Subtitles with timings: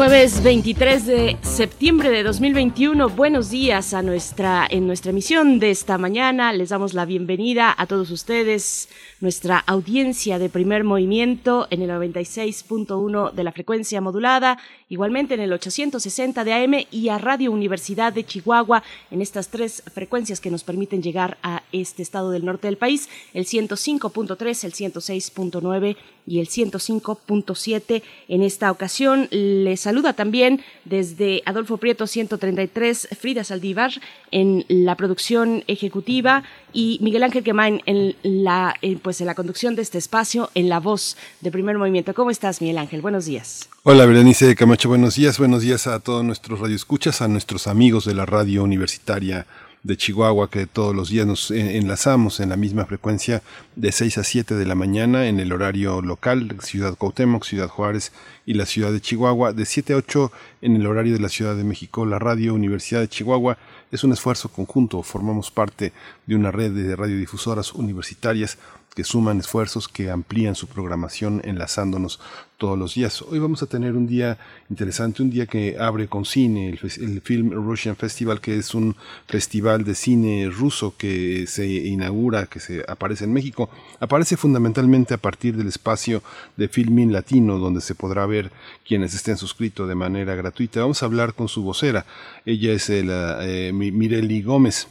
[0.00, 3.10] Jueves 23 de septiembre de 2021.
[3.10, 6.54] Buenos días a nuestra en nuestra emisión de esta mañana.
[6.54, 8.88] Les damos la bienvenida a todos ustedes,
[9.20, 14.56] nuestra audiencia de Primer Movimiento en el 96.1 de la frecuencia modulada,
[14.88, 19.82] igualmente en el 860 de AM y a Radio Universidad de Chihuahua en estas tres
[19.92, 24.72] frecuencias que nos permiten llegar a este estado del norte del país, el 105.3, el
[24.72, 25.96] 106.9
[26.26, 28.02] y el 105.7.
[28.28, 33.90] En esta ocasión les saluda también desde Adolfo Prieto 133 Frida Saldívar
[34.30, 39.82] en la producción ejecutiva y Miguel Ángel Quemain en la pues en la conducción de
[39.82, 42.14] este espacio en la voz de Primer Movimiento.
[42.14, 43.00] ¿Cómo estás, Miguel Ángel?
[43.00, 43.68] Buenos días.
[43.82, 45.40] Hola, Berenice Camacho, buenos días.
[45.40, 49.48] Buenos días a todos nuestros radioescuchas, a nuestros amigos de la radio universitaria
[49.82, 53.42] de Chihuahua que todos los días nos enlazamos en la misma frecuencia
[53.76, 58.12] de 6 a 7 de la mañana en el horario local, Ciudad Cuauhtémoc, Ciudad Juárez
[58.44, 61.56] y la ciudad de Chihuahua, de 7 a 8 en el horario de la Ciudad
[61.56, 63.56] de México, la radio Universidad de Chihuahua.
[63.90, 65.92] Es un esfuerzo conjunto, formamos parte
[66.26, 68.58] de una red de radiodifusoras universitarias
[68.94, 72.20] que suman esfuerzos, que amplían su programación enlazándonos
[72.60, 73.22] todos los días.
[73.22, 74.36] Hoy vamos a tener un día
[74.68, 79.82] interesante, un día que abre con cine, el, Film Russian Festival, que es un festival
[79.84, 83.70] de cine ruso que se inaugura, que se aparece en México.
[83.98, 86.22] Aparece fundamentalmente a partir del espacio
[86.56, 88.52] de Filmin Latino, donde se podrá ver
[88.86, 90.80] quienes estén suscritos de manera gratuita.
[90.80, 92.04] Vamos a hablar con su vocera.
[92.44, 94.86] Ella es la, eh, Mireli Gómez.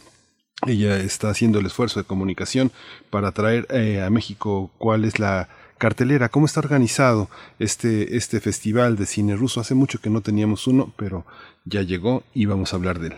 [0.68, 2.72] Ella está haciendo el esfuerzo de comunicación
[3.10, 7.30] para traer eh, a México cuál es la cartelera, cómo está organizado
[7.60, 9.62] este, este festival de cine ruso.
[9.62, 11.26] Hace mucho que no teníamos uno, pero
[11.64, 13.16] ya llegó y vamos a hablar de él.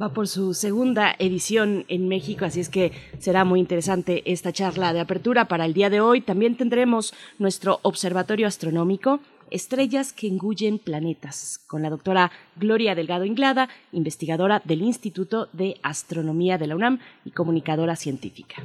[0.00, 4.92] Va por su segunda edición en México, así es que será muy interesante esta charla
[4.92, 6.20] de apertura para el día de hoy.
[6.20, 9.18] También tendremos nuestro observatorio astronómico
[9.50, 16.58] Estrellas que engullen planetas, con la doctora Gloria Delgado Inglada, investigadora del Instituto de Astronomía
[16.58, 18.56] de la UNAM y comunicadora científica.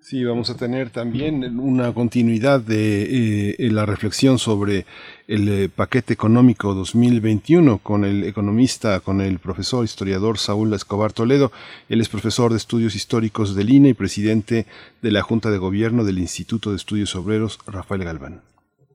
[0.00, 4.86] Sí, vamos a tener también una continuidad de eh, la reflexión sobre
[5.26, 11.52] el eh, paquete económico 2021 con el economista, con el profesor historiador Saúl Escobar Toledo.
[11.88, 14.66] Él es profesor de estudios históricos del INE y presidente
[15.02, 18.40] de la Junta de Gobierno del Instituto de Estudios Obreros, Rafael Galván.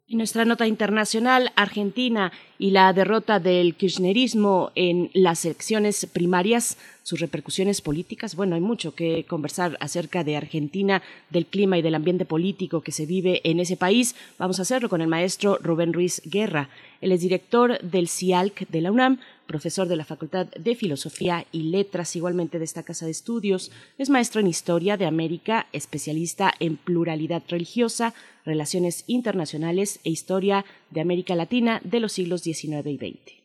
[0.06, 2.32] Y nuestra nota internacional, Argentina
[2.64, 8.38] y la derrota del kirchnerismo en las elecciones primarias, sus repercusiones políticas.
[8.38, 12.94] Bueno, hay mucho que conversar acerca de Argentina, del clima y del ambiente político que
[12.94, 14.16] se vive en ese país.
[14.40, 16.70] Vamos a hacerlo con el maestro Rubén Ruiz Guerra.
[17.02, 21.64] Él es director del CIALC de la UNAM, profesor de la Facultad de Filosofía y
[21.64, 23.72] Letras, igualmente de esta casa de estudios.
[23.98, 28.14] Es maestro en Historia de América, especialista en pluralidad religiosa,
[28.46, 33.44] relaciones internacionales e historia de América Latina de los siglos XIX y XX.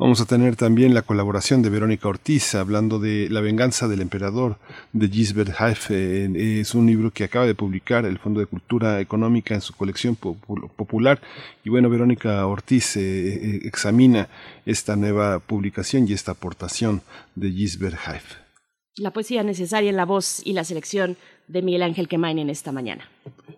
[0.00, 4.56] Vamos a tener también la colaboración de Verónica Ortiz hablando de La venganza del emperador
[4.94, 5.90] de Gisbert Haif.
[5.90, 10.16] Es un libro que acaba de publicar el Fondo de Cultura Económica en su colección
[10.16, 11.20] popular.
[11.64, 14.30] Y bueno, Verónica Ortiz eh, eh, examina
[14.64, 17.02] esta nueva publicación y esta aportación
[17.34, 18.24] de Gisbert Haif.
[18.96, 21.18] La poesía necesaria en la voz y la selección
[21.50, 23.08] de Miguel Ángel Quemain en esta mañana.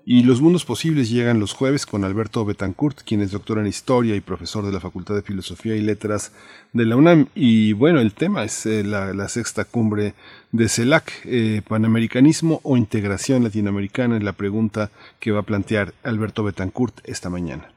[0.05, 4.17] Y los mundos posibles llegan los jueves con Alberto Betancourt, quien es doctor en Historia
[4.17, 6.33] y profesor de la Facultad de Filosofía y Letras
[6.73, 7.29] de la UNAM.
[7.37, 10.15] Y bueno, el tema es eh, la, sexta cumbre
[10.51, 16.43] de CELAC, eh, Panamericanismo o Integración Latinoamericana, es la pregunta que va a plantear Alberto
[16.43, 17.69] Betancourt esta mañana.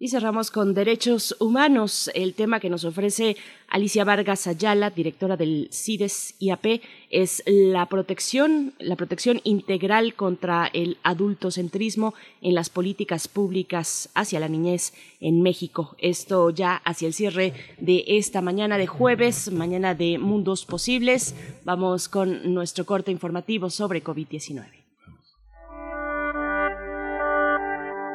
[0.00, 3.36] Y cerramos con derechos humanos, el tema que nos ofrece
[3.66, 10.98] Alicia Vargas Ayala, directora del CIDES IAP, es la protección, la protección integral contra el
[11.02, 15.96] adultocentrismo en las políticas públicas hacia la niñez en México.
[15.98, 21.34] Esto ya hacia el cierre de esta mañana de jueves, mañana de Mundos Posibles.
[21.64, 24.64] Vamos con nuestro corte informativo sobre COVID-19.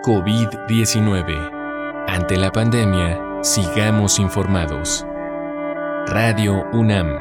[0.06, 1.53] COVID-19
[2.14, 5.04] ante la pandemia, sigamos informados.
[6.06, 7.18] Radio UNAM.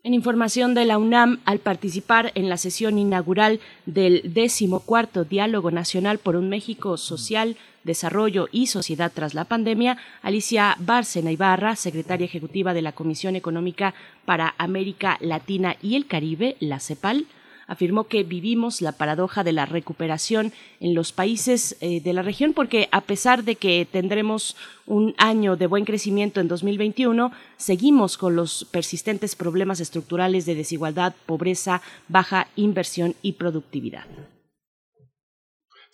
[0.07, 6.18] En información de la UNAM, al participar en la sesión inaugural del decimocuarto Diálogo Nacional
[6.18, 12.74] por un México Social, Desarrollo y Sociedad tras la pandemia, Alicia Bárcena Ibarra, secretaria ejecutiva
[12.74, 17.25] de la Comisión Económica para América Latina y el Caribe, la CEPAL,
[17.68, 22.54] afirmó que vivimos la paradoja de la recuperación en los países eh, de la región
[22.54, 24.56] porque a pesar de que tendremos
[24.86, 31.14] un año de buen crecimiento en 2021, seguimos con los persistentes problemas estructurales de desigualdad,
[31.25, 34.06] pobreza, baja inversión y productividad.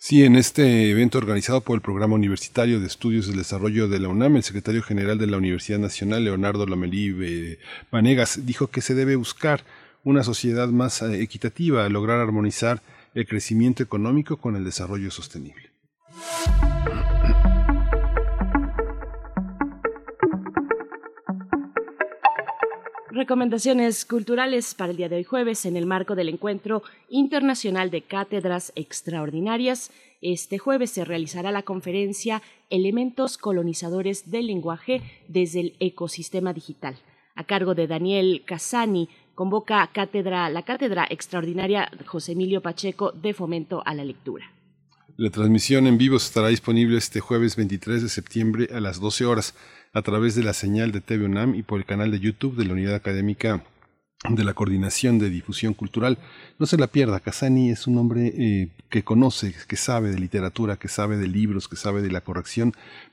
[0.06, 4.08] Sí, en este evento organizado por el Programa Universitario de Estudios del Desarrollo de la
[4.08, 7.58] UNAM, el secretario general de la Universidad Nacional, Leonardo Lomelí eh,
[7.90, 9.64] Vanegas, dijo que se debe buscar
[10.04, 12.80] una sociedad más eh, equitativa, lograr armonizar
[13.14, 15.70] el crecimiento económico con el desarrollo sostenible.
[23.14, 28.02] Recomendaciones culturales para el día de hoy jueves en el marco del Encuentro Internacional de
[28.02, 29.92] Cátedras Extraordinarias.
[30.20, 36.96] Este jueves se realizará la conferencia Elementos colonizadores del lenguaje desde el ecosistema digital,
[37.36, 43.82] a cargo de Daniel Casani, convoca cátedra, la Cátedra Extraordinaria José Emilio Pacheco de Fomento
[43.84, 44.50] a la Lectura.
[45.16, 49.54] La transmisión en vivo estará disponible este jueves 23 de septiembre a las 12 horas
[49.92, 52.64] a través de la señal de TV UNAM y por el canal de YouTube de
[52.64, 53.62] la Unidad Académica
[54.28, 56.18] de la Coordinación de Difusión Cultural.
[56.58, 60.76] No se la pierda, Casani es un hombre eh, que conoce, que sabe de literatura,
[60.76, 62.72] que sabe de libros, que sabe de la corrección.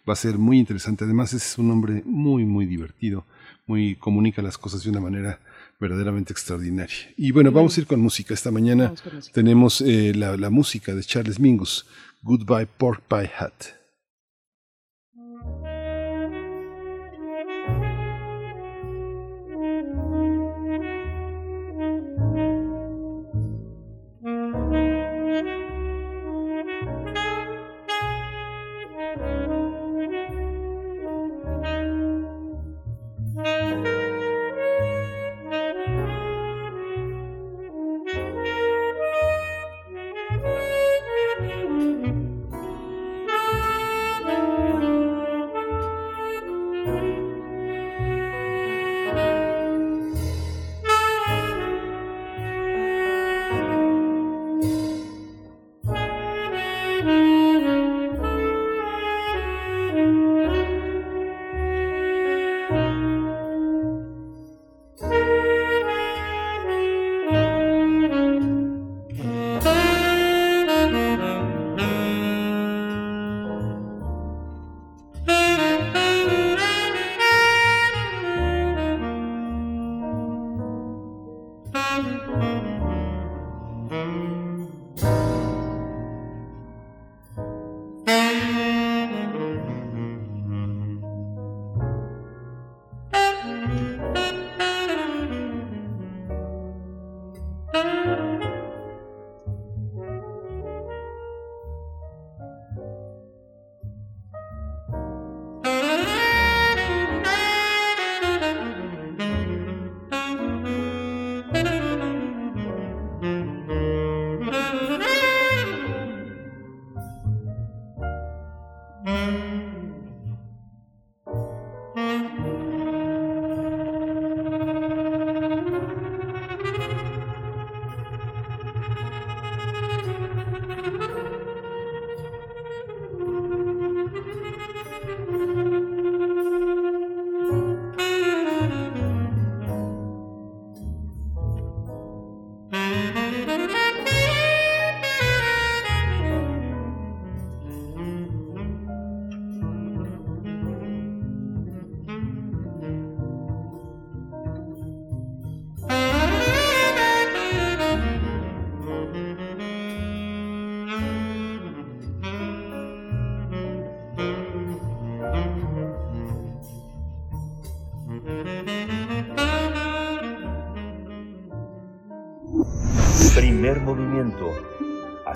[0.09, 1.03] Va a ser muy interesante.
[1.03, 3.25] Además es un hombre muy, muy divertido,
[3.67, 5.39] muy comunica las cosas de una manera
[5.81, 6.95] verdaderamente extraordinaria.
[7.17, 8.33] Y bueno, vamos a ir con música.
[8.33, 8.93] Esta mañana
[9.33, 11.85] tenemos eh, la, la música de Charles Mingus,
[12.21, 13.80] Goodbye Pork Pie Hat.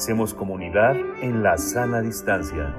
[0.05, 2.75] Hacemos comunidad en la sana distancia.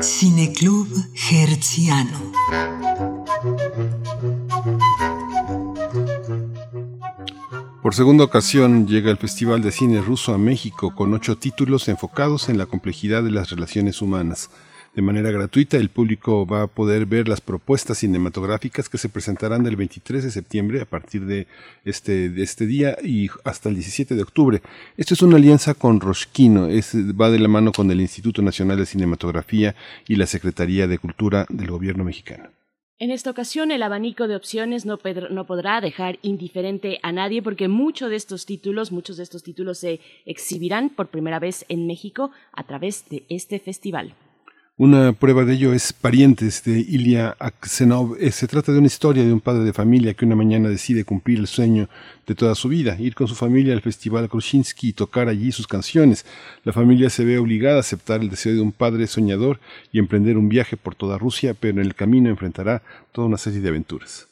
[0.00, 0.86] Cineclub
[1.32, 2.32] Herziano.
[7.82, 12.48] Por segunda ocasión llega el Festival de Cine Ruso a México con ocho títulos enfocados
[12.48, 14.50] en la complejidad de las relaciones humanas.
[14.94, 19.64] De manera gratuita, el público va a poder ver las propuestas cinematográficas que se presentarán
[19.64, 21.48] del 23 de septiembre a partir de
[21.84, 24.62] este, este día y hasta el 17 de octubre.
[24.96, 28.78] Esto es una alianza con Roshkino, es, va de la mano con el Instituto Nacional
[28.78, 29.74] de Cinematografía
[30.06, 32.50] y la Secretaría de Cultura del Gobierno mexicano.
[33.00, 37.66] En esta ocasión el abanico de opciones no, no, podrá dejar indiferente a nadie porque
[37.66, 42.30] muchos de estos títulos, muchos de estos títulos se exhibirán por primera vez en México
[42.52, 44.14] a través de este festival.
[44.76, 48.16] Una prueba de ello es Parientes de Ilya Aksenov.
[48.18, 51.04] Eh, se trata de una historia de un padre de familia que una mañana decide
[51.04, 51.88] cumplir el sueño
[52.26, 55.68] de toda su vida, ir con su familia al Festival Krushinsky y tocar allí sus
[55.68, 56.26] canciones.
[56.64, 59.60] La familia se ve obligada a aceptar el deseo de un padre soñador
[59.92, 63.60] y emprender un viaje por toda Rusia, pero en el camino enfrentará toda una serie
[63.60, 64.26] de aventuras.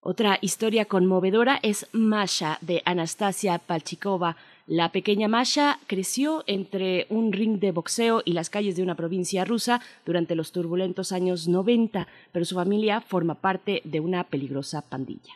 [0.00, 4.36] Otra historia conmovedora es Masha de Anastasia Palchikova
[4.68, 9.46] la pequeña Masha creció entre un ring de boxeo y las calles de una provincia
[9.46, 15.32] rusa durante los turbulentos años 90, pero su familia forma parte de una peligrosa pandilla.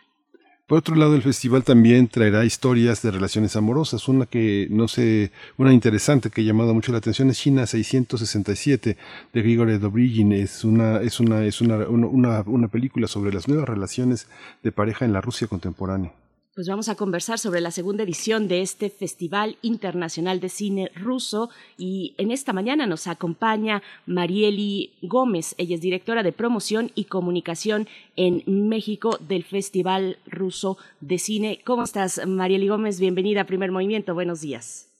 [0.66, 4.06] Por otro lado, el festival también traerá historias de relaciones amorosas.
[4.06, 8.98] Una que no sé, una interesante que ha llamado mucho la atención es China 667
[9.32, 10.32] de Grigory Dobrigin.
[10.32, 14.28] Es una, es una, es una, una, una película sobre las nuevas relaciones
[14.62, 16.12] de pareja en la Rusia contemporánea.
[16.54, 21.48] Pues vamos a conversar sobre la segunda edición de este Festival Internacional de Cine Ruso
[21.78, 25.54] y en esta mañana nos acompaña Marieli Gómez.
[25.56, 31.60] Ella es directora de promoción y comunicación en México del Festival Ruso de Cine.
[31.64, 33.00] ¿Cómo estás, Marieli Gómez?
[33.00, 34.12] Bienvenida a Primer Movimiento.
[34.12, 34.90] Buenos días.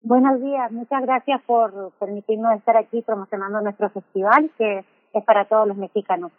[0.00, 0.72] Buenos días.
[0.72, 6.32] Muchas gracias por permitirnos estar aquí promocionando nuestro festival que es para todos los mexicanos.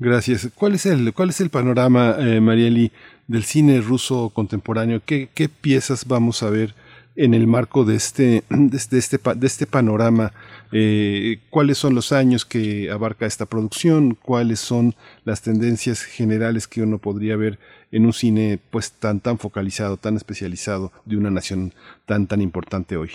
[0.00, 0.52] Gracias.
[0.56, 2.92] ¿Cuál es el, cuál es el panorama, eh, Marieli,
[3.26, 5.00] del cine ruso contemporáneo?
[5.04, 6.74] ¿Qué, ¿Qué, piezas vamos a ver
[7.16, 10.30] en el marco de este, de este, este de este panorama?
[10.70, 14.14] Eh, ¿Cuáles son los años que abarca esta producción?
[14.14, 17.58] ¿Cuáles son las tendencias generales que uno podría ver
[17.90, 21.72] en un cine pues tan, tan focalizado, tan especializado de una nación
[22.06, 23.10] tan, tan importante hoy?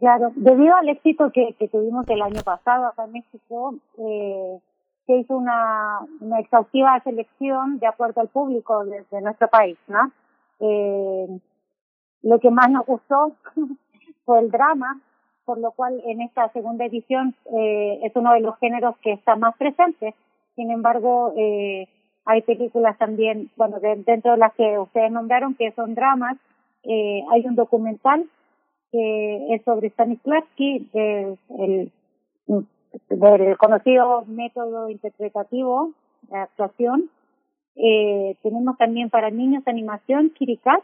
[0.00, 4.58] Claro, debido al éxito que, que tuvimos el año pasado acá en México, eh,
[5.10, 6.06] se hizo una,
[6.38, 10.12] exhaustiva selección de acuerdo al público de, nuestro país, ¿no?
[10.60, 11.26] Eh,
[12.22, 13.32] lo que más nos gustó
[14.24, 15.00] fue el drama,
[15.44, 19.34] por lo cual en esta segunda edición eh, es uno de los géneros que está
[19.34, 20.14] más presente.
[20.54, 21.88] Sin embargo, eh,
[22.24, 26.36] hay películas también, bueno, dentro de las que ustedes nombraron, que son dramas.
[26.84, 28.28] Eh, hay un documental
[28.92, 31.90] que es sobre Stanislavski, el
[33.08, 35.92] del conocido método interpretativo
[36.22, 37.10] de actuación.
[37.76, 40.82] Eh, tenemos también para niños animación Kirikat.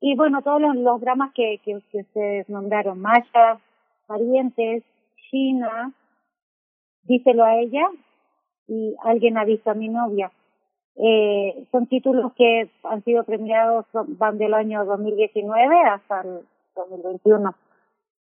[0.00, 3.58] Y bueno, todos los, dramas que, que, ustedes nombraron, Masha,
[4.06, 4.82] Parientes,
[5.30, 5.92] China,
[7.04, 7.86] Díselo a ella
[8.66, 10.32] y Alguien ha visto a mi novia.
[10.96, 16.40] Eh, son títulos que han sido premiados, van del año 2019 hasta el
[16.74, 17.54] 2021.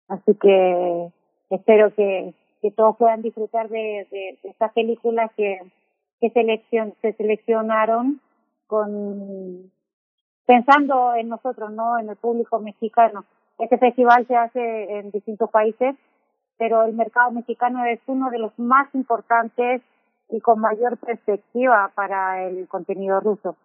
[0.10, 1.10] Así que
[1.50, 5.60] espero que, que todos puedan disfrutar de, de, estas películas que,
[6.20, 8.20] que seleccion, se seleccionaron
[8.68, 9.72] con
[10.46, 13.24] pensando en nosotros, no en el público mexicano.
[13.60, 15.96] Este festival se hace en distintos países,
[16.58, 19.82] pero el mercado mexicano es uno de los más importantes
[20.30, 23.56] y con mayor perspectiva para el contenido ruso.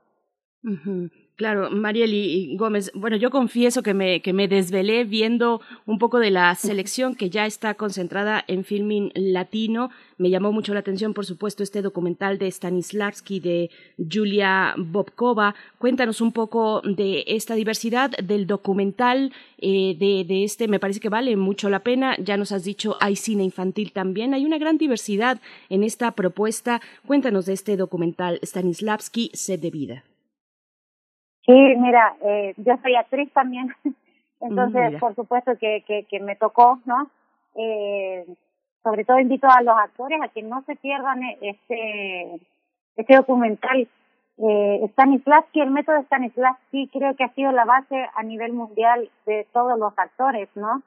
[1.37, 6.31] Claro, Marieli Gómez, bueno, yo confieso que me, que me desvelé viendo un poco de
[6.31, 9.91] la selección que ya está concentrada en filming latino.
[10.17, 15.57] Me llamó mucho la atención, por supuesto, este documental de Stanislavski, de Julia Bobkova.
[15.79, 21.09] Cuéntanos un poco de esta diversidad del documental, eh, de, de este, me parece que
[21.09, 22.17] vale mucho la pena.
[22.19, 24.35] Ya nos has dicho, hay cine infantil también.
[24.35, 26.81] Hay una gran diversidad en esta propuesta.
[27.05, 30.05] Cuéntanos de este documental, Stanislavski, Sed de Vida.
[31.47, 33.75] Sí, mira, eh, yo soy actriz también,
[34.41, 37.11] entonces por supuesto que, que, que me tocó, ¿no?
[37.57, 38.25] Eh,
[38.83, 42.41] sobre todo invito a los actores a que no se pierdan este,
[42.97, 43.89] este documental.
[44.37, 49.09] Eh, Stanislavski, el método de Stanislavski creo que ha sido la base a nivel mundial
[49.27, 50.83] de todos los actores, ¿no?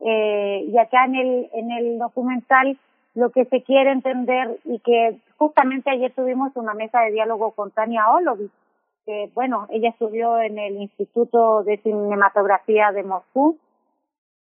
[0.00, 2.78] Eh, y acá en el, en el documental
[3.14, 7.70] lo que se quiere entender y que justamente ayer tuvimos una mesa de diálogo con
[7.70, 8.52] Tania Olovich,
[9.04, 13.58] que bueno, ella estudió en el Instituto de Cinematografía de Moscú,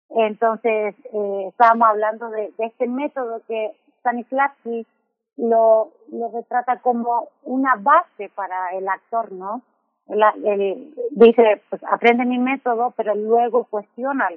[0.09, 4.85] entonces eh, estábamos hablando de, este método que Stanislavski
[5.37, 9.61] lo, lo retrata como una base para el actor, ¿no?
[11.11, 14.29] Dice, pues aprende mi método, pero luego cuestiona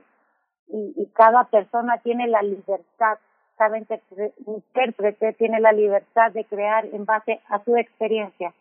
[0.69, 3.19] y, y cada persona tiene la libertad,
[3.57, 8.53] cada intérprete tiene la libertad de crear en base a su experiencia.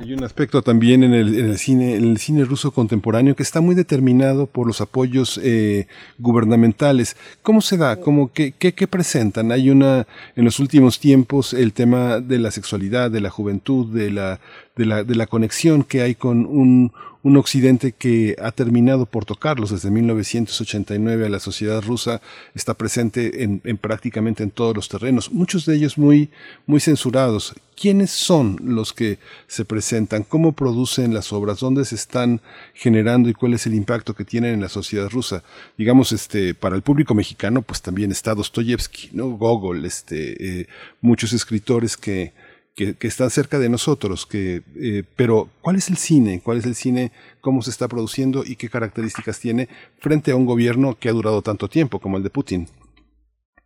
[0.00, 3.42] Hay, un aspecto también en el, en el, cine, en el cine ruso contemporáneo que
[3.42, 5.86] está muy determinado por los apoyos eh,
[6.18, 7.16] gubernamentales.
[7.42, 8.00] ¿Cómo se da?
[8.00, 9.52] ¿Cómo, qué, qué, presentan?
[9.52, 10.06] Hay una,
[10.36, 14.40] en los últimos tiempos, el tema de la sexualidad, de la juventud, de la,
[14.76, 16.92] de la, de la conexión que hay con un,
[17.24, 22.20] un occidente que ha terminado por tocarlos desde 1989 a la sociedad rusa
[22.54, 26.28] está presente en, en, prácticamente en todos los terrenos, muchos de ellos muy,
[26.66, 27.54] muy censurados.
[27.80, 30.22] ¿Quiénes son los que se presentan?
[30.22, 31.60] ¿Cómo producen las obras?
[31.60, 32.42] ¿Dónde se están
[32.74, 35.42] generando y cuál es el impacto que tienen en la sociedad rusa?
[35.78, 39.30] Digamos, este, para el público mexicano, pues también está Dostoyevsky, ¿no?
[39.30, 40.68] Gogol, este, eh,
[41.00, 42.32] muchos escritores que,
[42.74, 46.40] que, que están cerca de nosotros, que, eh, pero ¿cuál es el cine?
[46.44, 47.12] ¿Cuál es el cine?
[47.40, 49.68] ¿Cómo se está produciendo y qué características tiene
[50.00, 52.66] frente a un gobierno que ha durado tanto tiempo como el de Putin?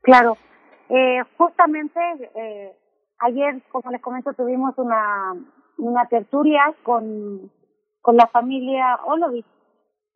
[0.03, 0.37] Claro,
[0.91, 2.01] eh, justamente
[2.35, 2.73] eh,
[3.21, 5.35] ayer, como les comento, tuvimos una,
[5.79, 7.51] una tertulia con,
[8.03, 9.47] con la familia Olovich,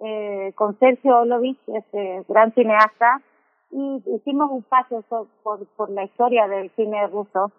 [0.01, 3.23] eh, con Sergio Olovich, este gran cineasta,
[3.73, 5.03] y hicimos un paso
[5.43, 7.51] por, por la historia del cine ruso.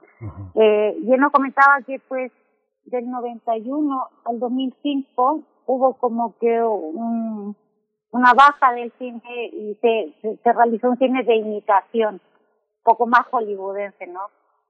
[0.55, 2.31] eh, y él nos comentaba que pues
[2.85, 7.55] del 91 al 2005 hubo como que un,
[8.11, 9.21] una baja del cine
[9.51, 12.21] y se, se, se, realizó un cine de imitación,
[12.83, 14.21] poco más hollywoodense, ¿no?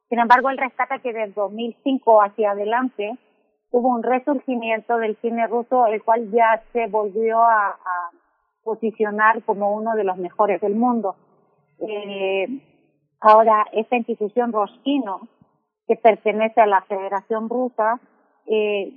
[0.10, 3.18] Sin embargo, él rescata que del 2005 hacia adelante
[3.72, 8.12] hubo un resurgimiento del cine ruso, el cual ya se volvió a, a
[8.64, 11.16] posicionar como uno de los mejores del mundo.
[11.88, 12.48] Eh,
[13.20, 15.28] ahora, esta institución Roskino,
[15.88, 18.00] que pertenece a la Federación Rusa,
[18.48, 18.94] eh,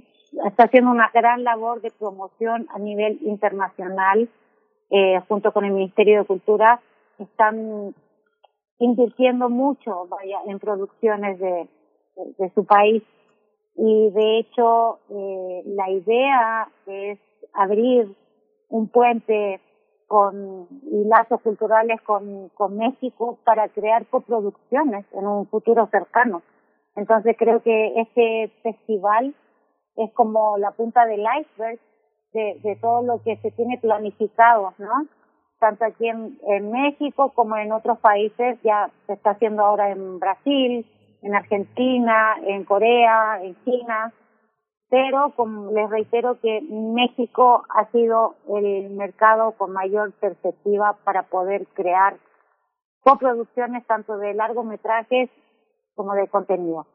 [0.46, 4.28] está haciendo una gran labor de promoción a nivel internacional,
[4.90, 6.80] eh, junto con el Ministerio de Cultura,
[7.18, 7.94] están
[8.78, 11.68] invirtiendo mucho vaya, en producciones de,
[12.16, 13.02] de, de su país.
[13.74, 17.18] Y de hecho, eh, la idea es
[17.52, 18.14] abrir
[18.68, 19.60] un puente
[20.06, 26.42] con y lazos culturales con, con México para crear coproducciones en un futuro cercano.
[26.94, 29.34] Entonces creo que este festival
[29.96, 31.78] es como la punta del iceberg
[32.32, 35.06] de, de todo lo que se tiene planificado, ¿no?
[35.58, 40.18] Tanto aquí en, en México como en otros países, ya se está haciendo ahora en
[40.18, 40.86] Brasil,
[41.22, 44.12] en Argentina, en Corea, en China,
[44.96, 51.66] pero como les reitero que México ha sido el mercado con mayor perspectiva para poder
[51.74, 52.16] crear
[53.02, 55.28] coproducciones tanto de largometrajes
[55.94, 56.86] como de contenido.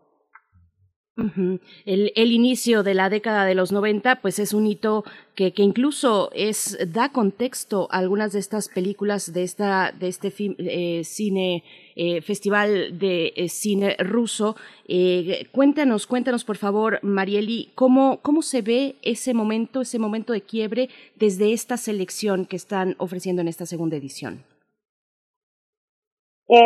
[1.17, 5.03] El, inicio de la década de los 90 pues es un hito
[5.35, 10.33] que, que, incluso es da contexto a algunas de estas películas de esta de este
[10.37, 11.63] eh, cine
[11.95, 14.55] eh, festival de eh, cine ruso.
[14.87, 20.41] Eh, cuéntanos cuéntanos por favor Marieli cómo cómo se ve ese momento ese momento de
[20.41, 24.43] quiebre desde esta selección que están ofreciendo en esta segunda edición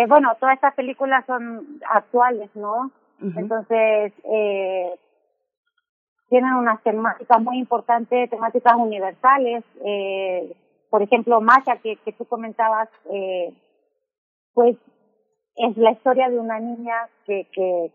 [0.07, 4.99] bueno todas estas películas son actuales no Entonces, eh,
[6.29, 9.63] tienen unas temáticas muy importantes, temáticas universales.
[9.85, 10.55] Eh,
[10.89, 13.53] por ejemplo, Masha, que, que tú comentabas, eh,
[14.53, 14.77] pues
[15.55, 17.91] es la historia de una niña que, que,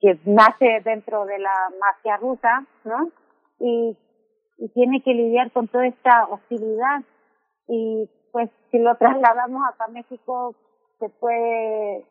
[0.00, 3.10] que nace dentro de la mafia rusa, ¿no?
[3.60, 3.96] Y,
[4.58, 7.02] y tiene que lidiar con toda esta hostilidad.
[7.68, 10.54] Y pues si lo trasladamos acá a México,
[10.98, 12.04] se puede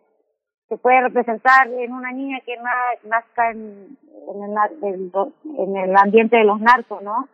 [0.74, 2.72] se puede representar en una niña que na,
[3.04, 3.96] nazca en,
[4.28, 4.44] en,
[4.84, 5.12] el,
[5.58, 7.28] en, el, ambiente de los narcos, ¿no?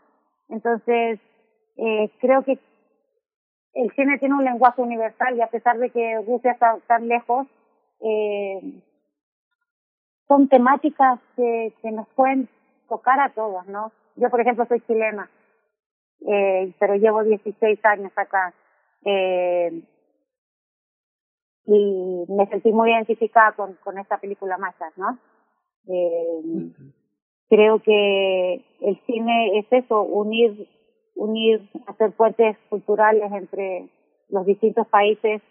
[0.50, 1.20] Entonces,
[1.78, 2.60] eh, creo que
[3.76, 7.48] el cine tiene un lenguaje universal y a pesar de que Rusia está tan lejos,
[8.02, 8.60] eh,
[10.28, 12.50] son temáticas que, que nos pueden
[12.90, 13.94] tocar a todos, ¿no?
[14.18, 15.30] Yo, por ejemplo, soy chilena,
[16.28, 18.54] eh, pero llevo 16 años acá.
[19.06, 19.82] Eh,
[21.72, 25.18] y me sentí muy identificada con, con esta película Machas, ¿no?
[25.88, 26.72] Eh.
[27.50, 30.68] Creo que el cine es eso, unir,
[31.16, 33.90] unir, hacer puentes culturales entre,
[34.30, 35.42] los distintos países.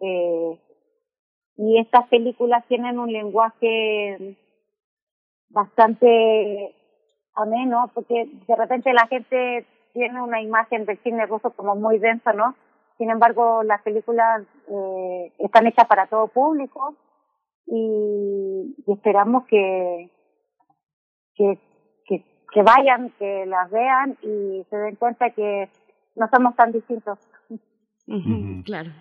[0.00, 0.58] Eh,
[1.58, 4.36] y estas películas tienen un lenguaje
[5.48, 6.74] bastante
[7.34, 12.32] ameno, porque de repente la gente tiene una imagen del cine ruso como muy densa,
[12.32, 12.54] ¿no?
[12.98, 16.94] Sin embargo, las películas eh, están hechas para todo público
[17.66, 20.10] y, esperamos que,
[21.34, 21.58] que,
[22.06, 25.68] que, vayan, que las vean y se den cuenta que
[26.14, 27.18] no somos tan distintos.
[28.64, 28.92] Claro.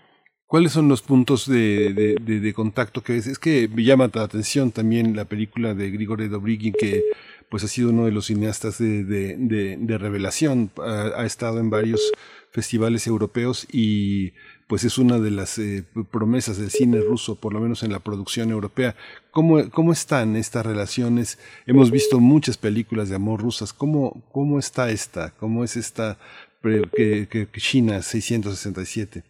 [0.47, 3.27] ¿Cuáles son los puntos de, de, de, contacto que es?
[3.27, 7.03] Es que me llama la atención también la película de Grigori Dobrigin que
[7.49, 12.11] pues ha sido uno de los cineastas de, de revelación, ha, ha, estado en varios
[12.55, 14.31] festivales europeos y
[14.69, 17.99] pues es una de las eh, promesas del cine ruso, por lo menos en la
[17.99, 18.95] producción europea.
[19.31, 21.37] ¿Cómo, ¿Cómo están estas relaciones?
[21.67, 23.73] Hemos visto muchas películas de amor rusas.
[23.73, 25.31] ¿Cómo, cómo está esta?
[25.37, 26.17] ¿Cómo es esta
[26.63, 29.23] que, que, China 667?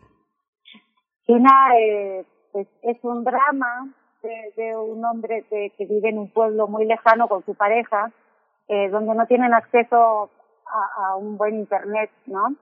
[1.25, 6.85] China eh, pues, es un drama de, un hombre que vive en un pueblo muy
[6.85, 8.11] lejano con su pareja,
[8.67, 10.29] eh, donde no tienen acceso
[10.97, 12.55] a un buen internet, ¿no?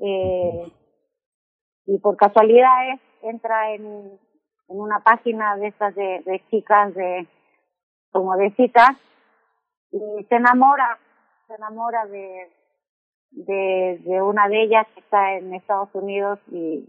[0.00, 0.72] Eh,
[1.86, 3.84] y por casualidad entra en,
[4.68, 7.26] en una página de estas de, chicas de
[8.12, 8.90] como de citas
[9.92, 10.98] y se enamora,
[11.46, 12.48] se enamora de,
[13.32, 16.88] de, una de ellas que está en Estados Unidos y,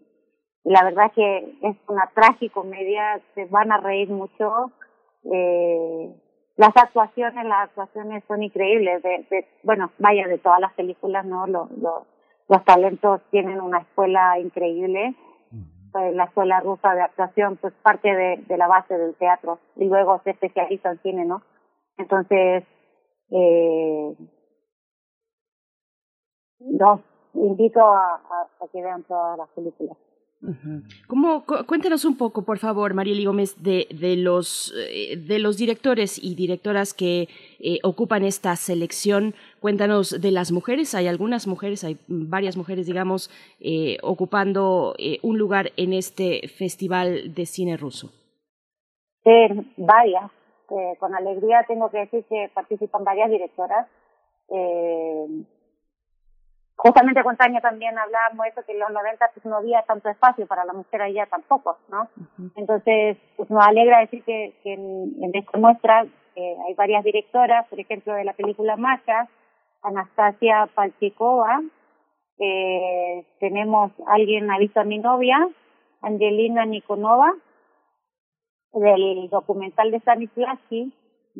[0.64, 4.72] la verdad que es una tragicomedia, se van a reír mucho.
[5.24, 6.16] Eh,
[6.56, 11.48] las actuaciones, las actuaciones son increíbles, de, bueno, vaya, de todas las películas, ¿no?
[11.48, 11.68] Lo,
[12.52, 15.16] los talentos tienen una escuela increíble,
[15.94, 19.86] pues, la escuela rusa de actuación, pues parte de, de la base del teatro y
[19.86, 21.42] luego se especializa en cine, ¿no?
[21.98, 22.66] Entonces,
[23.30, 24.16] eh,
[26.60, 27.00] los
[27.36, 29.98] invito a, a que vean todas las películas.
[31.08, 36.18] ¿Cómo, cuéntanos un poco, por favor, Marieli Gómez, de, de, los, eh, de los directores
[36.18, 39.36] y directoras que eh, ocupan esta selección.
[39.62, 40.96] Cuéntanos de las mujeres.
[40.96, 47.46] Hay algunas mujeres, hay varias mujeres, digamos, eh, ocupando un lugar en este festival de
[47.46, 48.10] cine ruso.
[49.24, 50.32] Sí, varias.
[51.00, 53.88] con alegría tengo que decir que participan varias directoras.
[54.50, 55.44] Eh,
[56.76, 60.48] justamente con Tania también hablábamos eso, que en los 90 pues, no había tanto espacio
[60.48, 62.08] para la mujer allá tampoco, ¿no?
[62.56, 66.04] Entonces, pues nos alegra decir que, que en, en, esta muestra
[66.36, 69.28] eh, hay varias directoras, por ejemplo, de la película Masha,
[69.84, 71.62] Anastasia Palchikova,
[72.38, 75.38] eh, tenemos alguien ha visto a mi novia,
[76.02, 77.34] Angelina Nikonova,
[78.74, 80.94] del documental de Stanislavski,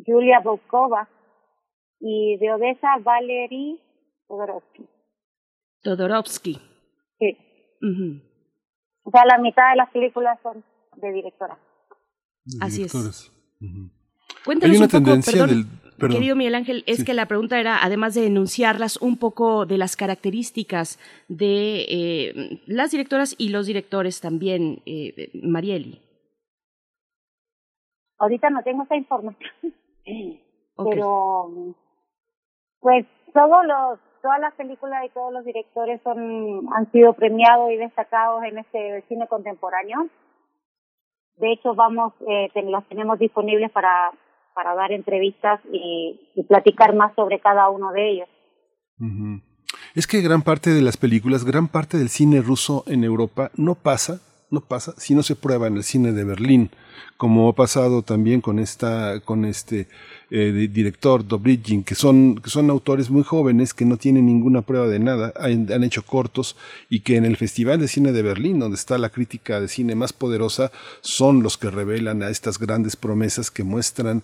[0.06, 1.08] Julia Bokova,
[2.02, 3.80] y de Odessa, Valery
[4.26, 4.88] Todorovsky.
[5.82, 6.58] Todorovsky.
[7.18, 7.38] Sí.
[9.04, 10.64] O sea, la mitad de las películas son
[10.96, 11.58] de directora.
[12.60, 13.32] Así es.
[14.44, 18.96] Cuéntanos un poco, perdón, querido Miguel Ángel, es que la pregunta era, además de enunciarlas,
[18.96, 26.00] un poco de las características de eh, las directoras y los directores también, eh, Marieli.
[28.18, 29.50] Ahorita no tengo esa información,
[30.76, 31.74] pero
[32.80, 37.76] pues todos los todas las películas y todos los directores son han sido premiados y
[37.76, 40.08] destacados en este cine contemporáneo.
[41.36, 44.12] De hecho, vamos, eh, las tenemos disponibles para,
[44.54, 48.28] para dar entrevistas y, platicar más sobre cada uno de ellos.
[49.94, 53.74] Es que gran parte de las películas, gran parte del cine ruso en Europa no
[53.74, 56.70] pasa, no pasa si no se prueba en el cine de Berlín,
[57.16, 59.88] como ha pasado también con esta, con este
[60.30, 64.88] eh, director Dobrigin, que son, que son autores muy jóvenes que no tienen ninguna prueba
[64.88, 66.56] de nada, han, han, hecho cortos
[66.88, 69.94] y que en el Festival de Cine de Berlín, donde está la crítica de cine
[69.94, 74.22] más poderosa, son los que revelan a estas grandes promesas que muestran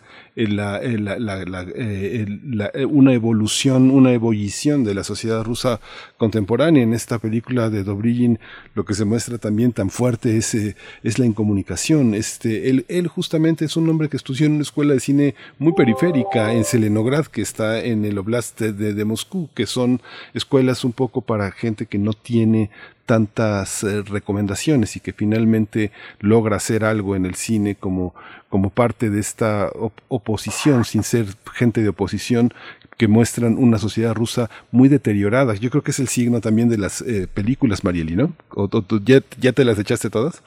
[2.88, 5.80] una evolución, una ebullición de la sociedad rusa
[6.16, 6.82] contemporánea.
[6.82, 8.38] En esta película de Dobrigin
[8.74, 12.14] lo que se muestra también tan fuerte es, eh, es la incomunicación.
[12.14, 12.57] Este,
[12.88, 16.64] él, justamente es un hombre que estudió en una escuela de cine muy periférica en
[16.64, 20.00] Selenograd, que está en el Oblast de, de, Moscú, que son
[20.34, 22.70] escuelas un poco para gente que no tiene
[23.06, 28.14] tantas eh, recomendaciones y que finalmente logra hacer algo en el cine como,
[28.50, 29.70] como parte de esta
[30.08, 32.52] oposición, sin ser gente de oposición,
[32.98, 35.54] que muestran una sociedad rusa muy deteriorada.
[35.54, 38.34] Yo creo que es el signo también de las eh, películas, Marieli, ¿no?
[38.50, 38.68] ¿O,
[39.04, 40.42] ya, ya, te las echaste todas?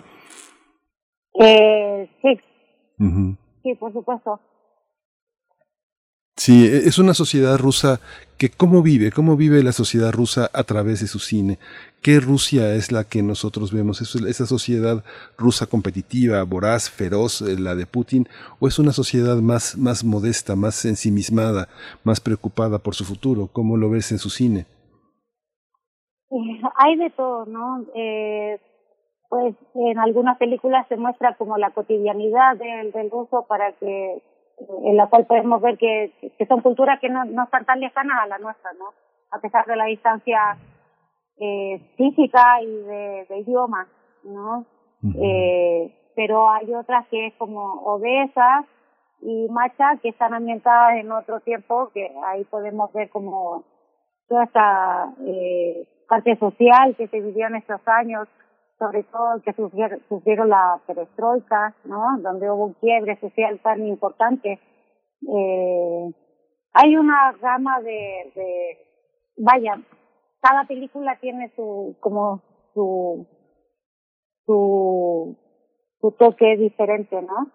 [1.34, 2.39] Eh, sí.
[3.63, 4.39] Sí, por supuesto.
[6.36, 8.00] Sí, e, es una sociedad rusa
[8.38, 11.60] que cómo vive, cómo vive la sociedad rusa a través de su cine.
[12.02, 14.02] ¿Qué Rusia es la que nosotros vemos?
[14.02, 15.04] ¿Es esa sociedad
[15.38, 18.28] rusa competitiva, voraz, feroz, eh, la de Putin?
[18.60, 21.70] ¿O es una sociedad más, más modesta, más ensimismada,
[22.04, 23.48] más preocupada por su futuro?
[23.54, 24.65] ¿Cómo lo ves en su cine?
[26.32, 27.86] Eh, hay de todo, ¿no?
[27.94, 28.60] Eh,
[29.32, 34.22] pues en algunas películas se muestra como la cotidianidad del, del ruso para que
[34.84, 38.20] en la cual podemos ver que, que son culturas que no, no están tan lejanas
[38.22, 38.88] a la nuestra, ¿no?
[39.32, 40.58] A pesar de la distancia
[41.38, 43.88] eh, física y de, de idioma,
[44.26, 44.65] ¿no?
[45.24, 48.65] eh, pero hay otras que es como obesas
[49.22, 53.63] y machas que están ambientadas en otro tiempo, que ahí podemos ver como
[54.28, 58.28] toda esta eh, parte social que se vivió en estos años,
[58.82, 62.17] sobre todo que sufrieron, sufrieron la perestroika, ¿no?
[62.17, 64.60] Donde hubo un quiebre social tan importante.
[65.22, 66.12] Eh,
[66.74, 68.78] hay una gama de, de,
[69.38, 69.80] vaya,
[70.41, 72.41] cada película tiene su, como
[72.74, 73.28] su,
[74.48, 75.38] su,
[76.00, 77.52] su toque diferente, ¿no?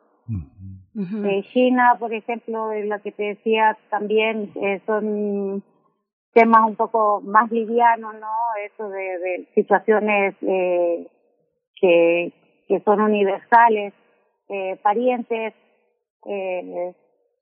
[1.28, 5.64] eh, China, por ejemplo, es lo que te decía también, eh, son
[6.32, 8.28] temas un poco más livianos, ¿no?
[8.64, 11.08] Eso de, de situaciones eh,
[11.80, 12.32] que,
[12.68, 13.92] que son universales,
[14.48, 15.54] eh, parientes,
[16.26, 16.94] eh,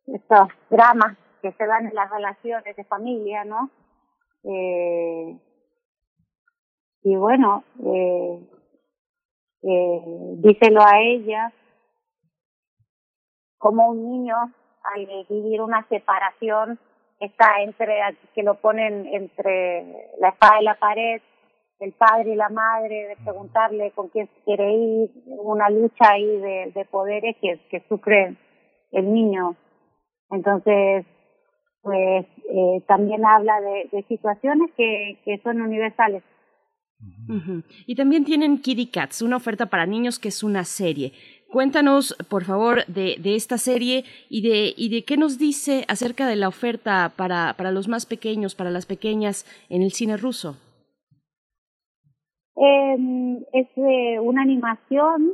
[0.07, 3.71] estos dramas que se dan en las relaciones de familia, ¿no?
[4.45, 5.39] Eh,
[7.03, 8.41] y bueno, eh,
[9.63, 10.03] eh,
[10.39, 11.53] díselo a ella,
[13.59, 16.79] como un niño al vivir una separación
[17.21, 17.95] está entre,
[18.35, 21.23] que lo ponen entre la espada y la pared,
[21.85, 26.73] el padre y la madre, de preguntarle con quién quiere ir, una lucha ahí de,
[26.75, 28.37] de poderes que, que sufre
[28.93, 29.57] el niño.
[30.31, 31.05] Entonces,
[31.83, 36.23] pues eh, también habla de, de situaciones que, que son universales.
[37.87, 41.13] Y también tienen Kitty Cats, una oferta para niños que es una serie.
[41.51, 46.27] Cuéntanos, por favor, de, de esta serie y de, y de qué nos dice acerca
[46.27, 50.57] de la oferta para, para los más pequeños, para las pequeñas en el cine ruso.
[52.57, 55.33] Eh, es eh, una animación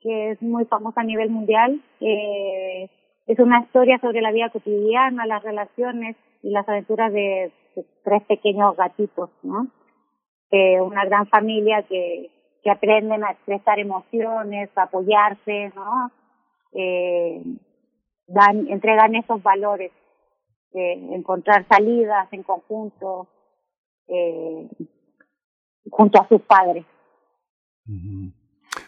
[0.00, 1.80] que es muy famosa a nivel mundial.
[2.00, 7.52] Es una historia sobre la vida cotidiana, las relaciones y las aventuras de,
[8.04, 9.68] tres pequeños gatitos, ¿no?
[10.50, 12.30] Una gran familia que,
[12.62, 16.10] que aprenden a expresar emociones, a apoyarse, ¿no?
[16.72, 17.42] Eh,
[18.28, 19.92] dan, entregan esos valores,
[20.72, 23.28] eh, encontrar salidas en conjunto,
[24.08, 24.68] eh,
[25.90, 26.84] junto a sus padres.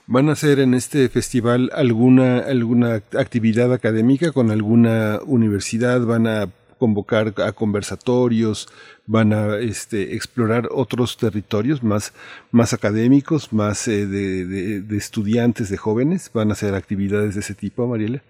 [0.07, 6.05] ¿Van a hacer en este festival alguna, alguna actividad académica con alguna universidad?
[6.07, 8.69] ¿Van a convocar a conversatorios?
[9.07, 12.13] ¿Van a este, explorar otros territorios más,
[12.51, 16.31] más académicos, más eh, de, de, de, estudiantes, de jóvenes?
[16.33, 18.21] ¿Van a hacer actividades de ese tipo, Mariela?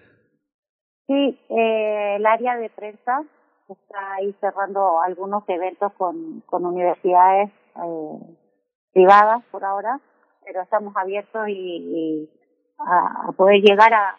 [1.07, 3.23] Sí, eh, el área de prensa
[3.69, 8.37] está ahí cerrando algunos eventos con, con universidades eh,
[8.95, 10.01] privadas por ahora,
[10.45, 12.31] pero estamos abiertos y, y
[12.79, 14.17] a, a, poder llegar a,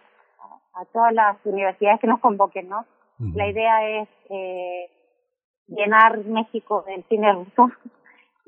[0.74, 2.86] a, todas las universidades que nos convoquen, ¿no?
[3.20, 3.36] Uh -huh.
[3.36, 4.90] La idea es eh,
[5.68, 7.72] llenar México del cine ruso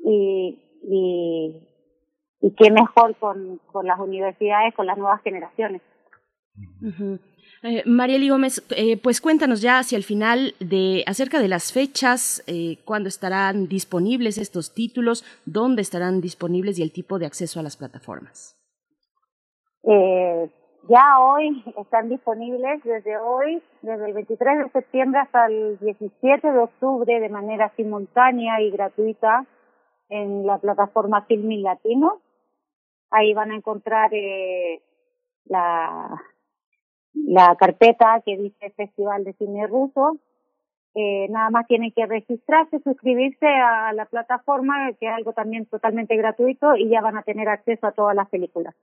[0.00, 1.68] y, y,
[2.40, 5.80] y qué mejor con, con las universidades, con las nuevas generaciones.
[6.82, 7.20] Uh -huh.
[7.62, 12.44] Eh, Marieli Gómez, eh, pues cuéntanos ya hacia el final de acerca de las fechas,
[12.46, 17.64] eh, cuándo estarán disponibles estos títulos, dónde estarán disponibles y el tipo de acceso a
[17.64, 18.56] las plataformas.
[19.82, 20.50] Eh,
[20.88, 26.58] ya hoy están disponibles desde hoy, desde el 23 de septiembre hasta el 17 de
[26.58, 29.44] octubre de manera simultánea y gratuita
[30.08, 32.20] en la plataforma Filmin Latino.
[33.10, 34.80] Ahí van a encontrar eh,
[35.44, 36.22] la
[37.14, 40.18] la carpeta que dice Festival de Cine Ruso.
[40.94, 46.16] Eh, nada más tienen que registrarse, suscribirse a la plataforma, que es algo también totalmente
[46.16, 48.74] gratuito, y ya van a tener acceso a todas las películas.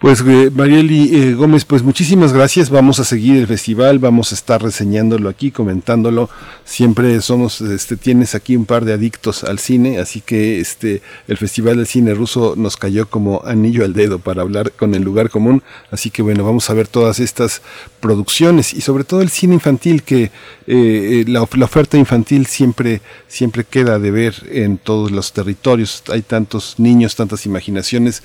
[0.00, 2.68] Pues eh, Marieli eh, Gómez, pues muchísimas gracias.
[2.68, 6.28] Vamos a seguir el festival, vamos a estar reseñándolo aquí, comentándolo.
[6.64, 11.38] Siempre somos, este, tienes aquí un par de adictos al cine, así que este, el
[11.38, 15.30] Festival del Cine Ruso nos cayó como anillo al dedo para hablar con el lugar
[15.30, 15.62] común.
[15.90, 17.62] Así que bueno, vamos a ver todas estas
[18.00, 20.30] producciones y sobre todo el cine infantil, que
[20.66, 26.02] eh, la, la oferta infantil siempre, siempre queda de ver en todos los territorios.
[26.12, 28.22] Hay tantos niños, tantas imaginaciones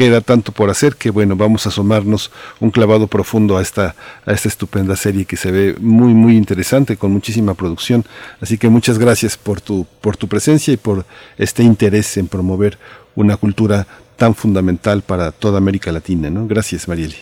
[0.00, 4.32] queda tanto por hacer que bueno, vamos a asomarnos un clavado profundo a esta, a
[4.32, 8.02] esta estupenda serie que se ve muy, muy interesante, con muchísima producción.
[8.40, 11.04] Así que muchas gracias por tu, por tu presencia y por
[11.36, 12.78] este interés en promover
[13.14, 13.86] una cultura
[14.16, 16.46] tan fundamental para toda América Latina, ¿no?
[16.46, 17.16] Gracias, Marieli.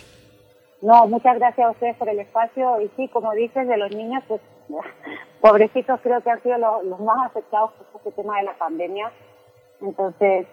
[0.81, 4.23] No, muchas gracias a ustedes por el espacio y sí, como dices, de los niños,
[4.25, 4.39] pues
[5.41, 9.11] pobrecitos creo que han sido los, más afectados por este tema de la pandemia.
[9.81, 10.47] Entonces,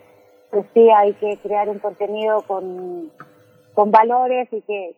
[0.57, 3.11] pues sí, hay que crear un contenido con,
[3.75, 4.97] con valores y que,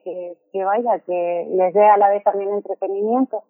[0.53, 3.43] que, vaya, que les dé a la vez también entretenimiento.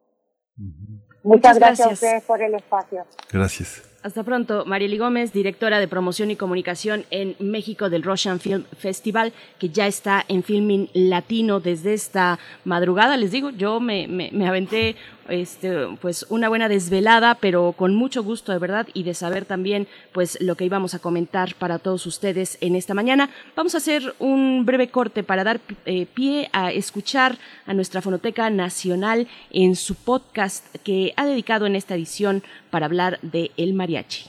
[1.23, 3.05] Muchas, gracias a ustedes por el espacio.
[3.31, 3.83] Gracias.
[4.09, 4.65] Hasta pronto.
[4.65, 9.87] Marieli Gómez, directora de promoción y comunicación en México del Russian Film Festival, que ya
[9.87, 13.19] está en filming latino desde esta madrugada.
[13.19, 14.97] Les digo, yo me, aventé
[15.29, 19.87] este, pues una buena desvelada, pero con mucho gusto de verdad y de saber también
[20.13, 23.29] pues lo que íbamos a comentar para todos ustedes en esta mañana.
[23.55, 28.49] Vamos a hacer un breve corte para dar eh, pie a escuchar a nuestra Fonoteca
[28.49, 34.25] Nacional en su podcast que ha dedicado en esta edición para hablar de el mariachi.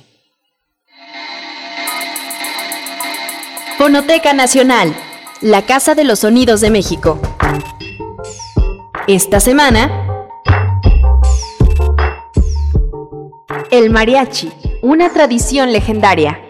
[4.33, 4.95] Nacional,
[5.41, 7.19] la Casa de los Sonidos de México.
[9.07, 10.05] Esta semana
[13.71, 14.51] El mariachi,
[14.81, 16.41] una tradición legendaria.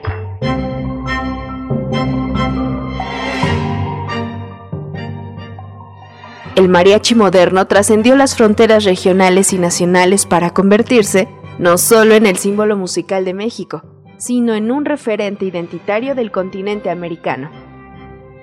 [6.55, 11.27] El mariachi moderno trascendió las fronteras regionales y nacionales para convertirse
[11.59, 13.83] no solo en el símbolo musical de México,
[14.17, 17.51] sino en un referente identitario del continente americano.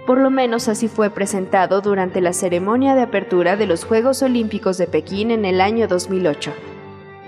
[0.06, 4.78] Por lo menos así fue presentado durante la ceremonia de apertura de los Juegos Olímpicos
[4.78, 6.52] de Pekín en el año 2008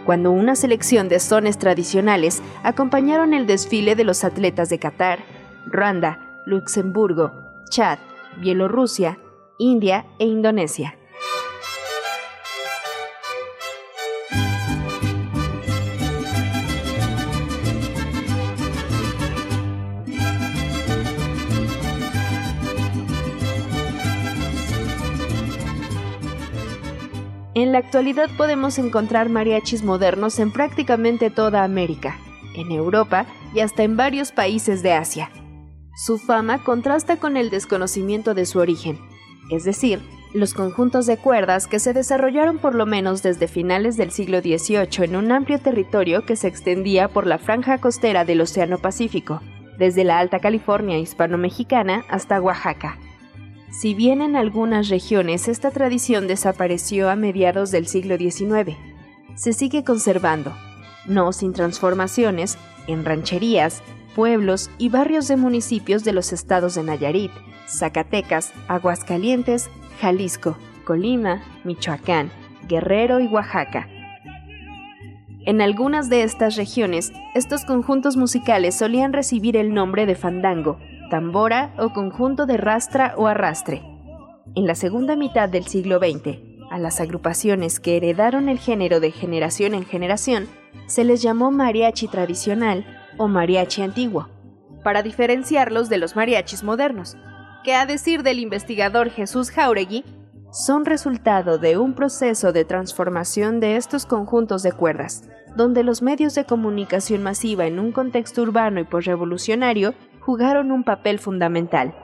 [0.08, 5.18] cuando una selección de sones tradicionales acompañaron el desfile de los atletas de Qatar,
[5.66, 7.30] Ruanda, Luxemburgo,
[7.68, 7.98] Chad,
[8.40, 9.18] Bielorrusia,
[9.58, 10.97] India e Indonesia.
[27.58, 32.16] En la actualidad podemos encontrar mariachis modernos en prácticamente toda América,
[32.54, 35.32] en Europa y hasta en varios países de Asia.
[35.96, 39.00] Su fama contrasta con el desconocimiento de su origen,
[39.50, 40.00] es decir,
[40.32, 45.06] los conjuntos de cuerdas que se desarrollaron por lo menos desde finales del siglo XVIII
[45.06, 49.40] en un amplio territorio que se extendía por la franja costera del Océano Pacífico,
[49.78, 52.98] desde la Alta California hispano-mexicana hasta Oaxaca.
[53.70, 58.76] Si bien en algunas regiones esta tradición desapareció a mediados del siglo XIX,
[59.34, 60.56] se sigue conservando,
[61.06, 63.82] no sin transformaciones, en rancherías,
[64.14, 67.30] pueblos y barrios de municipios de los estados de Nayarit,
[67.68, 72.30] Zacatecas, Aguascalientes, Jalisco, Colima, Michoacán,
[72.66, 73.86] Guerrero y Oaxaca.
[75.44, 80.78] En algunas de estas regiones, estos conjuntos musicales solían recibir el nombre de fandango,
[81.08, 83.82] tambora o conjunto de rastra o arrastre.
[84.54, 86.38] En la segunda mitad del siglo XX,
[86.70, 90.48] a las agrupaciones que heredaron el género de generación en generación
[90.86, 92.84] se les llamó mariachi tradicional
[93.16, 94.28] o mariachi antiguo,
[94.84, 97.16] para diferenciarlos de los mariachis modernos,
[97.64, 100.04] que a decir del investigador Jesús Jauregui,
[100.50, 106.34] son resultado de un proceso de transformación de estos conjuntos de cuerdas, donde los medios
[106.34, 109.94] de comunicación masiva en un contexto urbano y posrevolucionario
[110.28, 111.94] jugaron un papel fundamental.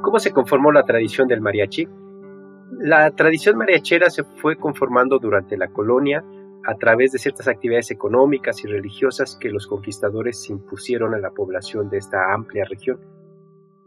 [0.00, 1.88] ¿Cómo se conformó la tradición del mariachi?
[2.78, 6.24] La tradición mariachera se fue conformando durante la colonia
[6.64, 11.90] a través de ciertas actividades económicas y religiosas que los conquistadores impusieron a la población
[11.90, 13.00] de esta amplia región.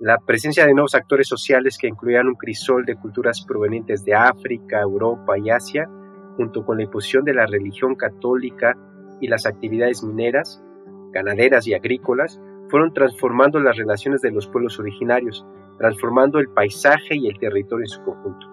[0.02, 4.82] La presencia de nuevos actores sociales que incluían un crisol de culturas provenientes de África,
[4.82, 5.90] Europa y Asia,
[6.36, 8.76] junto con la imposición de la religión católica
[9.22, 10.64] y las actividades mineras,
[11.12, 12.40] ganaderas y agrícolas
[12.70, 15.46] fueron transformando las relaciones de los pueblos originarios,
[15.78, 18.48] transformando el paisaje y el territorio en su conjunto.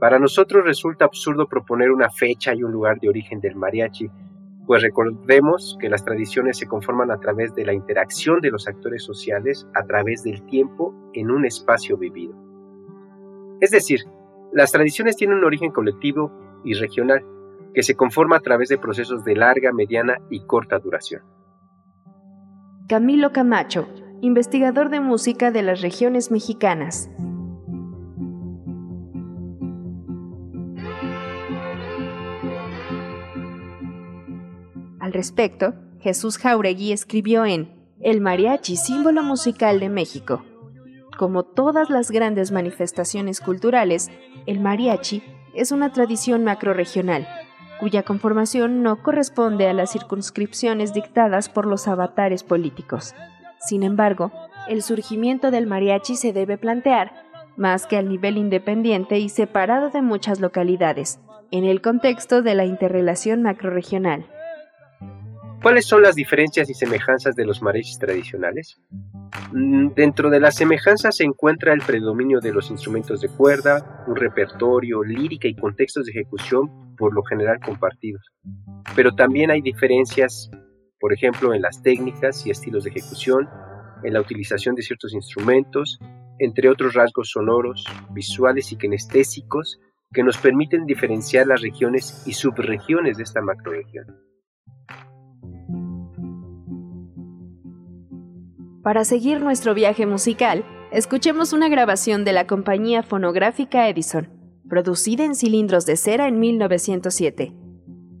[0.00, 4.10] Para nosotros resulta absurdo proponer una fecha y un lugar de origen del mariachi,
[4.66, 9.04] pues recordemos que las tradiciones se conforman a través de la interacción de los actores
[9.04, 12.34] sociales a través del tiempo en un espacio vivido.
[13.60, 14.00] Es decir,
[14.52, 16.32] las tradiciones tienen un origen colectivo
[16.64, 17.24] y regional,
[17.74, 21.22] que se conforma a través de procesos de larga, mediana y corta duración.
[22.88, 23.88] Camilo Camacho,
[24.20, 27.10] investigador de música de las regiones mexicanas.
[35.00, 37.70] Al respecto, Jesús Jauregui escribió en
[38.00, 40.44] El mariachi, símbolo musical de México.
[41.18, 44.10] Como todas las grandes manifestaciones culturales,
[44.46, 45.22] el mariachi
[45.54, 47.28] es una tradición macroregional,
[47.80, 53.14] cuya conformación no corresponde a las circunscripciones dictadas por los avatares políticos.
[53.58, 54.32] Sin embargo,
[54.68, 57.24] el surgimiento del mariachi se debe plantear
[57.56, 61.20] más que al nivel independiente y separado de muchas localidades,
[61.50, 64.26] en el contexto de la interrelación macroregional.
[65.64, 68.78] ¿Cuáles son las diferencias y semejanzas de los mariachis tradicionales?
[69.50, 74.14] Mm, dentro de las semejanzas se encuentra el predominio de los instrumentos de cuerda, un
[74.14, 78.30] repertorio, lírica y contextos de ejecución por lo general compartidos.
[78.94, 80.50] Pero también hay diferencias,
[81.00, 83.48] por ejemplo, en las técnicas y estilos de ejecución,
[84.02, 85.98] en la utilización de ciertos instrumentos,
[86.40, 89.80] entre otros rasgos sonoros, visuales y kinestésicos
[90.12, 94.33] que nos permiten diferenciar las regiones y subregiones de esta macroregión.
[98.84, 100.62] Para seguir nuestro viaje musical,
[100.92, 104.28] escuchemos una grabación de la compañía fonográfica Edison,
[104.68, 107.54] producida en cilindros de cera en 1907.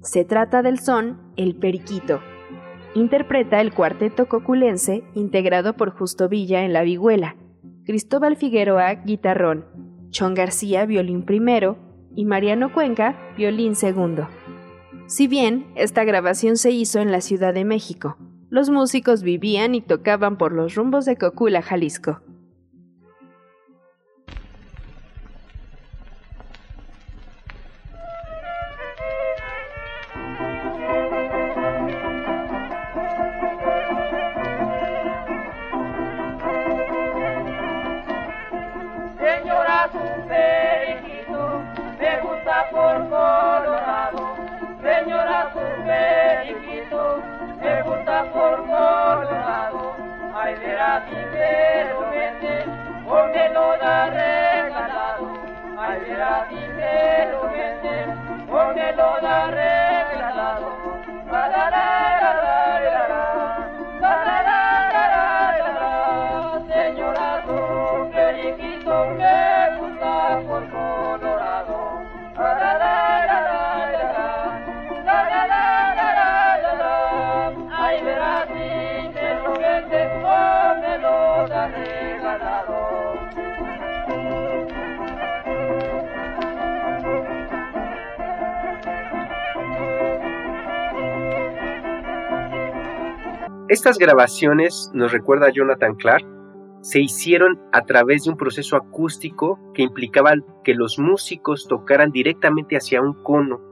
[0.00, 2.22] Se trata del son El Periquito.
[2.94, 7.36] Interpreta el cuarteto coculense integrado por Justo Villa en la vihuela,
[7.84, 9.66] Cristóbal Figueroa guitarrón,
[10.08, 11.76] Chon García violín primero
[12.16, 14.28] y Mariano Cuenca violín segundo.
[15.08, 18.16] Si bien esta grabación se hizo en la Ciudad de México,
[18.54, 22.20] los músicos vivían y tocaban por los rumbos de Cocula, Jalisco.
[53.84, 55.28] Da regalado.
[55.78, 57.48] Ay, verás si me lo
[93.68, 96.26] Estas grabaciones, nos recuerda Jonathan Clark,
[96.82, 102.76] se hicieron a través de un proceso acústico que implicaba que los músicos tocaran directamente
[102.76, 103.62] hacia un cono.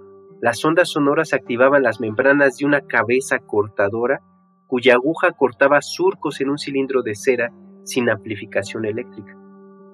[0.40, 4.22] Las ondas sonoras activaban las membranas de una cabeza cortadora
[4.66, 7.52] cuya aguja cortaba surcos en un cilindro de cera
[7.84, 9.36] sin amplificación eléctrica.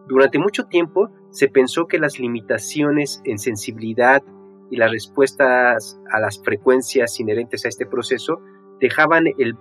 [0.07, 4.23] Durante mucho tiempo se pensó que las limitaciones en sensibilidad
[4.71, 8.41] y las respuestas a las frecuencias inherentes a este proceso
[8.79, 9.57] dejaban el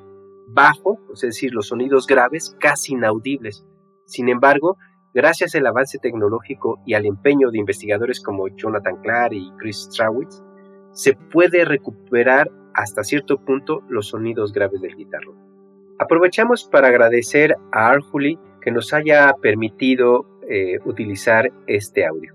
[0.47, 3.65] bajo, es decir, los sonidos graves, casi inaudibles.
[4.05, 4.77] Sin embargo,
[5.13, 10.41] gracias al avance tecnológico y al empeño de investigadores como Jonathan Clark y Chris Strawitz,
[10.91, 15.35] se puede recuperar hasta cierto punto los sonidos graves del guitarro.
[15.99, 22.33] Aprovechamos para agradecer a Arjuli que nos haya permitido eh, utilizar este audio.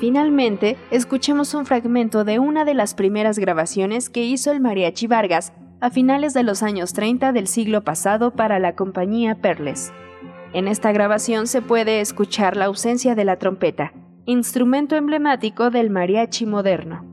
[0.00, 5.52] Finalmente, escuchemos un fragmento de una de las primeras grabaciones que hizo el Mariachi Vargas
[5.80, 9.92] a finales de los años 30 del siglo pasado para la compañía Perles.
[10.52, 13.92] En esta grabación se puede escuchar la ausencia de la trompeta,
[14.24, 17.04] instrumento emblemático del mariachi moderno.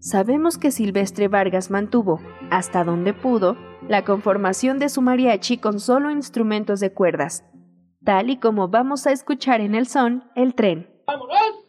[0.00, 2.20] Sabemos que Silvestre Vargas mantuvo,
[2.50, 3.56] hasta donde pudo,
[3.88, 7.44] la conformación de su mariachi con solo instrumentos de cuerdas,
[8.04, 10.88] tal y como vamos a escuchar en el son El tren.
[11.06, 11.64] ¡Vámonos!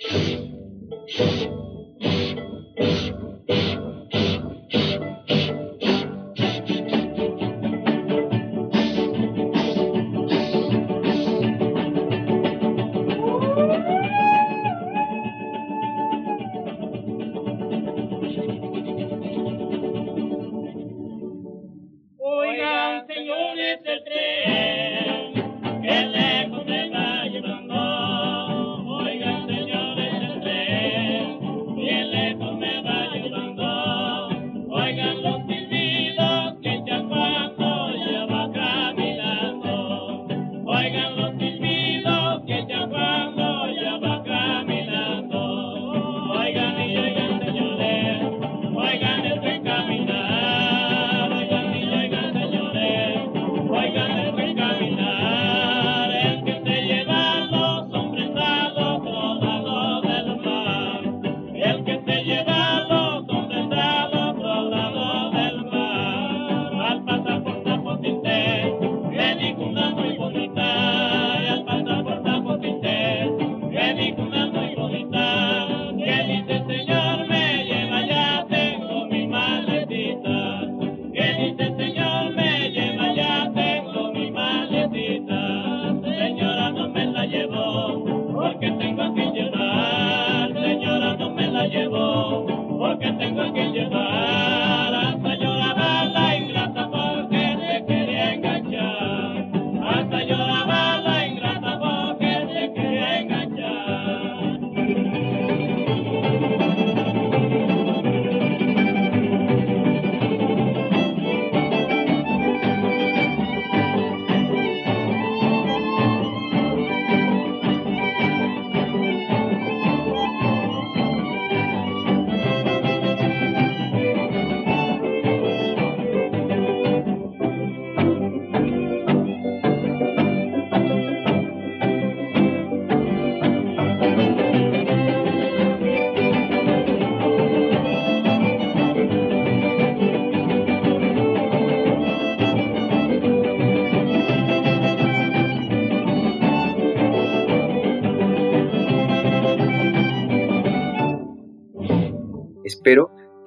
[0.00, 0.49] que
[1.18, 1.59] lejos me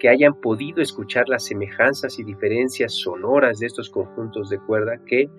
[0.04, 5.30] que hayan podido escuchar las semejanzas y diferencias sonoras de estos conjuntos de cuerda que,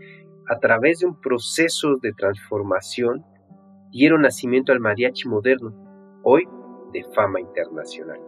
[0.48, 3.26] a través de un proceso de transformación,
[3.90, 5.74] dieron nacimiento al mariachi moderno,
[6.22, 6.48] hoy
[6.94, 8.18] de fama internacional.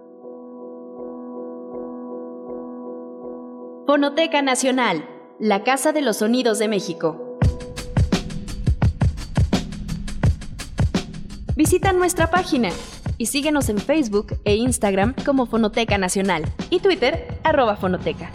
[3.86, 5.08] Fonoteca Nacional,
[5.40, 7.38] la Casa de los Sonidos de México.
[11.56, 12.68] Visita nuestra página
[13.18, 18.30] y síguenos en Facebook e Instagram como Fonoteca Nacional y Twitter arroba Fonoteca.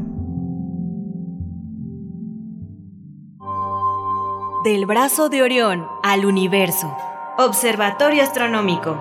[4.65, 6.97] Del brazo de Orión al universo.
[7.37, 8.97] Observatorio Astronómico.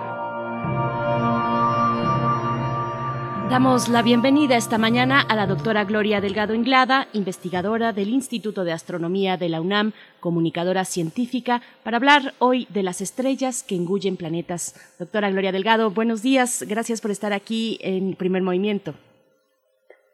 [3.48, 8.72] Damos la bienvenida esta mañana a la doctora Gloria Delgado Inglada, investigadora del Instituto de
[8.72, 14.96] Astronomía de la UNAM, comunicadora científica, para hablar hoy de las estrellas que engullen planetas.
[14.98, 16.64] Doctora Gloria Delgado, buenos días.
[16.68, 18.94] Gracias por estar aquí en Primer Movimiento.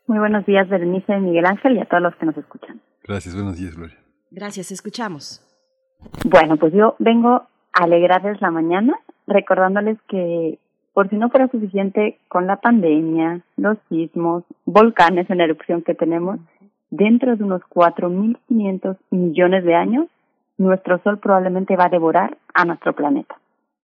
[0.09, 2.82] Muy buenos días, Berenice, Miguel Ángel y a todos los que nos escuchan.
[3.03, 4.07] Gracias, buenos días, Gloria.
[4.31, 5.43] Gracias, escuchamos.
[6.24, 7.31] Bueno, pues yo vengo
[7.72, 10.59] a alegrarles la mañana recordándoles que
[10.93, 16.41] por si no fuera suficiente con la pandemia, los sismos, volcanes en erupción que tenemos,
[16.91, 20.09] dentro de unos 4.500 millones de años,
[20.57, 23.37] nuestro Sol probablemente va a devorar a nuestro planeta.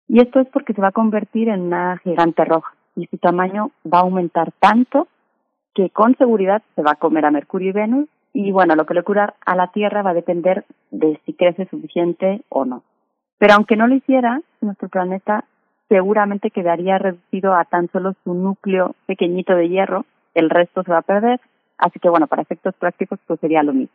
[0.08, 3.70] Y esto es porque se va a convertir en una gigante roja y su tamaño
[3.84, 5.08] va a aumentar tanto
[5.74, 8.94] que con seguridad se va a comer a Mercurio y Venus y bueno, lo que
[8.94, 12.82] le ocurra a la Tierra va a depender de si crece suficiente o no.
[13.38, 15.44] Pero aunque no lo hiciera, nuestro planeta
[15.88, 20.04] seguramente quedaría reducido a tan solo su núcleo pequeñito de hierro,
[20.34, 21.40] el resto se va a perder,
[21.78, 23.94] así que bueno, para efectos prácticos pues sería lo mismo.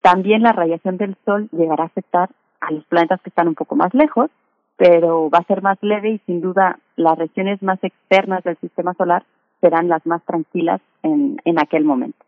[0.00, 3.74] También la radiación del Sol llegará a afectar a los planetas que están un poco
[3.74, 4.30] más lejos,
[4.76, 8.94] pero va a ser más leve y sin duda las regiones más externas del sistema
[8.94, 9.24] solar
[9.60, 12.23] serán las más tranquilas en, en aquel momento.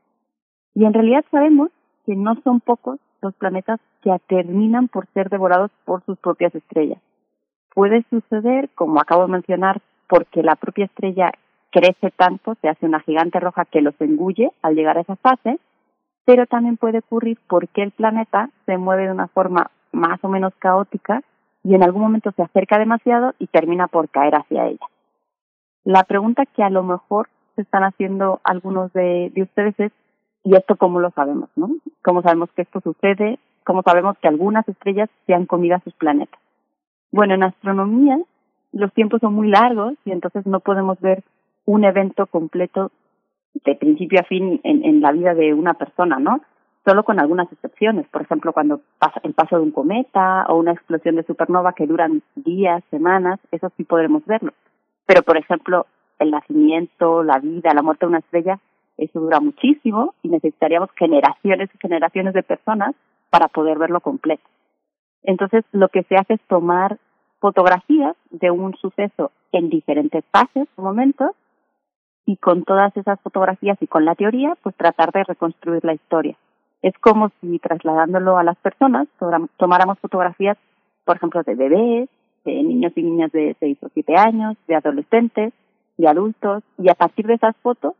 [0.77, 1.71] Y en realidad sabemos
[2.05, 7.01] que no son pocos los planetas que terminan por ser devorados por sus propias estrellas.
[7.75, 11.33] Puede suceder, como acabo de mencionar, porque la propia estrella
[11.71, 15.59] crece tanto, se hace una gigante roja que los engulle al llegar a esa fase,
[16.27, 20.53] pero también puede ocurrir porque el planeta se mueve de una forma más o menos
[20.59, 21.23] caótica
[21.65, 24.87] y en algún momento se acerca demasiado y termina por caer hacia ella.
[25.85, 29.93] La pregunta que a lo mejor se están haciendo algunos de, de ustedes es
[30.47, 31.71] ¿Y esto cómo lo sabemos, no?
[32.05, 33.41] ¿Cómo sabemos que esto sucede?
[33.65, 36.39] ¿Cómo sabemos que algunas estrellas se han comido a sus planetas?
[37.11, 38.17] Bueno, en astronomía
[38.71, 41.25] los tiempos son muy largos y entonces no podemos ver
[41.65, 42.93] un evento completo
[43.65, 46.41] de principio a fin en, en la vida de una persona, ¿no?
[46.87, 48.07] Solo con algunas excepciones.
[48.07, 51.89] Por ejemplo, cuando pasa el paso de un cometa o una explosión de supernova que
[51.89, 54.53] duran días, semanas, eso sí podremos verlo.
[55.07, 55.87] Pero, por ejemplo,
[56.21, 58.61] el nacimiento, la vida, la muerte de una estrella,
[58.97, 62.95] eso dura muchísimo y necesitaríamos generaciones y generaciones de personas
[63.31, 64.45] para poder verlo completo.
[65.23, 66.99] Entonces, lo que se hace es tomar
[67.41, 71.33] fotografías de un suceso en diferentes fases o momentos
[72.25, 76.37] y con todas esas fotografías y con la teoría, pues tratar de reconstruir la historia.
[76.83, 79.09] Es como si trasladándolo a las personas,
[79.57, 80.57] tomáramos fotografías,
[81.05, 82.09] por ejemplo, de bebés,
[82.45, 85.53] de niños y niñas de 6 o 7 años, de adolescentes,
[85.97, 87.95] de adultos, y a partir de esas fotos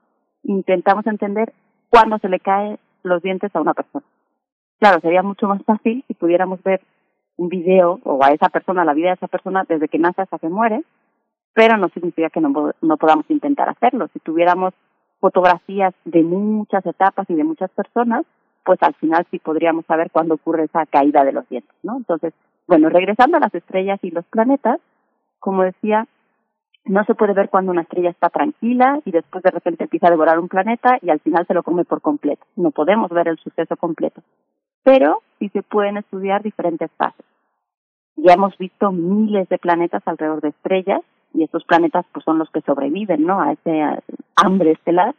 [0.47, 1.53] intentamos entender
[1.91, 4.05] cuándo se le caen los dientes a una persona.
[4.79, 6.81] Claro, sería mucho más fácil si pudiéramos ver
[7.37, 10.39] un video o a esa persona, la vida de esa persona desde que nace hasta
[10.39, 10.83] que muere,
[11.55, 14.09] pero no significa que no, no podamos intentar hacerlo.
[14.13, 14.75] Si tuviéramos
[15.21, 18.25] fotografías de muchas etapas y de muchas personas,
[18.65, 21.97] pues al final sí podríamos saber cuándo ocurre esa caída de los dientes, ¿no?
[21.97, 22.35] Entonces,
[22.67, 24.81] bueno, regresando a las estrellas y los planetas,
[25.39, 26.07] como decía,
[26.87, 30.11] no se puede ver cuando una estrella está tranquila y después de repente empieza a
[30.11, 32.45] devorar un planeta y al final se lo come por completo.
[32.55, 34.23] No podemos ver el suceso completo.
[34.85, 37.27] Pero sí se pueden estudiar diferentes fases.
[38.17, 41.01] Ya hemos visto miles de planetas alrededor de estrellas
[41.35, 43.41] y estos planetas pues son los que sobreviven, ¿no?
[43.41, 43.83] A ese
[44.37, 45.15] hambre estelar.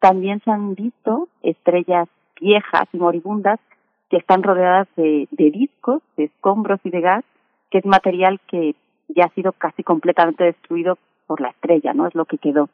[0.00, 2.08] También se han visto estrellas
[2.40, 3.60] viejas y moribundas
[4.08, 7.24] que están rodeadas de, de discos, de escombros y de gas,
[7.70, 8.74] que es material que
[9.08, 10.98] ya ha sido casi completamente destruido
[11.30, 12.08] por la estrella, ¿no?
[12.08, 12.68] Es lo que quedó.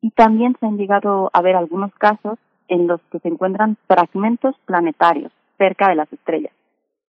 [0.00, 4.56] Y también se han llegado a ver algunos casos en los que se encuentran fragmentos
[4.64, 6.52] planetarios cerca de las estrellas.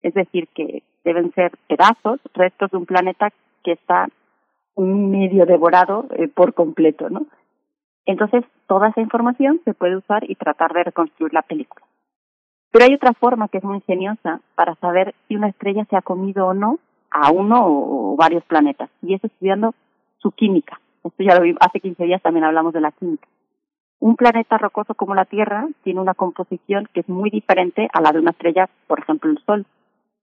[0.01, 3.33] Es decir, que deben ser pedazos, restos de un planeta
[3.65, 4.07] que está
[4.77, 7.25] medio devorado eh, por completo, ¿no?
[8.05, 11.85] Entonces, toda esa información se puede usar y tratar de reconstruir la película.
[12.71, 16.01] Pero hay otra forma que es muy ingeniosa para saber si una estrella se ha
[16.01, 16.79] comido o no
[17.11, 19.75] a uno o, varios planetas, y es estudiando
[20.21, 20.79] su química.
[21.03, 23.27] Esto ya lo vi, hace 15 días también hablamos de la química.
[23.99, 28.11] Un planeta rocoso como la Tierra tiene una composición que es muy diferente a la
[28.11, 29.65] de una estrella, por ejemplo, el Sol.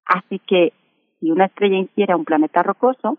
[0.05, 0.73] Así que
[1.21, 3.19] si una estrella ingiere un planeta rocoso,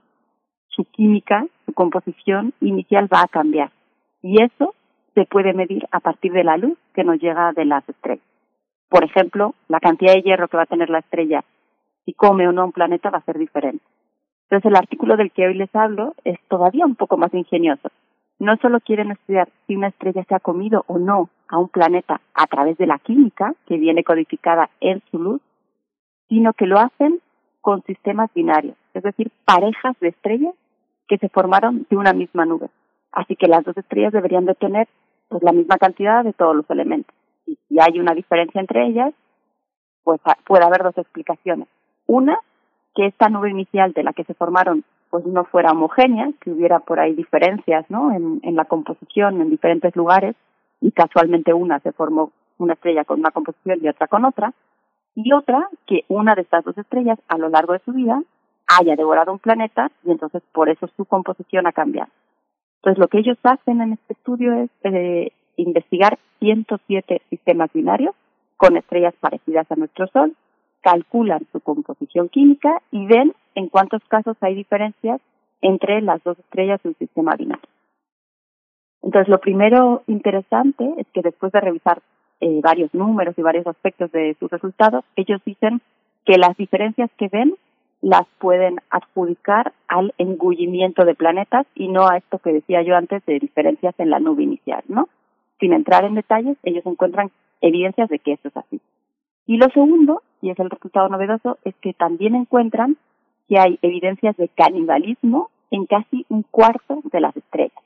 [0.68, 3.72] su química, su composición inicial va a cambiar.
[4.22, 4.76] Y eso
[5.16, 8.26] se puede medir a partir de la luz que nos llega de las estrellas.
[8.90, 11.44] Por ejemplo, la cantidad de hierro que va a tener la estrella
[12.06, 13.84] si come o no un planeta va a ser diferente.
[14.50, 17.89] Entonces el artículo del que hoy les hablo es todavía un poco más ingenioso.
[18.39, 22.20] No solo quieren estudiar si una estrella se ha comido o no a un planeta
[22.34, 25.41] a través de la química que viene codificada en su luz,
[26.30, 27.20] sino que lo hacen
[27.62, 30.56] con sistemas binarios, es decir, parejas de estrellas
[31.08, 32.70] que se formaron de una misma nube.
[33.12, 34.88] Así que las dos estrellas deberían de tener
[35.28, 37.14] pues la misma cantidad de todos los elementos.
[37.45, 39.14] Y si hay una diferencia entre ellas,
[40.04, 41.68] pues puede haber dos explicaciones.
[42.08, 42.39] Una,
[42.96, 46.80] que esta nube inicial de la que se formaron pues no fuera homogénea, que hubiera
[46.80, 48.12] por ahí diferencias, ¿no?
[48.12, 50.36] En, en la composición en diferentes lugares
[50.82, 54.54] y casualmente una se formó una estrella con una composición y otra con otra,
[55.16, 58.22] y otra que una de estas dos estrellas a lo largo de su vida
[58.68, 62.12] haya devorado un planeta y entonces por eso su composición ha cambiado.
[62.78, 68.16] Entonces lo que ellos hacen en este estudio es eh, investigar 107 sistemas binarios
[68.58, 70.36] con estrellas parecidas a nuestro Sol,
[70.82, 75.22] calculan su composición química y ven en cuántos casos hay diferencias
[75.62, 77.68] entre las dos estrellas de un sistema binario.
[79.02, 82.02] Entonces, lo primero interesante es que después de revisar
[82.42, 85.82] eh, varios números y varios aspectos de sus resultados, ellos dicen
[86.26, 87.56] que las diferencias que ven
[88.02, 93.26] las pueden adjudicar al engullimiento de planetas y no a esto que decía yo antes
[93.26, 95.10] de diferencias en la nube inicial, ¿no?
[95.60, 98.80] Sin entrar en detalles, ellos encuentran evidencias de que esto es así.
[99.50, 102.97] Y lo segundo, y es el resultado novedoso, es que también encuentran
[103.47, 107.84] que hay evidencias de canibalismo en casi un cuarto de las estrellas.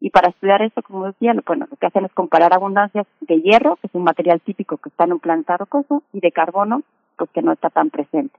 [0.00, 3.76] Y para estudiar esto, como decía, bueno, lo que hacen es comparar abundancias de hierro,
[3.76, 6.80] que es un material típico que está en un planeta rocoso, y de carbono,
[7.18, 8.38] pues que no está tan presente.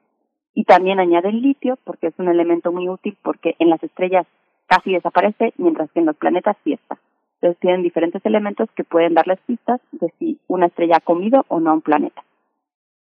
[0.56, 4.26] Y también añaden litio, porque es un elemento muy útil, porque en las estrellas
[4.66, 6.98] casi desaparece, mientras que en los planetas sí está.
[7.36, 11.60] Entonces tienen diferentes elementos que pueden darles pistas de si una estrella ha comido o
[11.60, 12.25] no a un planeta.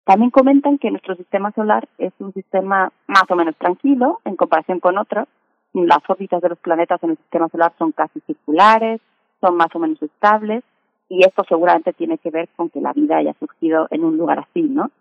[0.07, 4.79] También comentan que nuestro sistema solar es un sistema más o menos tranquilo en comparación
[4.79, 5.27] con otros.
[5.73, 9.01] Las órbitas de los planetas en el sistema solar son casi circulares,
[9.41, 10.63] son más o menos estables,
[11.09, 14.39] y esto seguramente tiene que ver con que la vida haya surgido en un lugar
[14.39, 14.91] así, ¿no?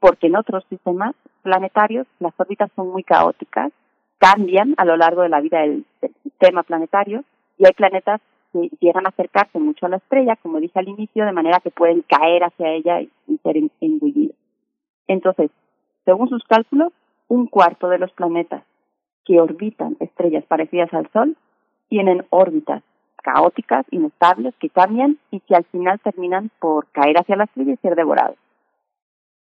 [0.00, 3.70] Porque en otros sistemas planetarios las órbitas son muy caóticas,
[4.18, 5.84] cambian a lo largo de la vida del,
[6.24, 7.22] sistema planetario,
[7.56, 8.20] y hay planetas
[8.52, 11.70] que llegan a acercarse mucho a la estrella, como dije al inicio, de manera que
[11.70, 13.10] pueden caer hacia ella y,
[13.42, 14.36] ser engullidos.
[15.06, 15.50] Entonces,
[16.04, 16.92] según sus cálculos,
[17.28, 18.64] un cuarto de los planetas
[19.24, 21.36] que orbitan estrellas parecidas al Sol
[21.88, 22.82] tienen órbitas
[23.22, 27.76] caóticas, inestables, que cambian y que al final terminan por caer hacia la estrella y
[27.76, 28.36] ser devorados.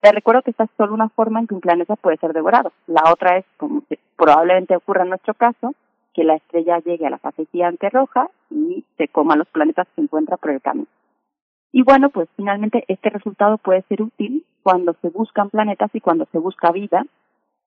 [0.02, 2.72] Te recuerdo que esta es solo una forma en que un planeta puede ser devorado.
[2.88, 3.84] La otra es, como
[4.16, 5.74] probablemente ocurra en nuestro caso,
[6.14, 10.02] que la estrella llegue a la fase gigante roja y se coma los planetas que
[10.02, 10.88] encuentra por el camino.
[11.72, 16.26] Y bueno, pues finalmente este resultado puede ser útil cuando se buscan planetas y cuando
[16.32, 17.06] se busca vida,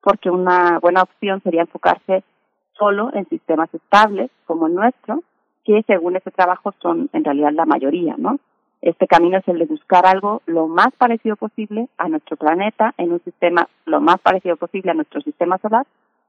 [0.02, 2.24] porque una buena opción sería enfocarse
[2.72, 5.22] solo en sistemas estables como el nuestro,
[5.64, 8.38] que según este trabajo son en realidad la mayoría, ¿no?
[8.80, 13.12] Este camino es el de buscar algo lo más parecido posible a nuestro planeta en
[13.12, 15.86] un sistema lo más parecido posible a nuestro sistema solar,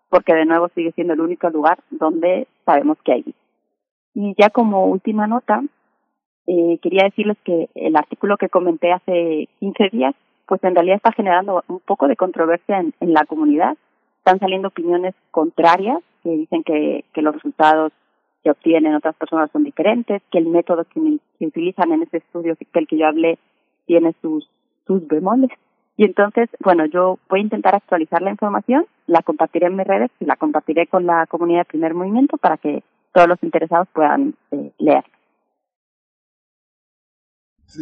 [0.09, 3.37] porque de nuevo sigue siendo el único lugar donde sabemos que hay vida.
[4.15, 5.63] Y ya como última nota,
[6.45, 11.11] eh, quería decirles que el artículo que comenté hace 15 días, pues en realidad está
[11.11, 13.77] generando un poco de controversia en, en la comunidad.
[14.17, 17.91] Están saliendo opiniones contrarias que dicen que, que los resultados
[18.43, 20.99] que obtienen otras personas son diferentes, que el método que,
[21.39, 23.39] que utilizan en ese estudio del que yo hablé
[23.85, 24.49] tiene sus,
[24.85, 25.49] sus bemoles.
[25.95, 30.11] Y entonces, bueno, yo voy a intentar actualizar la información, la compartiré en mis redes
[30.19, 32.83] y la compartiré con la comunidad de primer movimiento para que
[33.13, 35.03] todos los interesados puedan eh, leer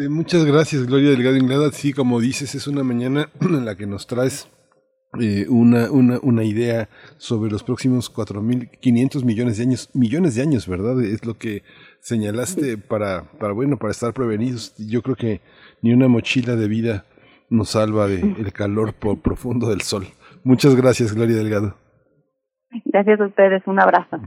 [0.10, 1.72] muchas gracias, Gloria Delgado Inglada.
[1.72, 4.48] Sí, como dices, es una mañana en la que nos traes
[5.20, 10.68] eh, una, una, una idea sobre los próximos 4.500 millones de años, millones de años,
[10.68, 11.02] ¿verdad?
[11.04, 11.64] Es lo que
[12.00, 14.74] señalaste para, para, bueno, para estar prevenidos.
[14.78, 15.42] Yo creo que
[15.82, 17.06] ni una mochila de vida
[17.52, 20.08] nos salva del calor profundo del sol
[20.44, 21.76] Muchas gracias, Gloria Delgado.
[22.86, 24.18] Gracias a ustedes, un abrazo.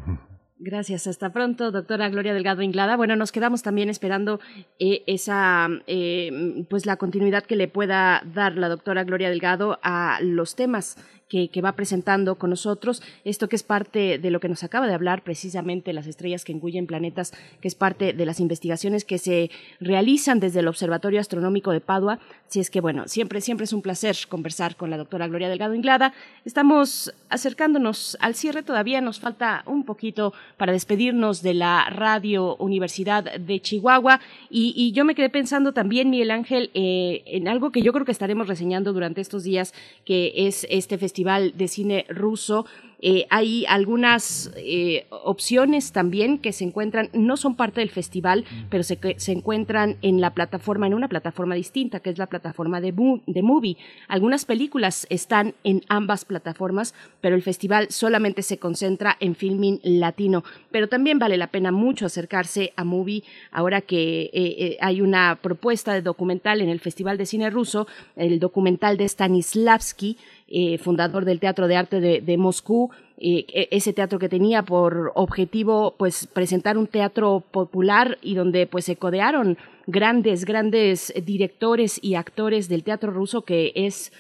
[0.59, 2.97] Gracias, hasta pronto, doctora Gloria Delgado Inglada.
[2.97, 4.39] Bueno, nos quedamos también esperando
[4.79, 10.21] eh, esa, eh, pues la continuidad que le pueda dar la doctora Gloria Delgado a
[10.23, 10.97] los temas
[11.29, 13.03] que, va presentando con nosotros.
[13.25, 16.53] Esto que es parte de lo que nos acaba de hablar precisamente las estrellas que
[16.53, 19.51] engullen planetas, que es parte de las investigaciones que se
[19.81, 22.19] realizan desde el Observatorio Astronómico de Padua.
[22.49, 25.75] Si es que, bueno, siempre, siempre es un placer conversar con la doctora Gloria Delgado
[25.75, 26.13] Inglada.
[26.45, 33.39] Estamos acercándonos al cierre, todavía nos falta un poquito para despedirnos de la Radio Universidad
[33.39, 34.21] de Chihuahua.
[34.51, 38.13] Y, yo me quedé pensando también, Miguel Ángel, eh, en algo que yo creo que
[38.13, 39.73] estaremos reseñando durante estos días,
[40.05, 41.14] que es este festival
[41.57, 42.67] de Cine Ruso.
[43.01, 48.83] Eh, hay algunas eh, opciones también que se encuentran, no son parte del festival, pero
[48.83, 52.93] se, se, encuentran en la plataforma, en una plataforma distinta, que es la plataforma de,
[53.27, 53.77] de Movie.
[54.09, 60.45] Algunas películas están en ambas plataformas, pero el festival solamente se concentra en filming latino.
[60.71, 65.93] Pero también vale la pena mucho acercarse a Movie ahora que eh, hay una propuesta
[65.93, 67.87] de documental en el Festival de Cine Ruso,
[68.17, 70.17] el documental de Stanislavski,
[70.47, 72.91] eh, fundador del Teatro de Arte de, Moscú,
[73.25, 78.85] e, ese teatro que tenía por objetivo pues presentar un teatro popular y donde pues
[78.85, 79.57] se codearon
[79.87, 84.13] grandes, grandes directores y actores del teatro ruso que es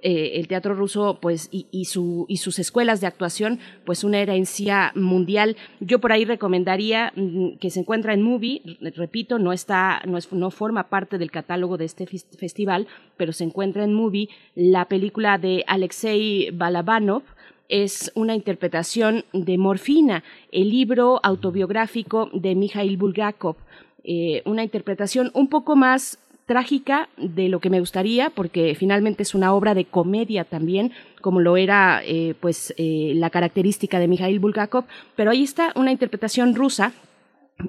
[0.00, 4.92] eh, el teatro ruso pues y, su, y sus escuelas de actuación pues una herencia
[4.94, 5.56] mundial.
[5.80, 8.62] Yo por ahí recomendaría mm, que se encuentra en Movie
[8.94, 12.86] repito no está no, es, no forma parte del catálogo de este festival
[13.16, 17.24] pero se encuentra en Movie la película de Alexei Balabanov
[17.72, 23.56] es una interpretación de Morfina, el libro autobiográfico de Mikhail Bulgakov.
[24.04, 29.34] Eh, una interpretación un poco más trágica de lo que me gustaría, porque finalmente es
[29.34, 30.92] una obra de comedia también,
[31.22, 34.84] como lo era eh, pues eh, la característica de Mikhail Bulgakov,
[35.16, 36.92] pero ahí está una interpretación rusa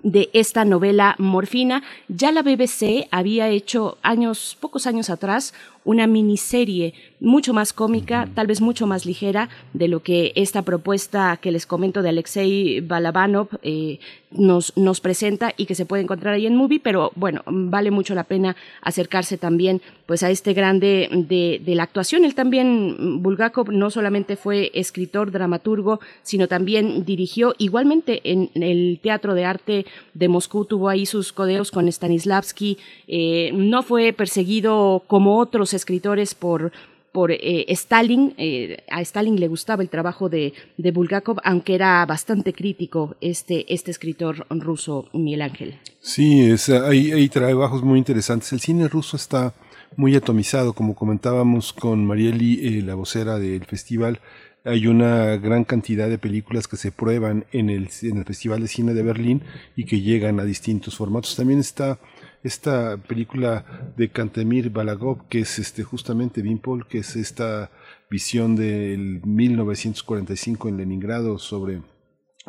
[0.01, 1.83] de esta novela Morfina.
[2.07, 6.93] Ya la BBC había hecho años, pocos años atrás, una miniserie
[7.23, 11.65] mucho más cómica, tal vez mucho más ligera de lo que esta propuesta que les
[11.65, 13.99] comento de Alexei Balabanov eh,
[14.29, 18.13] nos, nos presenta y que se puede encontrar ahí en Movie, pero bueno, vale mucho
[18.13, 22.25] la pena acercarse también pues a este grande de, de la actuación.
[22.25, 29.33] Él también, Bulgakov, no solamente fue escritor, dramaturgo, sino también dirigió igualmente en el Teatro
[29.33, 35.37] de Arte de Moscú, tuvo ahí sus codeos con Stanislavski, eh, no fue perseguido como
[35.37, 36.73] otros escritores por
[37.13, 38.33] por eh, Stalin.
[38.37, 43.71] Eh, a Stalin le gustaba el trabajo de, de, Bulgakov, aunque era bastante crítico este,
[43.73, 45.79] este escritor ruso, Miguel Ángel.
[46.01, 48.51] Sí, es, hay, hay trabajos muy interesantes.
[48.51, 49.53] El cine ruso está
[49.95, 54.19] muy atomizado, como comentábamos con Marieli, eh, la vocera del festival.
[54.65, 58.67] Hay una gran cantidad de películas que se prueban en el, en el Festival de
[58.69, 59.41] Cine de Berlín
[59.75, 61.35] y que llegan a distintos formatos.
[61.35, 61.99] También está
[62.43, 67.71] esta película de Kantemir Balagov, que es este justamente Bimpol, que es esta
[68.09, 71.81] visión del 1945 en Leningrado sobre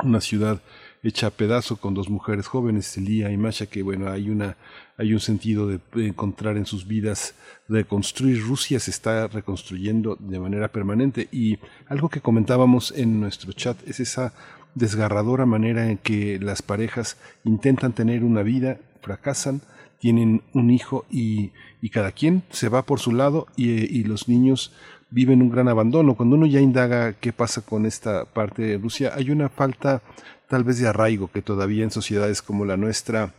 [0.03, 0.61] una ciudad
[1.01, 4.57] hecha a pedazo con dos mujeres jóvenes, Lía y Masha, que bueno, hay una
[4.97, 7.35] hay un sentido de encontrar en sus vidas,
[7.67, 8.41] reconstruir.
[8.41, 11.27] Rusia se está reconstruyendo de manera permanente.
[11.33, 14.33] Y algo que comentábamos en nuestro chat es esa
[14.75, 19.61] desgarradora manera en que las parejas intentan tener una vida, fracasan,
[19.99, 21.51] tienen un hijo y,
[21.81, 24.73] y cada quien se va por su lado y, y, los niños
[25.09, 26.15] viven un gran abandono.
[26.15, 30.01] Cuando uno ya indaga qué pasa con esta parte de Rusia, hay una falta
[30.47, 33.33] tal vez de arraigo que todavía en sociedades como la nuestra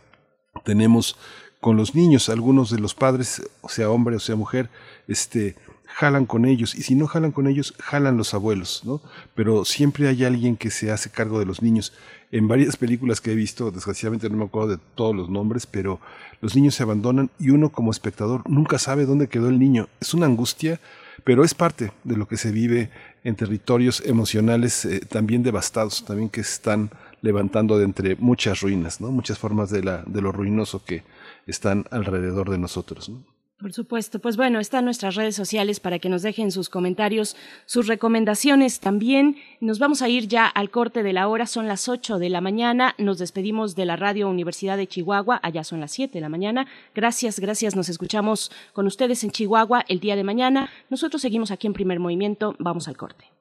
[0.65, 1.17] tenemos
[1.59, 2.29] con los niños.
[2.29, 4.69] Algunos de los padres, sea hombre o sea mujer,
[5.07, 5.55] este,
[5.87, 9.01] jalan con ellos y si no jalan con ellos, jalan los abuelos, ¿no?
[9.35, 11.93] Pero siempre hay alguien que se hace cargo de los niños.
[12.31, 15.99] En varias películas que he visto, desgraciadamente no me acuerdo de todos los nombres, pero
[16.41, 19.87] los niños se abandonan y uno como espectador nunca sabe dónde quedó el niño.
[19.99, 20.79] Es una angustia,
[21.23, 22.91] pero es parte de lo que se vive
[23.23, 29.11] en territorios emocionales eh, también devastados, también que están levantando de entre muchas ruinas, ¿no?
[29.11, 31.03] Muchas formas de, la, de lo ruinoso que
[31.47, 33.09] están alrededor de nosotros.
[33.09, 33.36] ¿no?
[33.59, 37.35] Por supuesto, pues bueno, están nuestras redes sociales para que nos dejen sus comentarios,
[37.65, 39.37] sus recomendaciones también.
[39.61, 42.39] Nos vamos a ir ya al corte de la hora, son las 8 de la
[42.39, 46.29] mañana, nos despedimos de la Radio Universidad de Chihuahua, allá son las 7 de la
[46.29, 46.67] mañana.
[46.93, 50.69] Gracias, gracias, nos escuchamos con ustedes en Chihuahua el día de mañana.
[50.91, 53.36] Nosotros seguimos aquí en primer movimiento, vamos al corte.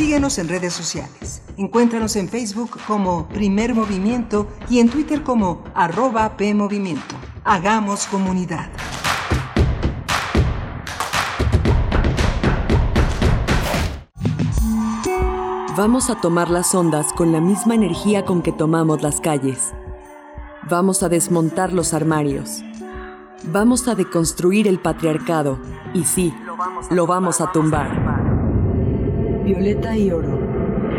[0.00, 1.42] Síguenos en redes sociales.
[1.58, 7.16] Encuéntranos en Facebook como Primer Movimiento y en Twitter como arroba PMovimiento.
[7.44, 8.70] Hagamos comunidad.
[15.76, 19.74] Vamos a tomar las ondas con la misma energía con que tomamos las calles.
[20.70, 22.62] Vamos a desmontar los armarios.
[23.52, 25.58] Vamos a deconstruir el patriarcado.
[25.92, 28.09] Y sí, lo vamos a, lo vamos a tumbar.
[29.50, 30.38] Violeta y oro.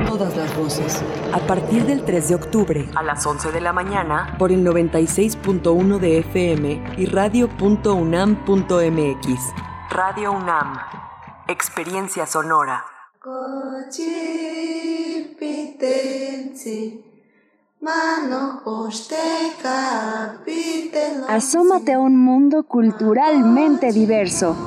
[0.06, 1.02] Todas las voces.
[1.32, 2.86] A partir del 3 de octubre.
[2.96, 4.36] A las 11 de la mañana.
[4.38, 7.94] Por el 96.1 de FM y radio.unam.mx.
[9.90, 10.80] Radio UNAM.
[11.48, 12.84] Experiencia sonora.
[21.30, 24.58] Asómate a un mundo culturalmente diverso.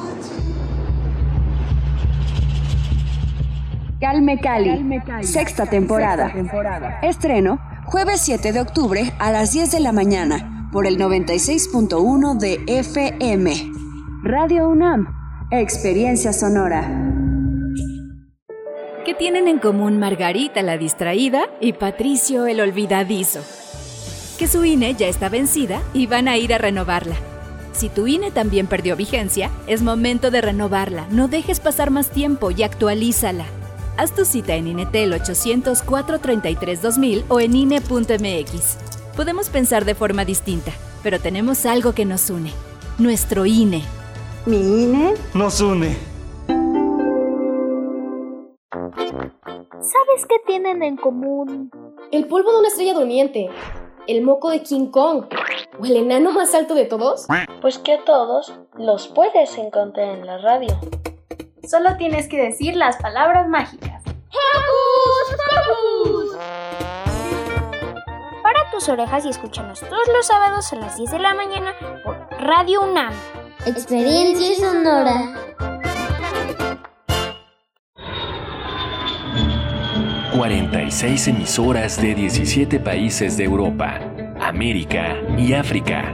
[4.05, 6.31] Calme Cali, sexta temporada.
[7.01, 12.63] Estreno jueves 7 de octubre a las 10 de la mañana por el 96.1 de
[12.67, 13.73] FM.
[14.23, 15.07] Radio UNAM,
[15.51, 16.83] experiencia sonora.
[19.07, 23.41] ¿Qué tienen en común Margarita la distraída y Patricio el olvidadizo?
[24.39, 27.17] Que su INE ya está vencida y van a ir a renovarla.
[27.73, 31.07] Si tu INE también perdió vigencia, es momento de renovarla.
[31.11, 33.47] No dejes pasar más tiempo y actualízala.
[33.97, 38.77] Haz tu cita en INETEL 804 33 2000 o en INE.mx.
[39.17, 40.73] Podemos pensar de forma distinta,
[41.05, 42.51] pero tenemos algo que nos une.
[42.99, 43.83] Nuestro INE.
[44.47, 45.15] ¿Mi INE?
[45.33, 45.97] Nos une.
[49.71, 51.71] ¿Sabes qué tienen en común?
[52.11, 53.49] El polvo de una estrella durmiente,
[54.09, 55.27] el moco de King Kong
[55.79, 57.29] o el enano más alto de todos.
[57.61, 60.77] Pues que a todos los puedes encontrar en la radio.
[61.69, 64.03] Solo tienes que decir las palabras mágicas.
[68.43, 72.29] Para tus orejas y escúchanos todos los sábados a las 10 de la mañana por
[72.41, 73.13] Radio UNAM.
[73.67, 75.45] Experiencia sonora.
[80.37, 84.01] 46 emisoras de 17 países de Europa,
[84.41, 86.13] América y África.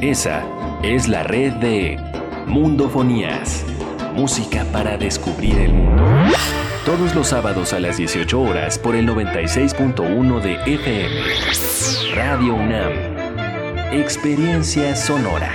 [0.00, 0.42] Esa
[0.82, 1.98] es la red de
[2.46, 3.64] Mundofonías,
[4.14, 6.02] música para descubrir el mundo.
[6.86, 12.14] Todos los sábados a las 18 horas por el 96.1 de FM.
[12.14, 12.92] Radio UNAM.
[13.92, 15.50] Experiencia sonora.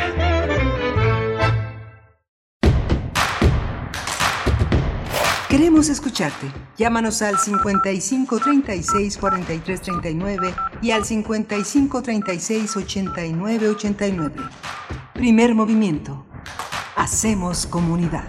[5.48, 6.48] Queremos escucharte.
[6.78, 14.36] Llámanos al 55 36 43 39 y al 55 36 89 89.
[15.14, 16.29] Primer movimiento.
[17.00, 18.28] Hacemos comunidad.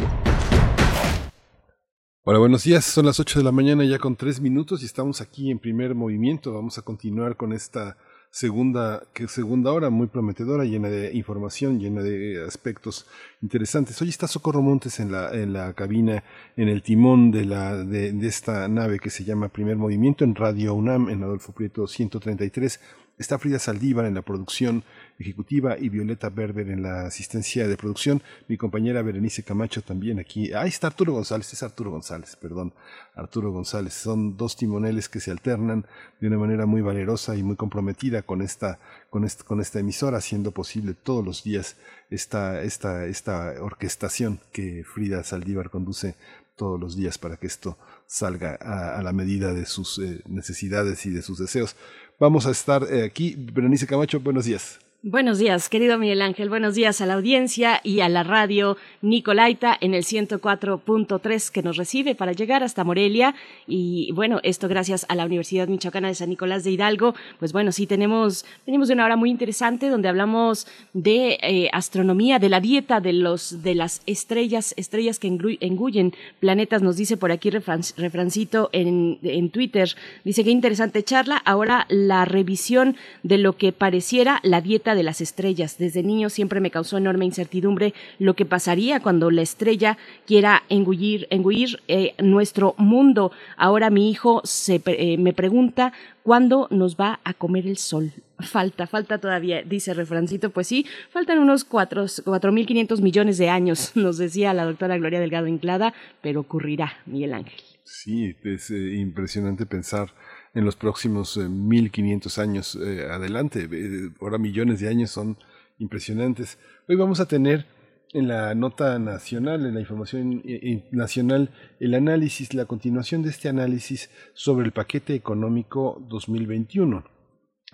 [2.22, 2.84] Hola, buenos días.
[2.84, 5.96] Son las 8 de la mañana ya con 3 minutos y estamos aquí en primer
[5.96, 6.54] movimiento.
[6.54, 7.96] Vamos a continuar con esta
[8.30, 13.08] segunda, que segunda hora muy prometedora, llena de información, llena de aspectos
[13.42, 14.00] interesantes.
[14.00, 16.22] Hoy está Socorro Montes en la, en la cabina,
[16.56, 20.36] en el timón de, la, de, de esta nave que se llama Primer Movimiento en
[20.36, 22.78] Radio UNAM, en Adolfo Prieto 133.
[23.18, 24.84] Está Frida Saldívar en la producción
[25.20, 28.22] ejecutiva y Violeta Berber en la asistencia de producción.
[28.48, 30.52] Mi compañera Berenice Camacho también aquí.
[30.52, 32.72] Ahí está Arturo González, es Arturo González, perdón.
[33.14, 33.94] Arturo González.
[33.94, 35.86] Son dos timoneles que se alternan
[36.20, 38.78] de una manera muy valerosa y muy comprometida con esta,
[39.10, 41.76] con con esta emisora, haciendo posible todos los días
[42.10, 46.16] esta, esta, esta orquestación que Frida Saldívar conduce
[46.56, 51.06] todos los días para que esto salga a, a la medida de sus eh, necesidades
[51.06, 51.76] y de sus deseos.
[52.18, 53.34] Vamos a estar eh, aquí.
[53.38, 54.78] Berenice Camacho, buenos días.
[55.02, 56.50] Buenos días, querido Miguel Ángel.
[56.50, 61.78] Buenos días a la audiencia y a la radio Nicolaita en el 104.3 que nos
[61.78, 63.34] recibe para llegar hasta Morelia.
[63.66, 67.14] Y bueno, esto gracias a la Universidad Michoacana de San Nicolás de Hidalgo.
[67.38, 72.38] Pues bueno, sí tenemos, venimos de una hora muy interesante donde hablamos de eh, astronomía,
[72.38, 75.28] de la dieta de los de las estrellas, estrellas que
[75.60, 76.82] engullen planetas.
[76.82, 79.88] Nos dice por aquí refran, refrancito en, en Twitter.
[80.24, 81.38] Dice que interesante charla.
[81.38, 85.78] Ahora la revisión de lo que pareciera la dieta de las estrellas.
[85.78, 91.26] Desde niño siempre me causó enorme incertidumbre lo que pasaría cuando la estrella quiera engullir,
[91.30, 93.32] engullir eh, nuestro mundo.
[93.56, 98.12] Ahora mi hijo se, eh, me pregunta cuándo nos va a comer el sol.
[98.38, 100.50] Falta, falta todavía, dice refrancito.
[100.50, 105.46] Pues sí, faltan unos cuatro, 4.500 millones de años, nos decía la doctora Gloria Delgado
[105.46, 107.60] Inclada, pero ocurrirá, Miguel Ángel.
[107.84, 110.14] Sí, es eh, impresionante pensar
[110.54, 113.68] en los próximos eh, 1500 años eh, adelante.
[113.70, 115.36] Eh, ahora millones de años son
[115.78, 116.58] impresionantes.
[116.88, 117.66] Hoy vamos a tener
[118.12, 120.42] en la nota nacional, en la información
[120.90, 127.04] nacional, el análisis, la continuación de este análisis sobre el paquete económico 2021.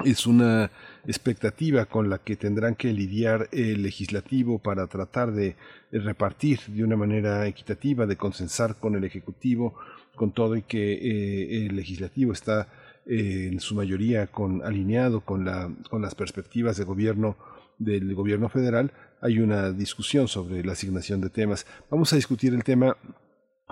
[0.05, 0.70] Es una
[1.07, 5.57] expectativa con la que tendrán que lidiar el legislativo para tratar de
[5.91, 9.74] repartir de una manera equitativa, de consensar con el ejecutivo
[10.17, 12.69] con todo y que eh, el legislativo está
[13.07, 17.37] eh, en su mayoría con, alineado con, la, con las perspectivas de gobierno
[17.79, 18.91] del gobierno federal,
[19.21, 21.67] hay una discusión sobre la asignación de temas.
[21.91, 22.97] Vamos a discutir el tema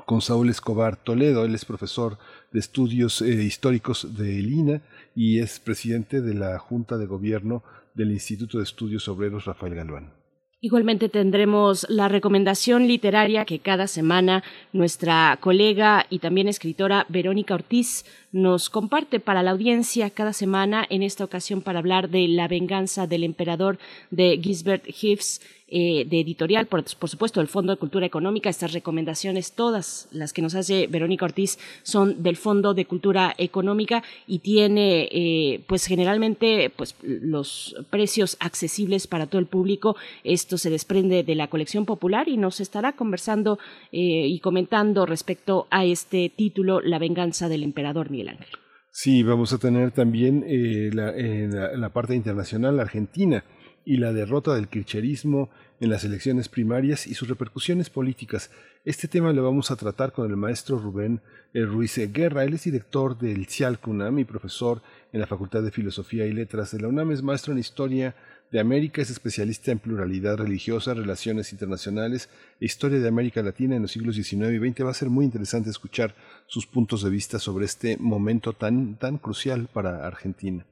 [0.07, 1.45] con Saúl Escobar Toledo.
[1.45, 2.19] Él es profesor
[2.53, 4.83] de estudios eh, históricos de Elina
[5.15, 7.63] y es presidente de la Junta de Gobierno
[7.95, 10.24] del Instituto de Estudios Obreros Rafael Galván.
[10.65, 14.43] Igualmente tendremos la recomendación literaria que cada semana
[14.73, 21.03] nuestra colega y también escritora Verónica Ortiz nos comparte para la audiencia cada semana, en
[21.03, 23.79] esta ocasión para hablar de La venganza del emperador
[24.11, 25.43] de Gisbert Hifs,
[25.77, 28.49] eh, de editorial, por, supuesto, del Fondo de Cultura Económica.
[28.49, 34.05] Estas recomendaciones, todas las que nos hace Verónica Ortiz, son del Fondo de Cultura Económica
[34.29, 39.97] y tiene, eh, pues generalmente, pues los precios accesibles para todo el público.
[40.23, 43.59] Esto se desprende de la colección popular y nos estará conversando
[43.91, 48.47] eh, y comentando respecto a este título, La venganza del emperador Miguel Ángel.
[48.93, 50.45] Sí, vamos a tener también
[50.95, 53.43] la, en la parte internacional Argentina
[53.85, 55.51] y la derrota del kirchnerismo
[55.81, 58.51] en las elecciones primarias y sus repercusiones políticas.
[58.85, 61.21] Este tema lo vamos a tratar con el maestro Rubén
[61.53, 62.45] eh, Ruiz Guerra.
[62.45, 66.73] Él es director del CIALC UNAM y profesor en la Facultad de Filosofía y Letras
[66.73, 67.13] de la UNAM.
[67.13, 68.15] Es maestro en Historia
[68.51, 72.29] de América, es especialista en pluralidad religiosa, relaciones internacionales
[72.61, 74.85] e historia de América Latina en los siglos XIX y XX.
[74.85, 76.15] Va a ser muy interesante escuchar
[76.47, 80.65] sus puntos de vista sobre este momento tan, tan crucial para Argentina.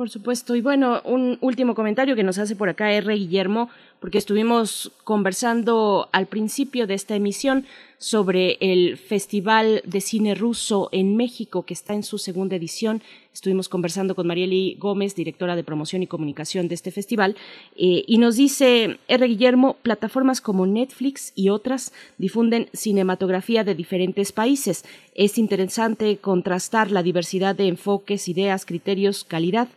[0.00, 0.56] Por supuesto.
[0.56, 3.14] Y bueno, un último comentario que nos hace por acá R.
[3.14, 3.68] Guillermo,
[4.00, 7.66] porque estuvimos conversando al principio de esta emisión
[7.98, 13.02] sobre el Festival de Cine Ruso en México, que está en su segunda edición.
[13.34, 17.36] Estuvimos conversando con Marieli Gómez, directora de promoción y comunicación de este festival,
[17.76, 19.26] eh, y nos dice R.
[19.26, 24.86] Guillermo, plataformas como Netflix y otras difunden cinematografía de diferentes países.
[25.14, 29.68] Es interesante contrastar la diversidad de enfoques, ideas, criterios, calidad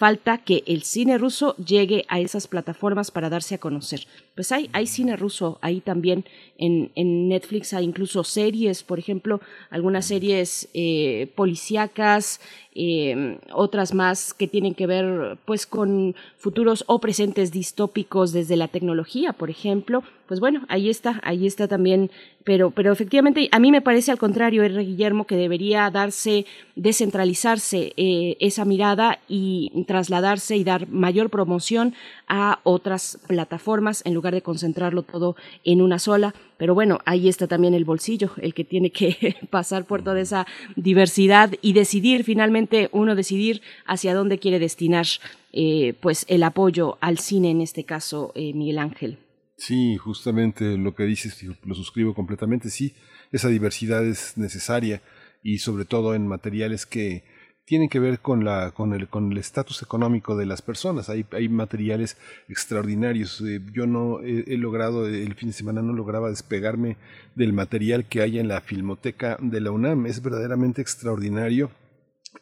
[0.00, 4.06] falta que el cine ruso llegue a esas plataformas para darse a conocer.
[4.34, 6.24] Pues hay, hay cine ruso ahí también
[6.56, 12.40] en, en Netflix, hay incluso series, por ejemplo, algunas series eh, policíacas,
[12.82, 18.68] eh, otras más que tienen que ver pues con futuros o presentes distópicos desde la
[18.68, 20.02] tecnología, por ejemplo.
[20.26, 22.10] Pues bueno, ahí está, ahí está también,
[22.42, 24.82] pero, pero efectivamente a mí me parece al contrario, R.
[24.82, 31.92] Guillermo, que debería darse, descentralizarse eh, esa mirada y trasladarse y dar mayor promoción
[32.28, 36.32] a otras plataformas en lugar de concentrarlo todo en una sola.
[36.60, 40.46] Pero bueno, ahí está también el bolsillo, el que tiene que pasar por toda esa
[40.76, 45.06] diversidad y decidir finalmente uno decidir hacia dónde quiere destinar
[45.54, 49.18] eh, pues el apoyo al cine en este caso, eh, Miguel Ángel.
[49.56, 52.92] Sí, justamente lo que dices, lo suscribo completamente, sí,
[53.32, 55.00] esa diversidad es necesaria
[55.42, 57.24] y sobre todo en materiales que
[57.64, 61.08] tienen que ver con, la, con el con el estatus económico de las personas.
[61.08, 62.16] Hay, hay materiales
[62.48, 63.40] extraordinarios.
[63.42, 66.96] Eh, yo no he, logrado, el fin de semana no lograba despegarme
[67.36, 70.06] del material que hay en la filmoteca de la UNAM.
[70.06, 71.70] Es verdaderamente extraordinario.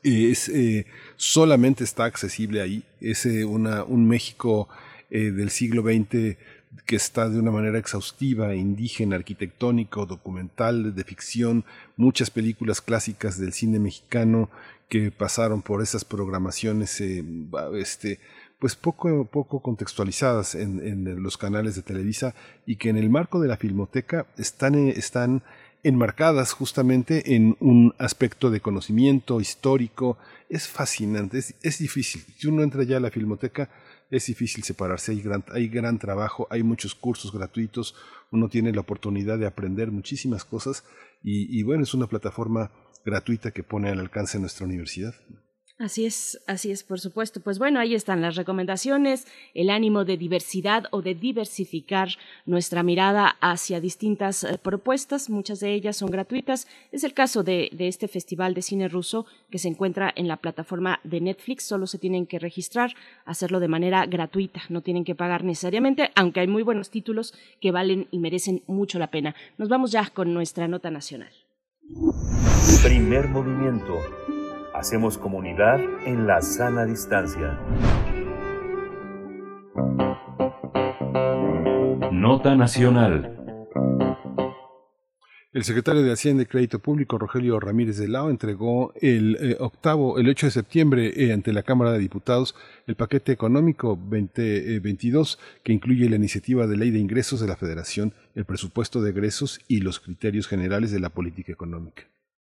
[0.02, 2.84] Es, eh, solamente está accesible ahí.
[3.00, 4.68] Es eh, una, un México
[5.10, 6.36] del siglo XX
[6.86, 11.64] que está de una manera exhaustiva, indígena, arquitectónico, documental, de ficción,
[11.96, 14.50] muchas películas clásicas del cine mexicano
[14.88, 17.24] que pasaron por esas programaciones eh,
[17.74, 18.20] este,
[18.58, 22.34] pues poco, poco contextualizadas en, en, los canales de Televisa
[22.66, 25.42] y que en el marco de la filmoteca están, eh, están
[25.82, 30.18] enmarcadas justamente en un aspecto de conocimiento histórico.
[30.48, 32.24] Es fascinante, es, es difícil.
[32.36, 33.70] Si uno entra ya a la filmoteca,
[34.10, 37.94] es difícil separarse, hay gran, hay gran trabajo, hay muchos cursos gratuitos,
[38.30, 40.82] uno tiene la oportunidad de aprender muchísimas cosas
[41.22, 42.70] y, y bueno, es una plataforma
[43.04, 45.14] gratuita que pone al alcance nuestra universidad.
[45.78, 47.40] Así es, así es, por supuesto.
[47.40, 52.08] Pues bueno, ahí están las recomendaciones, el ánimo de diversidad o de diversificar
[52.46, 56.66] nuestra mirada hacia distintas eh, propuestas, muchas de ellas son gratuitas.
[56.90, 60.38] Es el caso de, de, este Festival de Cine Ruso que se encuentra en la
[60.38, 65.14] plataforma de Netflix, solo se tienen que registrar, hacerlo de manera gratuita, no tienen que
[65.14, 69.36] pagar necesariamente, aunque hay muy buenos títulos que valen y merecen mucho la pena.
[69.58, 71.30] Nos vamos ya con nuestra nota nacional.
[72.82, 73.94] Primer movimiento
[74.74, 77.58] Hacemos comunidad en la sana distancia.
[82.12, 83.37] Nota Nacional.
[85.50, 90.18] El secretario de Hacienda y Crédito Público, Rogelio Ramírez de Lao, entregó el eh, octavo,
[90.18, 92.54] el 8 de septiembre, eh, ante la Cámara de Diputados,
[92.86, 97.56] el paquete económico 2022, eh, que incluye la iniciativa de ley de ingresos de la
[97.56, 102.04] Federación, el presupuesto de egresos y los criterios generales de la política económica.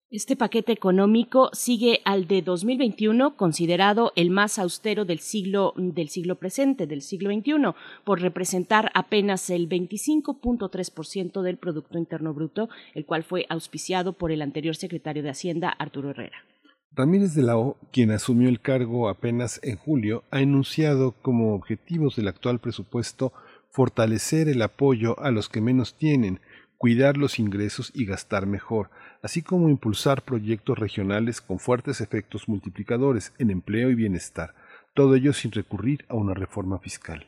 [0.08, 6.36] Este paquete económico sigue al de 2021, considerado el más austero del siglo, del siglo
[6.36, 13.24] presente, del siglo XXI, por representar apenas el 25.3% del Producto Interno Bruto, el cual
[13.24, 16.36] fue auspiciado por el anterior secretario de Hacienda, Arturo Herrera.
[16.92, 22.14] Ramírez de la O, quien asumió el cargo apenas en julio, ha enunciado como objetivos
[22.14, 23.32] del actual presupuesto
[23.70, 26.38] fortalecer el apoyo a los que menos tienen,
[26.78, 28.90] cuidar los ingresos y gastar mejor,
[29.22, 34.54] así como impulsar proyectos regionales con fuertes efectos multiplicadores en empleo y bienestar,
[34.94, 37.26] todo ello sin recurrir a una reforma fiscal.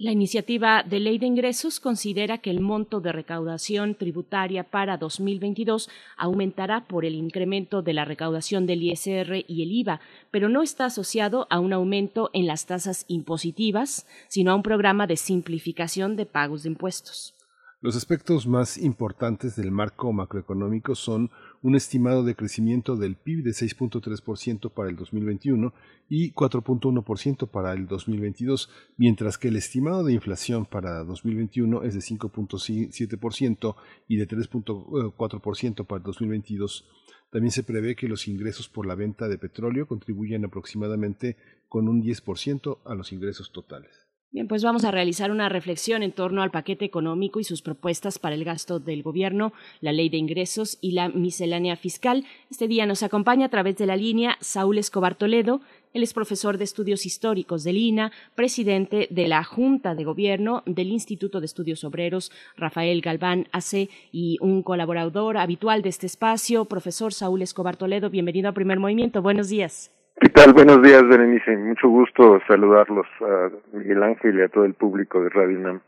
[0.00, 5.90] La iniciativa de ley de ingresos considera que el monto de recaudación tributaria para 2022
[6.16, 10.84] aumentará por el incremento de la recaudación del ISR y el IVA, pero no está
[10.84, 16.26] asociado a un aumento en las tasas impositivas, sino a un programa de simplificación de
[16.26, 17.34] pagos de impuestos.
[17.80, 21.30] Los aspectos más importantes del marco macroeconómico son
[21.62, 25.72] un estimado de crecimiento del PIB de 6.3% para el 2021
[26.08, 32.00] y 4.1% para el 2022, mientras que el estimado de inflación para 2021 es de
[32.00, 33.76] 5.7%
[34.08, 36.84] y de 3.4% para el 2022.
[37.30, 41.36] También se prevé que los ingresos por la venta de petróleo contribuyan aproximadamente
[41.68, 44.07] con un 10% a los ingresos totales.
[44.30, 48.18] Bien, pues vamos a realizar una reflexión en torno al paquete económico y sus propuestas
[48.18, 52.26] para el gasto del gobierno, la ley de ingresos y la miscelánea fiscal.
[52.50, 55.62] Este día nos acompaña a través de la línea Saúl Escobar Toledo.
[55.94, 60.88] Él es profesor de estudios históricos del INA, presidente de la Junta de Gobierno del
[60.88, 67.14] Instituto de Estudios Obreros, Rafael Galván AC, y un colaborador habitual de este espacio, profesor
[67.14, 68.10] Saúl Escobar Toledo.
[68.10, 69.22] Bienvenido a Primer Movimiento.
[69.22, 69.90] Buenos días.
[70.20, 70.52] ¿Qué tal?
[70.52, 71.56] Buenos días, Berenice.
[71.56, 75.80] Mucho gusto saludarlos a Miguel Ángel y a todo el público de Radio.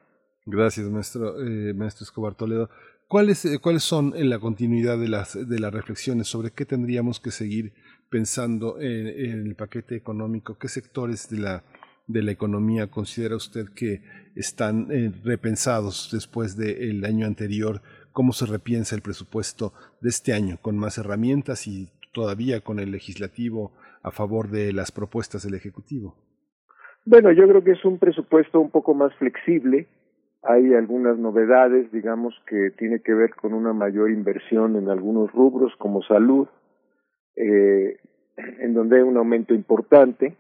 [0.46, 2.70] Gracias, maestro, eh, maestro Escobar Toledo.
[3.08, 7.18] ¿Cuáles, eh, ¿Cuáles son en la continuidad de las, de las reflexiones sobre qué tendríamos
[7.18, 7.72] que seguir
[8.08, 10.58] pensando en, el paquete económico?
[10.58, 11.64] ¿Qué sectores de la,
[12.06, 14.02] de la economía considera usted que
[14.36, 17.82] están eh, repensados después del año anterior?
[18.12, 22.92] ¿Cómo se repiensa el presupuesto de este año con más herramientas y todavía con el
[22.92, 26.14] legislativo a favor de las propuestas del Ejecutivo?
[27.04, 29.86] Bueno, yo creo que es un presupuesto un poco más flexible.
[30.42, 35.72] Hay algunas novedades, digamos, que tiene que ver con una mayor inversión en algunos rubros
[35.76, 36.48] como salud,
[37.36, 37.98] eh,
[38.36, 40.36] en donde hay un aumento importante.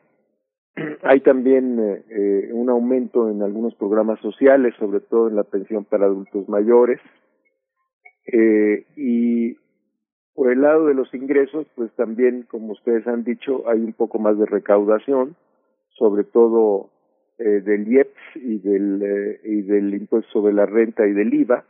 [1.02, 1.78] Hay también
[2.08, 7.00] eh, un aumento en algunos programas sociales, sobre todo en la pensión para adultos mayores.
[8.26, 9.56] Eh, y
[10.34, 14.18] por el lado de los ingresos, pues también, como ustedes han dicho, hay un poco
[14.18, 15.36] más de recaudación,
[15.90, 16.90] sobre todo
[17.38, 21.64] eh, del IEPS y del, eh, impuesto sobre la renta y del IVA,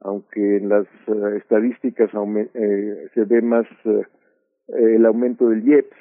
[0.00, 2.10] aunque en las eh, estadísticas
[2.54, 3.66] eh, se ve más
[4.68, 5.96] el aumento del IEPS,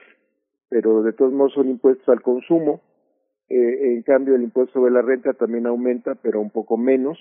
[0.70, 2.82] pero de todos modos son impuestos al consumo.
[3.50, 7.18] en cambio, el impuesto sobre la renta también aumenta, pero un poco menos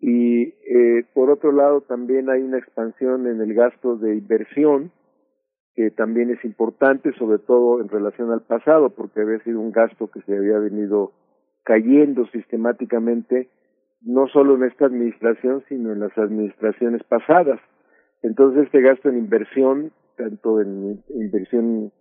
[0.00, 4.92] y eh, por otro lado también hay una expansión en el gasto de inversión
[5.74, 10.10] que también es importante sobre todo en relación al pasado porque había sido un gasto
[10.10, 11.12] que se había venido
[11.64, 13.48] cayendo sistemáticamente
[14.02, 17.60] no solo en esta administración sino en las administraciones pasadas.
[18.22, 21.92] Entonces este gasto en inversión tanto en inversión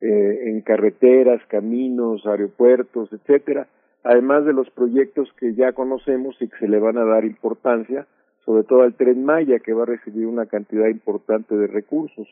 [0.00, 3.68] eh, en carreteras caminos aeropuertos etcétera
[4.04, 8.06] además de los proyectos que ya conocemos y que se le van a dar importancia,
[8.44, 12.28] sobre todo al tren Maya, que va a recibir una cantidad importante de recursos.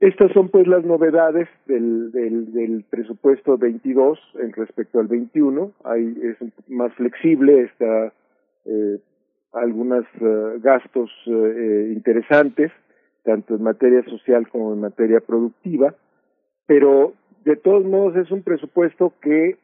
[0.00, 5.72] Estas son pues las novedades del, del, presupuesto 22 en respecto al 21.
[5.84, 6.36] Hay, es
[6.68, 8.12] más flexible, está
[8.64, 8.98] eh,
[9.52, 12.72] algunos eh, gastos eh, interesantes,
[13.22, 15.94] tanto en materia social como en materia productiva,
[16.66, 17.12] pero
[17.44, 19.56] de todos modos es un presupuesto que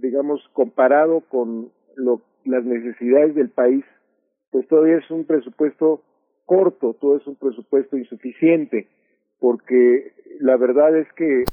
[0.00, 3.84] digamos, comparado con lo, las necesidades del país,
[4.50, 6.02] pues todavía es un presupuesto
[6.44, 8.88] corto, todo es un presupuesto insuficiente,
[9.40, 11.44] porque la verdad es que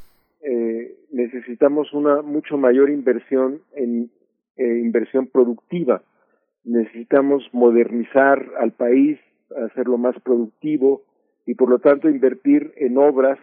[0.42, 4.10] eh, necesitamos una mucho mayor inversión en
[4.58, 6.04] eh, inversión productiva.
[6.64, 9.20] Necesitamos modernizar al país,
[9.66, 11.04] hacerlo más productivo
[11.46, 13.40] y por lo tanto invertir en obras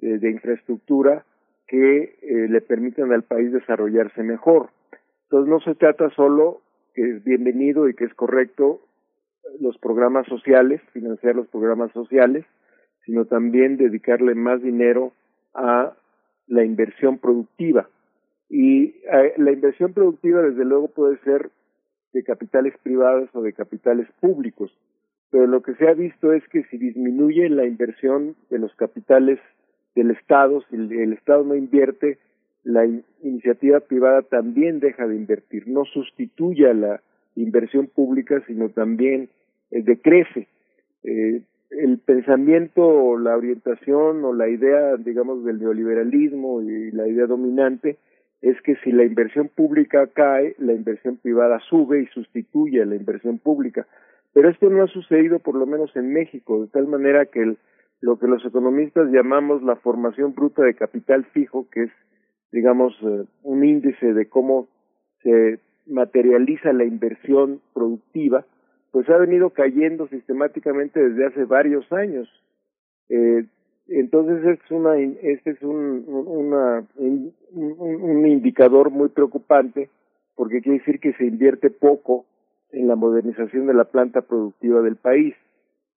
[0.00, 1.24] eh, de infraestructura
[1.68, 4.70] que eh, le permitan al país desarrollarse mejor.
[5.24, 6.62] Entonces no se trata solo,
[6.94, 8.80] que es bienvenido y que es correcto,
[9.60, 12.44] los programas sociales, financiar los programas sociales,
[13.04, 15.12] sino también dedicarle más dinero
[15.54, 15.94] a
[16.46, 17.88] la inversión productiva.
[18.48, 21.50] Y eh, la inversión productiva, desde luego, puede ser
[22.14, 24.72] de capitales privados o de capitales públicos.
[25.30, 29.38] pero lo que se ha visto es que si disminuye la inversión de los capitales
[29.94, 32.18] del Estado, si el, Estado no invierte,
[32.64, 32.86] la
[33.22, 37.00] iniciativa privada también deja de invertir, no sustituye a la
[37.36, 39.28] inversión pública, sino también
[39.70, 40.48] eh, decrece.
[41.04, 47.98] Eh, el pensamiento, la orientación o la idea, digamos, del neoliberalismo y la idea dominante
[48.40, 52.94] es que si la inversión pública cae, la inversión privada sube y sustituye a la
[52.94, 53.86] inversión pública.
[54.32, 57.56] Pero esto no ha sucedido por lo menos en México, de tal manera que
[58.00, 61.90] lo que los economistas llamamos la formación bruta de capital fijo, que es,
[62.52, 64.68] digamos, eh, un índice de cómo
[65.22, 68.44] se materializa la inversión productiva,
[68.92, 72.28] pues ha venido cayendo sistemáticamente desde hace varios años.
[73.08, 73.44] Eh,
[73.88, 79.88] entonces es una, este es un, una, un, un indicador muy preocupante
[80.38, 82.24] porque quiere decir que se invierte poco
[82.70, 85.34] en la modernización de la planta productiva del país,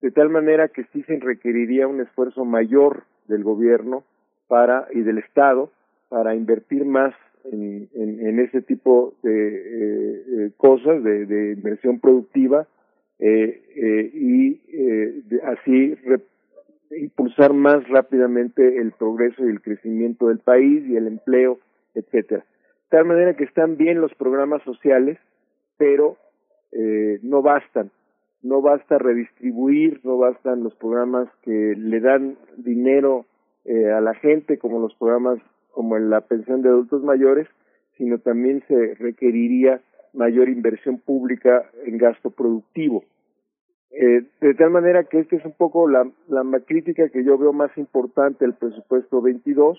[0.02, 4.04] de tal manera que sí se requeriría un esfuerzo mayor del gobierno
[4.48, 5.70] para y del Estado
[6.08, 7.14] para invertir más
[7.44, 12.66] en, ese tipo de eh, eh, cosas, de, inversión productiva,
[13.18, 14.60] eh, eh y
[15.44, 15.96] así
[16.90, 21.58] impulsar más rápidamente el progreso y el crecimiento del país y el empleo,
[21.94, 22.44] etcétera.
[22.90, 25.18] De tal manera que están bien los programas sociales,
[25.78, 26.16] pero
[27.22, 27.90] no bastan.
[28.42, 33.26] No basta redistribuir, no bastan los programas que le dan dinero
[33.64, 35.38] eh, a la gente, como los programas
[35.70, 37.48] como la pensión de adultos mayores,
[37.96, 39.80] sino también se requeriría
[40.12, 43.04] mayor inversión pública en gasto productivo.
[43.90, 47.52] Eh, de tal manera que esta es un poco la, la crítica que yo veo
[47.52, 49.78] más importante del presupuesto 22.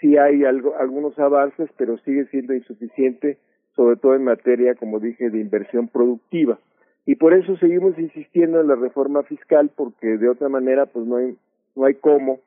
[0.00, 3.38] Sí hay algo, algunos avances, pero sigue siendo insuficiente,
[3.74, 6.58] sobre todo en materia, como dije, de inversión productiva.
[7.04, 11.16] Y por eso seguimos insistiendo en la reforma fiscal, porque de otra manera, pues no
[11.16, 11.36] hay,
[11.74, 12.40] no hay cómo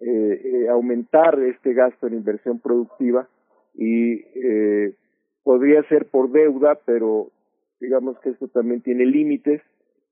[0.00, 3.28] eh, eh, aumentar este gasto en inversión productiva.
[3.74, 4.94] Y eh,
[5.42, 7.28] podría ser por deuda, pero
[7.80, 9.62] digamos que esto también tiene límites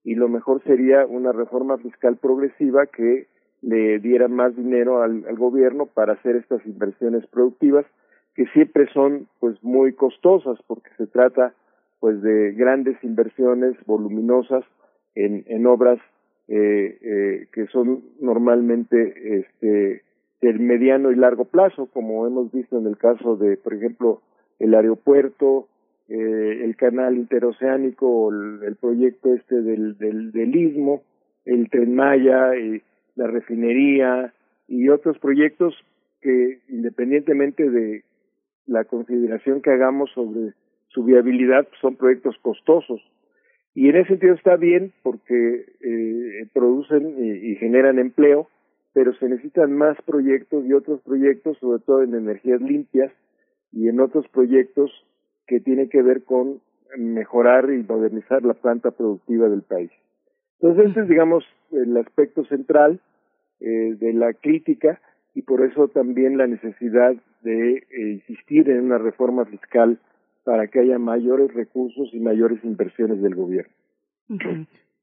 [0.04, 3.26] y lo mejor sería una reforma fiscal progresiva que
[3.62, 7.86] le diera más dinero al, gobierno para hacer estas inversiones productivas
[8.34, 11.54] que siempre son pues muy costosas porque se trata
[12.02, 14.64] pues de grandes inversiones voluminosas
[15.14, 16.00] en, en obras
[16.48, 20.02] eh, eh, que son normalmente este
[20.40, 24.20] del mediano y largo plazo como hemos visto en el caso de por ejemplo
[24.58, 25.68] el aeropuerto
[26.08, 31.04] eh, el canal interoceánico, el, el proyecto este del, del, del istmo,
[31.44, 32.50] el tren Maya,
[33.14, 34.34] la refinería
[34.66, 35.72] y otros proyectos
[36.20, 38.02] que independientemente de
[38.66, 40.52] la consideración que hagamos sobre
[40.92, 43.00] su viabilidad, son proyectos costosos.
[43.74, 48.48] Y en ese sentido está bien porque eh, producen y, generan empleo,
[48.92, 53.10] pero se necesitan más proyectos y otros proyectos, sobre todo en energías limpias
[53.72, 54.90] y en otros proyectos
[55.46, 56.60] que tiene que ver con
[56.98, 59.90] mejorar y modernizar la planta productiva del país.
[60.60, 63.00] Entonces, este es, digamos, el aspecto central
[63.60, 65.00] eh, de la crítica
[65.34, 69.98] y por eso también la necesidad de eh, insistir en una reforma fiscal
[70.44, 73.72] para que haya mayores recursos y mayores inversiones del gobierno.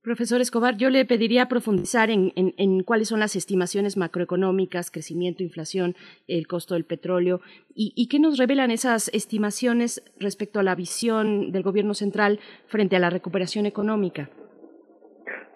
[0.02, 5.95] Profesor Escobar, yo le pediría profundizar en, en, cuáles son las estimaciones macroeconómicas, crecimiento, inflación,
[6.28, 7.41] el costo del petróleo,
[7.76, 12.95] y, y, qué nos revelan esas estimaciones respecto a la visión del Gobierno central frente
[12.95, 14.30] a la recuperación económica.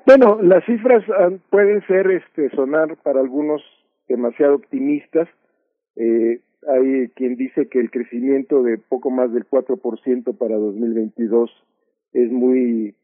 [0.05, 3.61] Bueno, las cifras ah, pueden ser, este, sonar para algunos
[4.07, 5.29] demasiado optimistas.
[5.95, 11.51] Eh, hay quien dice que el crecimiento de poco más del 4% para 2022
[12.13, 12.95] es muy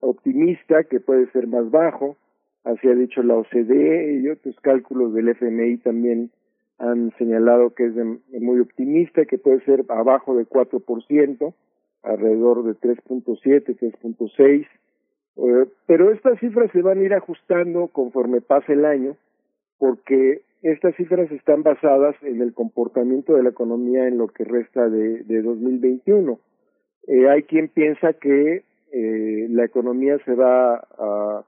[0.00, 2.16] optimista, que puede ser más bajo,
[2.64, 6.30] así ha dicho la OCDE y otros cálculos del FMI también
[6.78, 7.94] han señalado que es
[8.40, 11.54] muy optimista, que puede ser abajo de 4%,
[12.02, 14.66] alrededor de 3.7, 3.6,
[15.36, 19.16] eh, pero estas cifras se van a ir ajustando conforme pase el año,
[19.78, 24.88] porque estas cifras están basadas en el comportamiento de la economía en lo que resta
[24.88, 26.38] de, de 2021.
[27.08, 31.44] Eh, hay quien piensa que eh, la economía se va a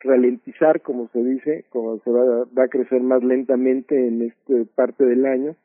[0.00, 5.04] ralentizar, como se dice, como se va, va a crecer más lentamente en esta parte
[5.04, 5.56] del año,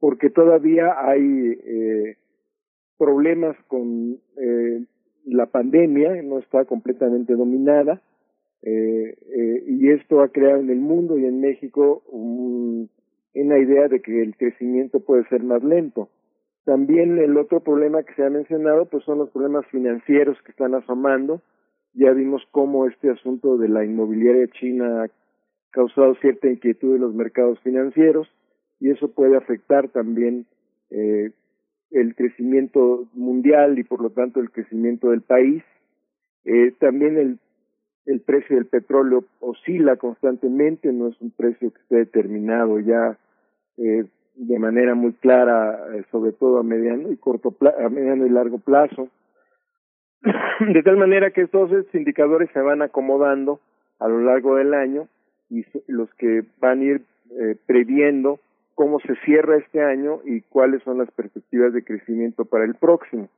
[0.00, 2.16] porque todavía hay eh,
[2.96, 4.84] problemas con eh,
[5.26, 8.00] la pandemia, no está completamente dominada,
[8.62, 12.88] eh, eh, y esto ha creado en el mundo y en México un,
[13.34, 16.08] una idea de que el crecimiento puede ser más lento.
[16.64, 20.74] También el otro problema que se ha mencionado pues son los problemas financieros que están
[20.74, 21.42] asomando
[21.94, 25.08] ya vimos cómo este asunto de la inmobiliaria china ha
[25.70, 28.28] causado cierta inquietud en los mercados financieros
[28.80, 30.46] y eso puede afectar también
[30.90, 31.32] eh,
[31.90, 35.62] el crecimiento mundial y por lo tanto el crecimiento del país.
[36.44, 37.38] Eh, también el,
[38.06, 43.16] el precio del petróleo oscila constantemente, no es un precio que esté determinado ya
[43.78, 44.04] eh,
[44.34, 48.58] de manera muy clara, eh, sobre todo a mediano y corto a mediano y largo
[48.58, 49.08] plazo.
[50.72, 53.60] de tal manera que estos indicadores se van acomodando
[53.98, 55.08] a lo largo del año
[55.50, 57.02] y los que van a ir
[57.38, 58.40] eh, previendo
[58.74, 63.28] cómo se cierra este año y cuáles son las perspectivas de crecimiento para el próximo.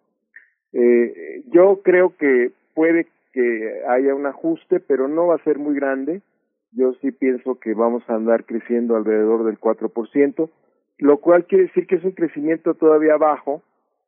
[0.72, 5.74] Eh, yo creo que puede que haya un ajuste, pero no va a ser muy
[5.74, 6.22] grande.
[6.70, 10.50] Yo sí pienso que vamos a andar creciendo alrededor del 4%,
[10.98, 13.62] lo cual quiere decir que es un crecimiento todavía bajo,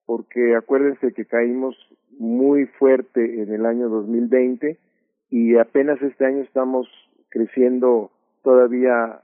[0.06, 1.76] porque acuérdense que caímos
[2.18, 4.78] muy fuerte en el año 2020
[5.30, 6.88] y apenas este año estamos
[7.28, 8.12] creciendo
[8.44, 9.22] todavía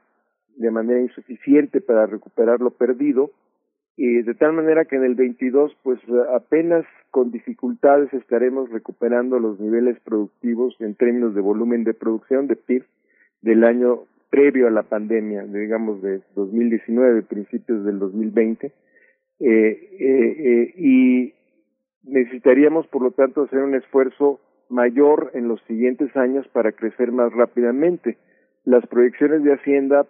[0.56, 3.30] de manera insuficiente para recuperar lo perdido
[3.96, 6.00] y de tal manera que en el 22 pues
[6.34, 12.56] apenas con dificultades estaremos recuperando los niveles productivos en términos de volumen de producción de
[12.56, 12.84] PIB
[13.42, 18.72] del año previo a la pandemia, digamos de 2019, principios del 2020, eh,
[19.40, 21.34] eh, eh, y
[22.04, 24.40] necesitaríamos por lo tanto hacer un esfuerzo
[24.70, 28.16] mayor en los siguientes años para crecer más rápidamente.
[28.64, 30.06] Las proyecciones de Hacienda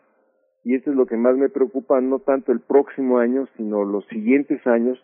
[0.64, 4.06] y esto es lo que más me preocupa, no tanto el próximo año, sino los
[4.06, 5.02] siguientes años.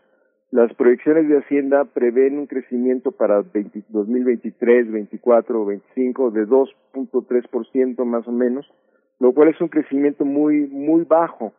[0.51, 8.27] Las proyecciones de Hacienda prevén un crecimiento para 2023, 24 o 25 de 2.3% más
[8.27, 8.67] o menos,
[9.19, 11.53] lo cual es un crecimiento muy, muy bajo,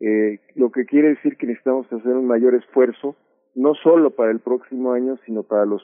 [0.00, 3.16] eh, lo que quiere decir que necesitamos hacer un mayor esfuerzo,
[3.54, 5.82] no solo para el próximo año, sino para los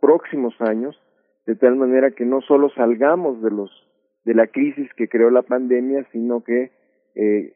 [0.00, 1.00] próximos años,
[1.46, 3.70] de tal manera que no solo salgamos de los
[4.24, 6.70] de la crisis que creó la pandemia, sino que
[7.14, 7.54] eh,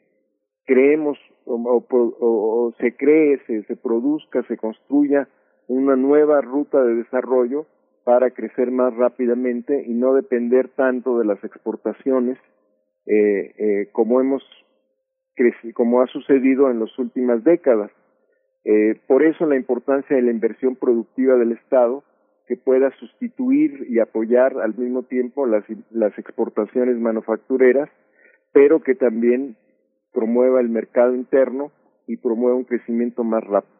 [0.66, 5.28] creemos o, se cree, se, se produzca, se construya
[5.66, 7.66] una nueva ruta de desarrollo
[8.05, 12.39] para crecer más rápidamente y no depender tanto de las exportaciones
[13.06, 14.43] eh, eh, como hemos
[15.74, 17.93] como ha sucedido en las últimas décadas.
[18.64, 22.02] Eh, por eso la importancia de la inversión productiva del Estado
[22.47, 27.89] que pueda sustituir y apoyar al mismo tiempo las, las exportaciones manufactureras
[28.52, 29.56] pero que también
[30.12, 31.70] promueva el mercado interno
[32.06, 33.78] y promueva un crecimiento más rápido.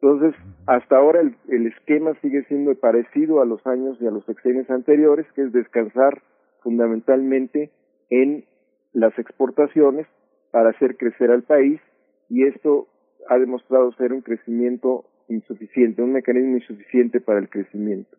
[0.00, 0.34] Entonces,
[0.66, 4.68] hasta ahora el, el, esquema sigue siendo parecido a los años y a los sexenios
[4.68, 6.22] anteriores, que es descansar
[6.62, 7.70] fundamentalmente
[8.10, 8.44] en
[8.92, 10.06] las exportaciones
[10.50, 11.80] para hacer crecer al país
[12.28, 12.86] y esto
[13.28, 18.16] ha demostrado ser un crecimiento insuficiente, un mecanismo insuficiente para el crecimiento.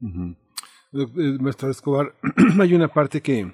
[0.00, 2.12] Eh, maestro Escobar,
[2.60, 3.46] hay una parte que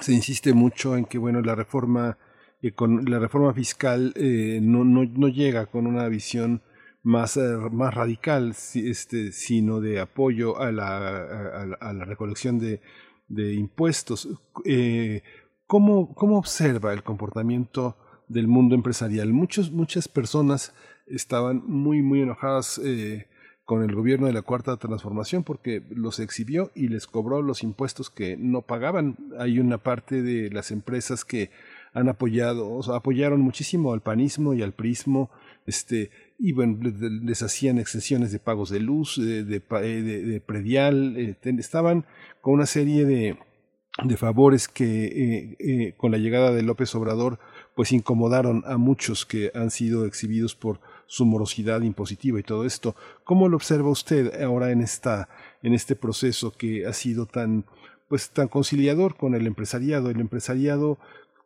[0.00, 2.18] se insiste mucho en que bueno la reforma
[2.62, 6.62] eh, con la reforma fiscal eh, no, no, no, llega con una visión
[7.02, 12.82] más, eh, más radical este, sino de apoyo a la, a, la recolección de,
[13.28, 14.28] de impuestos.
[15.66, 17.96] ¿cómo, ¿cómo observa el comportamiento
[18.28, 20.74] del mundo empresarial muchos muchas personas
[21.06, 22.80] estaban muy muy enojadas
[23.70, 28.10] con el gobierno de la Cuarta Transformación porque los exhibió y les cobró los impuestos
[28.10, 29.16] que no pagaban.
[29.38, 31.52] Hay una parte de las empresas que
[31.92, 35.30] han apoyado, apoyaron muchísimo al panismo y al prismo,
[35.66, 41.36] este, y bueno, les hacían exenciones de pagos de luz, de, de, de, predial, eh,
[41.56, 42.06] estaban
[42.40, 43.38] con una serie de,
[44.02, 47.38] de favores que eh, eh, con la llegada de López Obrador
[47.76, 50.80] pues incomodaron a muchos que han sido exhibidos por
[51.10, 52.94] su morosidad impositiva y todo esto.
[53.24, 55.28] ¿Cómo lo observa usted ahora en esta
[55.60, 57.64] en este proceso que ha sido tan
[58.08, 60.10] pues tan conciliador con el empresariado?
[60.10, 60.98] El empresariado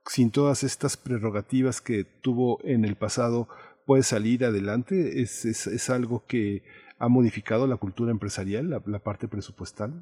[0.05, 3.49] sin todas estas prerrogativas que tuvo en el pasado
[3.87, 5.23] puede salir adelante.
[5.23, 6.63] Es, es, es algo que
[6.99, 9.93] ha modificado la cultura empresarial, la, la parte presupuestal.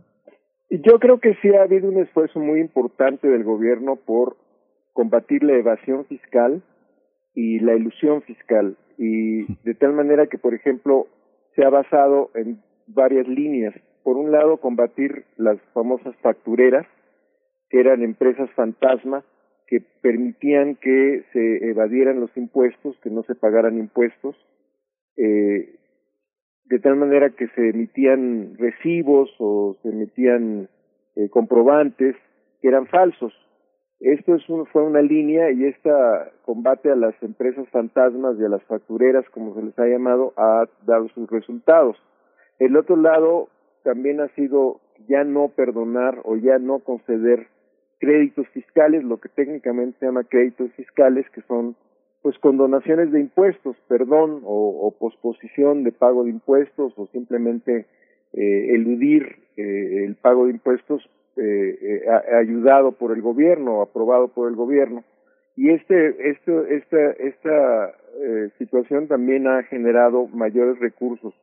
[0.71, 4.37] Yo creo que sí ha habido un esfuerzo muy importante del gobierno por
[4.93, 6.65] combatir la evasión fiscal
[7.33, 11.09] y la ilusión fiscal y de tal manera que, por ejemplo,
[11.57, 13.75] se ha basado en varias líneas.
[14.05, 16.87] Por un lado, combatir las famosas factureras,
[17.69, 19.25] que eran empresas fantasma
[19.67, 24.37] que permitían que se evadieran los impuestos, que no se pagaran impuestos,
[25.17, 25.81] eh,
[26.67, 30.69] de tal manera que se emitían recibos o se emitían
[31.17, 32.15] eh, comprobantes
[32.61, 33.35] que eran falsos
[34.03, 38.63] esto es fue una línea y esta combate a las empresas fantasmas y a las
[38.65, 41.97] factureras, como se les ha llamado, ha dado sus resultados.
[42.59, 43.49] El otro lado
[43.85, 47.47] también ha sido ya no perdonar o ya no conceder
[47.99, 51.77] créditos fiscales, lo que técnicamente se llama créditos fiscales, que son
[52.23, 57.87] pues condonaciones de impuestos, perdón o, o posposición de pago de impuestos o simplemente
[58.33, 62.05] eh, eludir eh, el pago de impuestos eh,
[62.39, 65.05] ayudado por el gobierno, aprobado por el gobierno.
[65.57, 67.95] Y este, este, esta, esta
[68.59, 71.35] situación también ha generado mayores recursos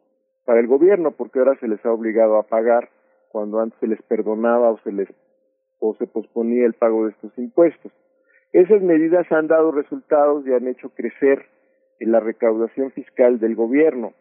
[0.45, 2.89] para el gobierno, porque ahora se les ha obligado a pagar
[3.31, 5.07] cuando antes se les perdonaba o se les
[5.79, 7.91] o se posponía el pago de estos impuestos.
[8.51, 11.45] Esas medidas han dado resultados y han hecho crecer
[11.99, 14.13] la recaudación fiscal del gobierno.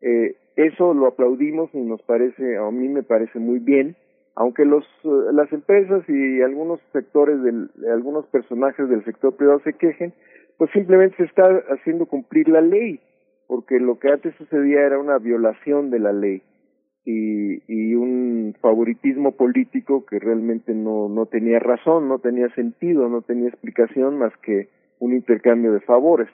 [0.00, 3.96] Eh, eso lo aplaudimos y nos parece, a mí me parece muy bien,
[4.36, 9.74] aunque los, eh, las empresas y algunos sectores, del, algunos personajes del sector privado se
[9.74, 10.12] quejen,
[10.58, 13.00] pues simplemente se está haciendo cumplir la ley,
[13.46, 16.42] porque lo que antes sucedía era una violación de la ley
[17.04, 23.22] y, y un favoritismo político que realmente no, no tenía razón, no tenía sentido, no
[23.22, 24.68] tenía explicación más que
[25.00, 26.28] un intercambio de favores.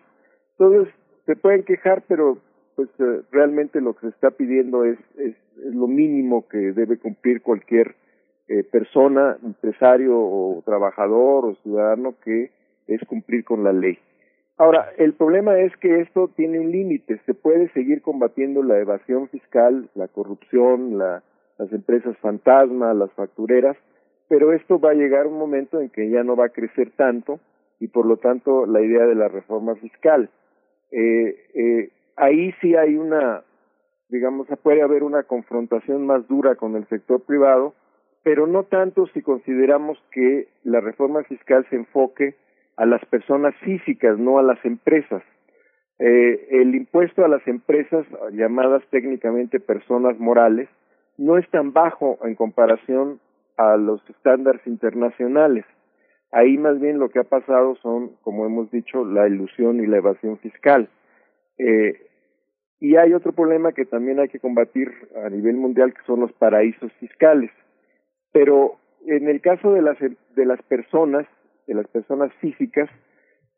[0.59, 0.95] Entonces,
[1.27, 2.39] se pueden quejar, pero
[2.77, 4.99] pues eh, realmente lo que se está pidiendo es,
[5.69, 7.95] es, lo mínimo que debe cumplir cualquier
[8.49, 12.51] eh, persona, empresario o trabajador o ciudadano que
[12.87, 13.99] es cumplir con la ley.
[14.57, 17.19] Ahora, el problema es que esto tiene un límite.
[17.25, 21.23] Se puede seguir combatiendo la evasión fiscal, la corrupción, la,
[21.59, 23.77] las empresas fantasma, las factureras,
[24.29, 27.41] pero esto va a llegar un momento en que ya no va a crecer tanto
[27.81, 30.31] y por lo tanto la idea de la reforma fiscal.
[30.91, 33.43] Eh, eh, ahí sí hay una,
[34.11, 37.75] digamos, puede haber una confrontación más dura con el sector privado,
[38.23, 42.37] pero no tanto si consideramos que la reforma fiscal se enfoque
[42.77, 45.23] a las personas físicas, no a las empresas.
[45.99, 50.69] Eh, el impuesto a las empresas, llamadas técnicamente personas morales,
[51.19, 53.21] no es tan bajo en comparación
[53.57, 55.65] a los estándares internacionales.
[56.33, 59.99] Ahí más bien lo que ha pasado son, como hemos dicho, la ilusión y la
[59.99, 60.89] evasión fiscal.
[61.59, 62.10] Eh,
[62.81, 64.91] y hay otro problema que también hay que combatir
[65.23, 67.51] a nivel mundial, que son los paraísos fiscales.
[68.33, 68.77] Pero
[69.07, 71.27] en el caso de las, de las personas,
[71.67, 72.89] de las personas físicas,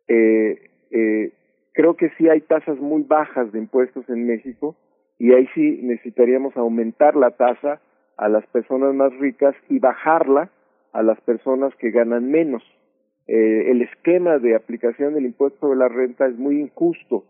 [0.09, 1.33] eh, eh,
[1.73, 4.77] creo que sí hay tasas muy bajas de impuestos en México
[5.19, 7.81] y ahí sí necesitaríamos aumentar la tasa
[8.17, 10.51] a las personas más ricas y bajarla
[10.93, 12.63] a las personas que ganan menos.
[13.29, 17.25] Eh, el esquema de aplicación del impuesto de la renta es muy injusto.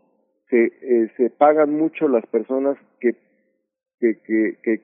[0.52, 3.16] Se, eh, se pagan mucho las personas que,
[3.98, 4.18] que,
[4.62, 4.80] que,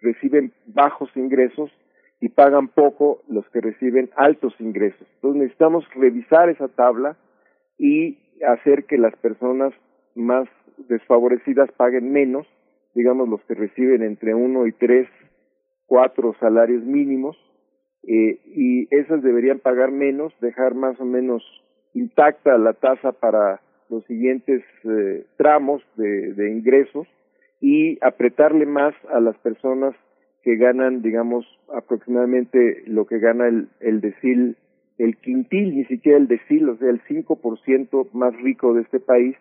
[0.00, 1.70] reciben bajos ingresos
[2.20, 5.06] y pagan poco los que reciben altos ingresos.
[5.14, 7.16] Entonces necesitamos revisar esa tabla
[7.78, 9.72] y hacer que las personas
[10.16, 10.48] más
[10.88, 12.44] desfavorecidas paguen menos,
[12.92, 15.08] digamos los que reciben entre uno y tres,
[15.86, 17.36] cuatro salarios mínimos,
[18.02, 21.44] eh, y esas deberían pagar menos, dejar más o menos
[21.94, 23.60] intacta la tasa para
[23.94, 27.06] los siguientes eh, tramos de, de ingresos
[27.60, 29.94] y apretarle más a las personas
[30.42, 34.56] que ganan, digamos, aproximadamente lo que gana el, el decil,
[34.98, 39.36] el quintil, ni siquiera el decil, o sea, el 5% más rico de este país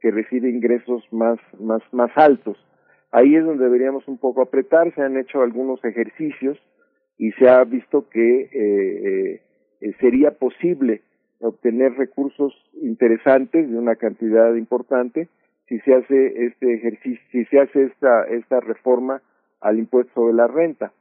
[0.00, 2.56] que recibe ingresos más, más, más altos.
[3.12, 6.58] Ahí es donde deberíamos un poco apretar, se han hecho algunos ejercicios
[7.16, 9.42] y se ha visto que eh,
[9.80, 11.02] eh, sería posible
[11.40, 15.28] obtener recursos interesantes de una cantidad importante
[15.68, 19.20] si se hace este ejercicio, si se hace esta, esta reforma
[19.60, 20.92] al impuesto sobre la renta,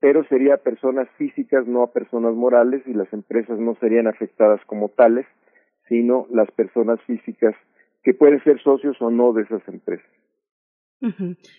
[0.00, 4.60] pero sería a personas físicas, no a personas morales, y las empresas no serían afectadas
[4.66, 5.26] como tales,
[5.88, 7.54] sino las personas físicas
[8.02, 10.06] que pueden ser socios o no de esas empresas.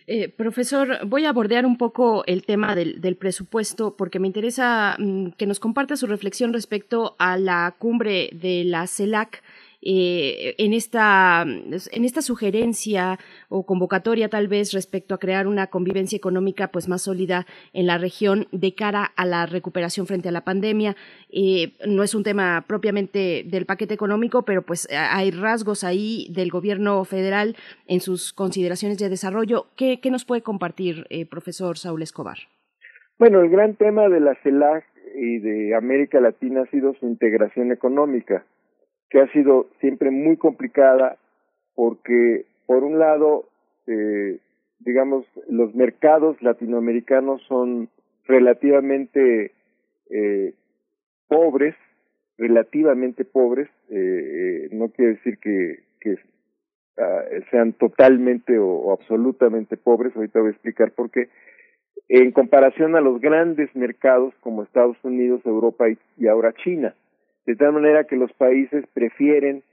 [0.08, 4.96] Eh, profesor, voy a bordear un poco el tema del, del presupuesto porque me interesa
[4.98, 9.44] mm, que nos comparta su reflexión respecto a la cumbre de la CELAC
[9.82, 16.18] eh, en, esta, en esta sugerencia o convocatoria tal vez respecto a crear una convivencia
[16.18, 20.42] económica pues más sólida en la región de cara a la recuperación frente a la
[20.42, 20.96] pandemia.
[21.30, 26.50] Eh, no es un tema propiamente del paquete económico, pero pues hay rasgos ahí del
[26.50, 27.56] gobierno federal
[27.88, 29.68] en sus consideraciones de desarrollo.
[29.76, 32.38] ¿Qué, qué nos puede compartir, eh, profesor Saúl Escobar?
[33.20, 34.86] Bueno, el gran tema de la CELAC
[35.16, 38.44] y de América Latina ha sido su integración económica
[39.10, 41.18] que ha sido siempre muy complicada
[41.76, 43.46] porque, por un lado,
[43.88, 44.40] eh,
[44.80, 47.90] digamos, los mercados latinoamericanos son
[48.26, 49.52] relativamente
[50.10, 50.54] eh,
[51.28, 51.76] pobres,
[52.38, 55.80] relativamente pobres, eh, no quiere decir que,
[56.98, 61.30] uh, sean totalmente o, absolutamente pobres, ahorita voy a explicar por qué,
[62.10, 66.96] en comparación a los grandes mercados como Estados Unidos, Europa y, ahora China.
[67.48, 69.64] De tal manera que los países prefieren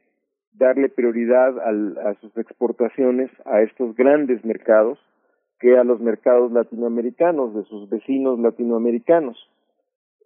[0.52, 4.96] darle prioridad a sus exportaciones a estos grandes mercados
[5.58, 9.36] que a los mercados latinoamericanos, de sus vecinos latinoamericanos.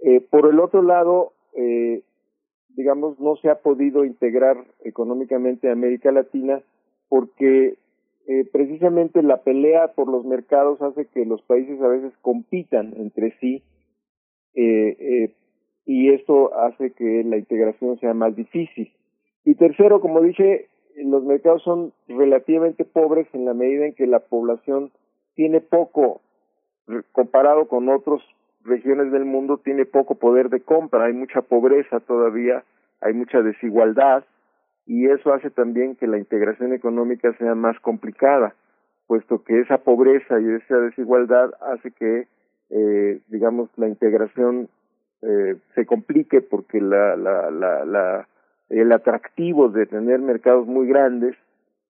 [0.03, 2.03] Eh, por el otro lado, eh,
[2.77, 6.61] digamos, no se ha podido integrar económicamente a América Latina
[7.09, 7.79] porque
[8.27, 13.35] eh, precisamente la pelea por los mercados hace que los países a veces compitan entre
[13.39, 13.62] sí
[14.55, 15.33] eh,
[15.89, 18.93] y esto hace que la integración sea más difícil.
[19.43, 24.19] Y tercero, como dije, los mercados son relativamente pobres en la medida en que la
[24.20, 24.93] población
[25.35, 26.20] tiene poco,
[27.12, 28.20] comparado con otras
[28.65, 32.65] regiones del mundo, tiene poco poder de compra, hay mucha pobreza todavía,
[33.01, 34.27] hay mucha desigualdad
[34.85, 38.55] y eso hace también que la integración económica sea más complicada,
[39.06, 42.28] puesto que esa pobreza y esa desigualdad hace que,
[42.69, 44.69] eh, digamos, la integración
[45.23, 48.28] eh, se complique porque la, la, la, la,
[48.69, 51.36] el atractivo de tener mercados muy grandes,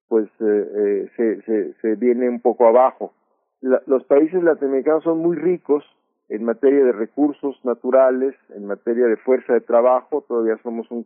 [0.07, 3.13] pues eh, eh se, se, se viene un poco abajo.
[3.61, 5.83] La, los países latinoamericanos son muy ricos
[6.29, 11.05] en materia de recursos naturales, en materia de fuerza de trabajo, todavía somos un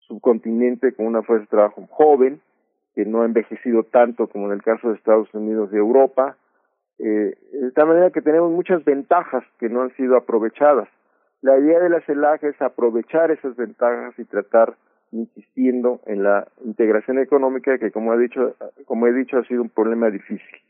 [0.00, 2.40] subcontinente con una fuerza de trabajo joven,
[2.94, 6.36] que no ha envejecido tanto como en el caso de Estados Unidos y Europa,
[6.98, 10.88] eh, de tal manera que tenemos muchas ventajas que no han sido aprovechadas.
[11.44, 14.76] La idea de la CELAC es aprovechar esas ventajas y tratar
[15.12, 18.54] insistiendo en la integración económica que como he dicho
[18.86, 20.62] como he dicho ha sido un problema difícil.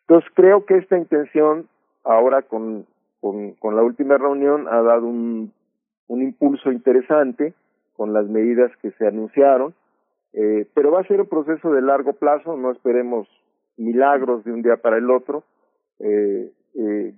[0.00, 1.68] Entonces creo que esta intención
[2.02, 2.86] ahora con
[3.20, 5.52] con, la última reunión ha dado un,
[6.08, 7.52] un impulso interesante
[7.94, 9.74] con las medidas que se anunciaron,
[10.32, 13.28] eh, pero va a ser un proceso de largo plazo, no esperemos
[13.76, 15.44] milagros de un día para el otro.
[16.00, 17.12] Eh, eh,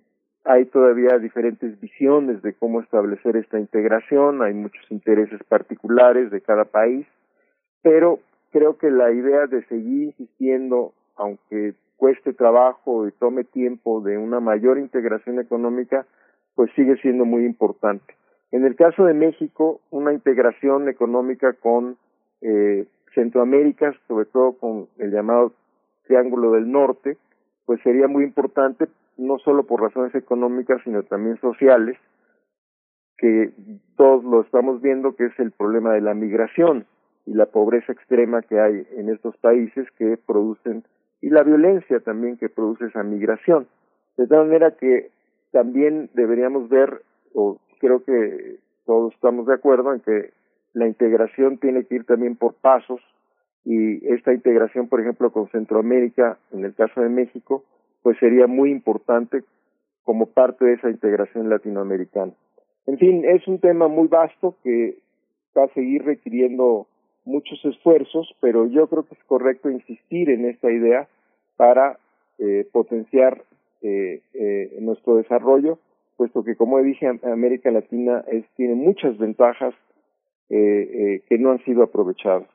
[0.44, 6.66] hay todavía diferentes visiones de cómo establecer esta integración, hay muchos intereses particulares de cada
[6.66, 7.06] país,
[7.82, 8.20] pero
[8.52, 14.40] creo que la idea de seguir insistiendo, aunque cueste trabajo y tome tiempo de una
[14.40, 16.06] mayor integración económica,
[16.54, 18.14] pues sigue siendo muy importante.
[18.52, 21.96] En el caso de México, una integración económica con
[22.42, 25.52] eh, Centroamérica, sobre todo con el llamado
[26.06, 27.16] Triángulo del Norte,
[27.64, 31.98] pues sería muy importante, no solo por razones económicas, sino también sociales,
[33.16, 33.52] que
[33.96, 36.86] todos lo estamos viendo, que es el problema de la migración
[37.26, 40.84] y la pobreza extrema que hay en estos países que producen,
[41.20, 43.66] y la violencia también que produce esa migración.
[44.16, 45.10] De tal manera que
[45.52, 50.32] también deberíamos ver o creo que todos estamos de acuerdo en que
[50.74, 53.00] la integración tiene que ir también por pasos
[53.64, 57.64] y esta integración, por ejemplo, con Centroamérica, en el caso de México,
[58.04, 59.42] pues sería muy importante
[60.04, 62.32] como parte de esa integración latinoamericana.
[62.86, 64.98] En fin, es un tema muy vasto que
[65.58, 66.86] va a seguir requiriendo
[67.24, 71.08] muchos esfuerzos, pero yo creo que es correcto insistir en esta idea
[71.56, 71.98] para
[72.38, 73.42] eh, potenciar
[73.82, 75.80] eh, eh, nuestro desarrollo
[76.16, 79.74] puesto que, como dije, América Latina es, tiene muchas ventajas
[80.48, 82.48] eh, eh, que no han sido aprovechadas.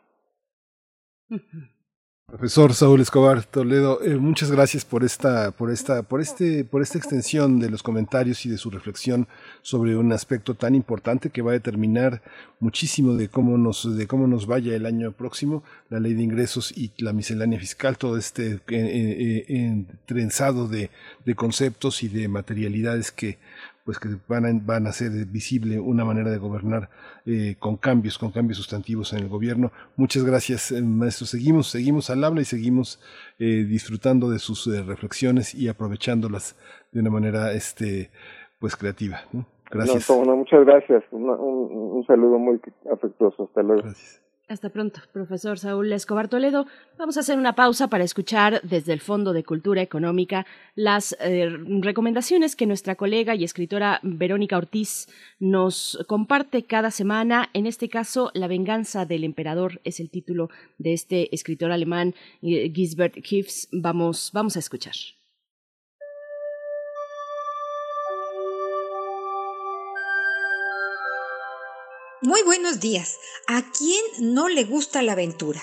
[2.30, 7.00] Profesor Saúl Escobar Toledo, eh, muchas gracias por esta, por esta, por este, por esta
[7.00, 9.28] extensión de los comentarios y de su reflexión
[9.64, 12.22] sobre un aspecto tan importante que va a determinar
[12.60, 16.72] muchísimo de cómo nos, de cómo nos vaya el año próximo, la ley de ingresos
[16.72, 20.92] y la miscelánea fiscal, todo este eh, trenzado de,
[21.26, 23.40] de conceptos y de materialidades que
[23.90, 26.92] pues que van a, van a hacer visible una manera de gobernar
[27.26, 29.72] eh, con cambios, con cambios sustantivos en el gobierno.
[29.96, 31.26] Muchas gracias, eh, maestro.
[31.26, 33.02] Seguimos, seguimos al habla y seguimos
[33.40, 36.56] eh, disfrutando de sus reflexiones y aprovechándolas
[36.92, 38.12] de una manera este,
[38.60, 39.22] pues creativa.
[39.72, 40.08] Gracias.
[40.08, 41.04] muchas gracias.
[41.10, 42.62] Un, un, saludo muy
[42.94, 43.46] afectuoso.
[43.46, 43.82] Hasta luego.
[43.82, 44.22] Gracias.
[44.50, 46.66] Hasta pronto, profesor Saúl Escobar Toledo.
[46.98, 51.48] Vamos a hacer una pausa para escuchar desde el Fondo de Cultura Económica las eh,
[51.82, 55.08] recomendaciones que nuestra colega y escritora Verónica Ortiz
[55.40, 57.52] nos comparte cada semana.
[57.54, 60.50] En este caso, La venganza del emperador es el título
[60.80, 63.68] de este escritor alemán, eh, Gisbert Kiffs.
[63.72, 64.96] Vamos, vamos a escuchar.
[72.22, 73.18] Muy buenos días.
[73.48, 75.62] ¿A quién no le gusta la aventura?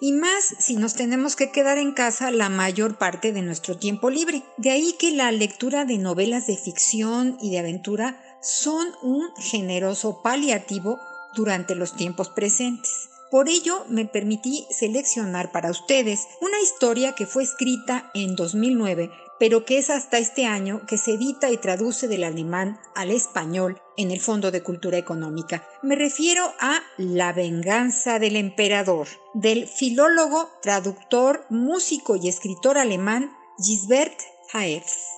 [0.00, 4.10] Y más si nos tenemos que quedar en casa la mayor parte de nuestro tiempo
[4.10, 4.42] libre.
[4.56, 10.22] De ahí que la lectura de novelas de ficción y de aventura son un generoso
[10.22, 10.98] paliativo
[11.36, 13.10] durante los tiempos presentes.
[13.30, 19.08] Por ello me permití seleccionar para ustedes una historia que fue escrita en 2009,
[19.42, 23.82] pero que es hasta este año que se edita y traduce del alemán al español
[23.96, 25.68] en el Fondo de Cultura Económica.
[25.82, 34.16] Me refiero a La venganza del emperador, del filólogo, traductor, músico y escritor alemán Gisbert
[34.52, 35.08] Haefs.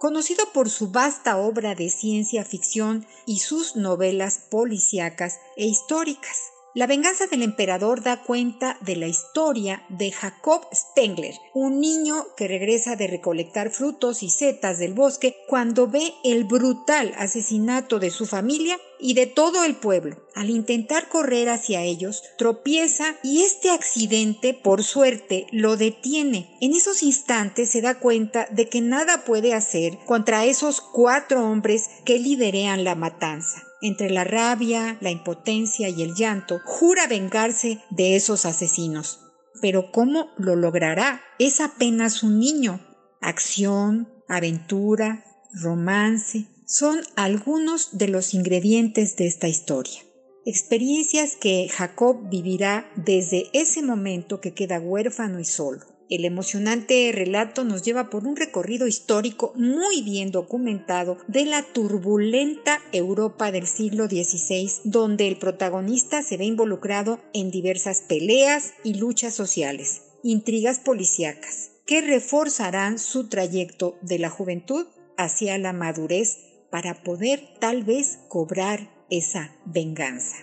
[0.00, 6.53] Conocido por su vasta obra de ciencia ficción y sus novelas policíacas e históricas.
[6.76, 12.48] La venganza del emperador da cuenta de la historia de Jacob Spengler, un niño que
[12.48, 18.26] regresa de recolectar frutos y setas del bosque cuando ve el brutal asesinato de su
[18.26, 20.26] familia y de todo el pueblo.
[20.34, 26.58] Al intentar correr hacia ellos, tropieza y este accidente, por suerte, lo detiene.
[26.60, 31.88] En esos instantes se da cuenta de que nada puede hacer contra esos cuatro hombres
[32.04, 38.16] que liderean la matanza entre la rabia, la impotencia y el llanto, jura vengarse de
[38.16, 39.20] esos asesinos.
[39.60, 41.20] Pero ¿cómo lo logrará?
[41.38, 42.80] Es apenas un niño.
[43.20, 50.00] Acción, aventura, romance, son algunos de los ingredientes de esta historia.
[50.46, 55.93] Experiencias que Jacob vivirá desde ese momento que queda huérfano y solo.
[56.10, 62.80] El emocionante relato nos lleva por un recorrido histórico muy bien documentado de la turbulenta
[62.92, 69.34] Europa del siglo XVI, donde el protagonista se ve involucrado en diversas peleas y luchas
[69.34, 74.86] sociales, intrigas policíacas, que reforzarán su trayecto de la juventud
[75.16, 76.38] hacia la madurez
[76.70, 80.36] para poder tal vez cobrar esa venganza.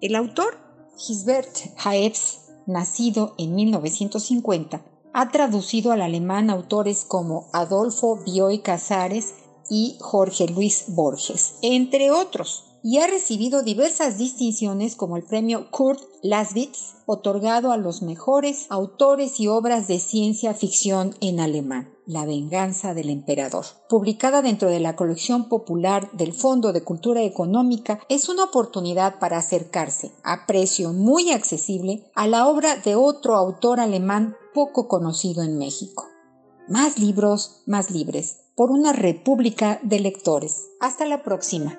[0.00, 0.56] El autor,
[0.96, 4.82] Gisbert Haefs, nacido en 1950,
[5.12, 9.34] ha traducido al alemán autores como Adolfo Bioy Casares
[9.68, 16.00] y Jorge Luis Borges, entre otros, y ha recibido diversas distinciones como el premio Kurt
[16.22, 21.92] Laswitz, otorgado a los mejores autores y obras de ciencia ficción en alemán.
[22.06, 23.66] La venganza del emperador.
[23.88, 29.36] Publicada dentro de la colección popular del Fondo de Cultura Económica, es una oportunidad para
[29.36, 35.58] acercarse, a precio muy accesible, a la obra de otro autor alemán poco conocido en
[35.58, 36.06] México.
[36.66, 40.66] Más libros, más libres, por una república de lectores.
[40.80, 41.78] Hasta la próxima.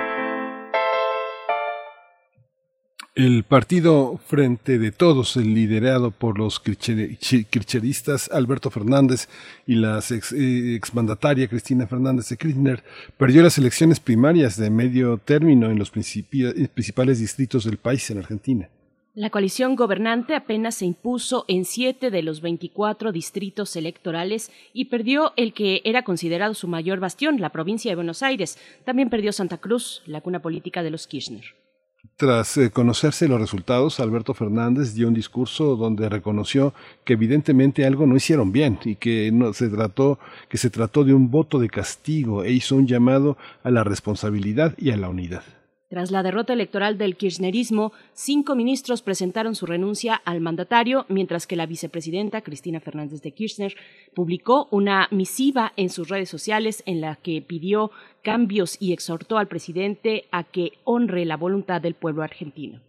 [3.13, 9.27] El partido Frente de Todos, liderado por los kirchneristas Alberto Fernández
[9.67, 12.85] y la ex, eh, exmandataria Cristina Fernández de Kirchner,
[13.17, 18.69] perdió las elecciones primarias de medio término en los principales distritos del país en Argentina.
[19.13, 25.33] La coalición gobernante apenas se impuso en siete de los 24 distritos electorales y perdió
[25.35, 28.57] el que era considerado su mayor bastión, la provincia de Buenos Aires.
[28.85, 31.43] También perdió Santa Cruz, la cuna política de los Kirchner.
[32.21, 36.71] Tras eh, conocerse los resultados, Alberto Fernández dio un discurso donde reconoció
[37.03, 41.15] que evidentemente algo no hicieron bien y que no se trató que se trató de
[41.15, 45.41] un voto de castigo e hizo un llamado a la responsabilidad y a la unidad.
[45.91, 51.57] Tras la derrota electoral del kirchnerismo, cinco ministros presentaron su renuncia al mandatario, mientras que
[51.57, 53.75] la vicepresidenta Cristina Fernández de Kirchner
[54.13, 57.91] publicó una misiva en sus redes sociales en la que pidió
[58.23, 62.79] cambios y exhortó al presidente a que honre la voluntad del pueblo argentino.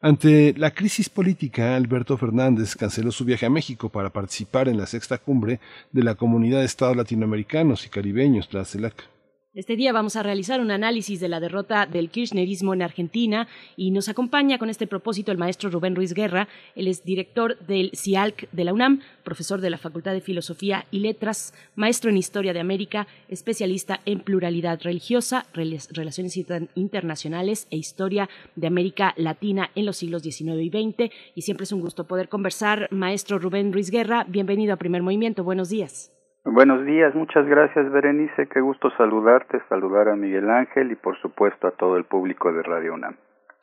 [0.00, 4.86] Ante la crisis política, Alberto Fernández canceló su viaje a México para participar en la
[4.86, 5.60] sexta cumbre
[5.92, 9.17] de la Comunidad de Estados Latinoamericanos y Caribeños, la CELAC.
[9.58, 13.90] Este día vamos a realizar un análisis de la derrota del kirchnerismo en Argentina y
[13.90, 16.46] nos acompaña con este propósito el maestro Rubén Ruiz Guerra.
[16.76, 21.00] Él es director del CIALC de la UNAM, profesor de la Facultad de Filosofía y
[21.00, 26.38] Letras, maestro en Historia de América, especialista en pluralidad religiosa, relaciones
[26.76, 31.12] internacionales e historia de América Latina en los siglos XIX y XX.
[31.34, 32.86] Y siempre es un gusto poder conversar.
[32.92, 35.42] Maestro Rubén Ruiz Guerra, bienvenido a Primer Movimiento.
[35.42, 36.12] Buenos días.
[36.44, 41.66] Buenos días, muchas gracias Berenice, qué gusto saludarte, saludar a Miguel Ángel y por supuesto
[41.66, 43.16] a todo el público de Radio UNAM.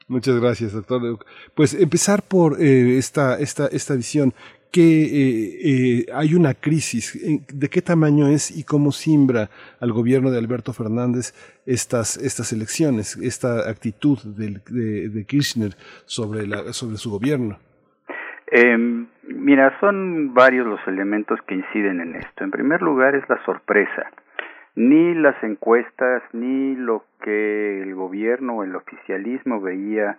[0.08, 1.02] Muchas gracias, doctor.
[1.56, 4.34] Pues empezar por eh, esta, esta, esta visión.
[4.72, 7.18] que eh, eh, hay una crisis.
[7.48, 9.50] ¿De qué tamaño es y cómo simbra
[9.80, 11.34] al gobierno de Alberto Fernández
[11.66, 14.60] estas, estas elecciones, esta actitud de,
[15.10, 15.76] de, Kirchner
[16.06, 17.58] sobre, la, sobre su gobierno?
[18.52, 22.44] Eh, mira, son varios los elementos que inciden en esto.
[22.44, 24.12] En primer lugar es la sorpresa.
[24.76, 30.18] Ni las encuestas, ni lo que el gobierno o el oficialismo veía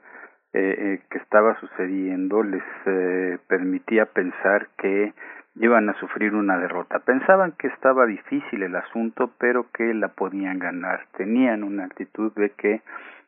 [0.52, 5.12] eh, eh, que estaba sucediendo les eh, permitía pensar que
[5.56, 6.98] iban a sufrir una derrota.
[7.00, 11.06] Pensaban que estaba difícil el asunto, pero que la podían ganar.
[11.16, 12.82] Tenían una actitud de que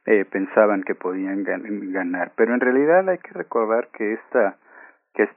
[0.06, 2.32] eh, pensaban que podían ganar.
[2.36, 4.56] Pero en realidad hay que recordar que esta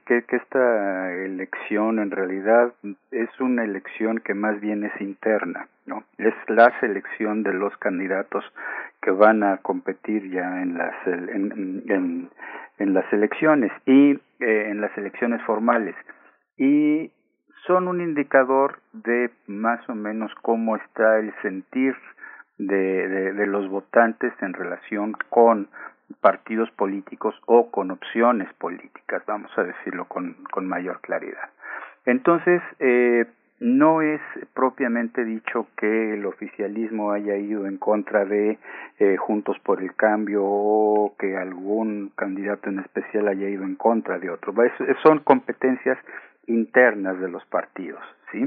[0.06, 2.72] que, esta elección en realidad
[3.10, 6.04] es una elección que más bien es interna, ¿no?
[6.18, 8.44] Es la selección de los candidatos
[9.00, 12.30] que van a competir ya en las en,
[12.78, 15.94] en, las elecciones y eh, en las elecciones formales
[16.56, 17.10] y
[17.66, 21.94] son un indicador de más o menos cómo está el sentir
[22.58, 25.68] de, de los votantes en relación con
[26.20, 31.50] partidos políticos o con opciones políticas, vamos a decirlo con, con mayor claridad.
[32.04, 33.26] Entonces, eh,
[33.62, 34.20] no es
[34.54, 38.58] propiamente dicho que el oficialismo haya ido en contra de
[38.98, 44.18] eh, Juntos por el Cambio o que algún candidato en especial haya ido en contra
[44.18, 44.52] de otro.
[45.04, 45.96] son competencias
[46.48, 48.02] internas de los partidos,
[48.32, 48.44] ¿sí?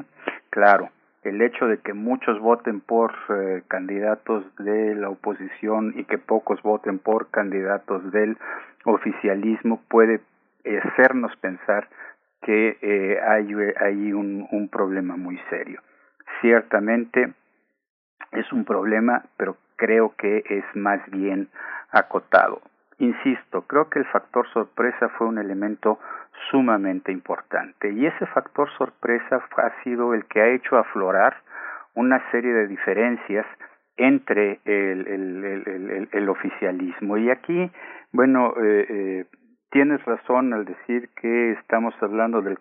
[0.49, 0.89] Claro,
[1.25, 6.61] el hecho de que muchos voten por eh, candidatos de la oposición y que pocos
[6.61, 8.37] voten por candidatos del
[8.85, 10.21] oficialismo puede
[10.83, 11.87] hacernos pensar
[12.41, 15.81] que eh, hay, hay un, un problema muy serio.
[16.41, 17.33] Ciertamente
[18.31, 21.49] es un problema, pero creo que es más bien
[21.91, 22.61] acotado.
[22.99, 25.99] Insisto, creo que el factor sorpresa fue un elemento
[26.49, 31.35] sumamente importante y ese factor sorpresa ha sido el que ha hecho aflorar
[31.95, 33.45] una serie de diferencias
[33.97, 37.17] entre el, el, el, oficialismo.
[37.17, 37.71] Y aquí,
[38.11, 39.25] bueno, eh, eh,
[39.71, 42.57] tienes razón al decir que estamos hablando del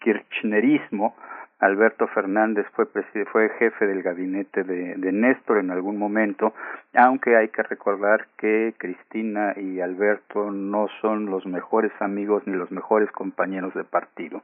[0.00, 1.16] kirchnerismo,
[1.60, 2.86] Alberto Fernández fue,
[3.32, 6.52] fue jefe del gabinete de, Néstor en algún momento,
[6.94, 12.70] aunque hay que recordar que Cristina y Alberto no son los mejores amigos ni los
[12.70, 14.42] mejores compañeros de partido.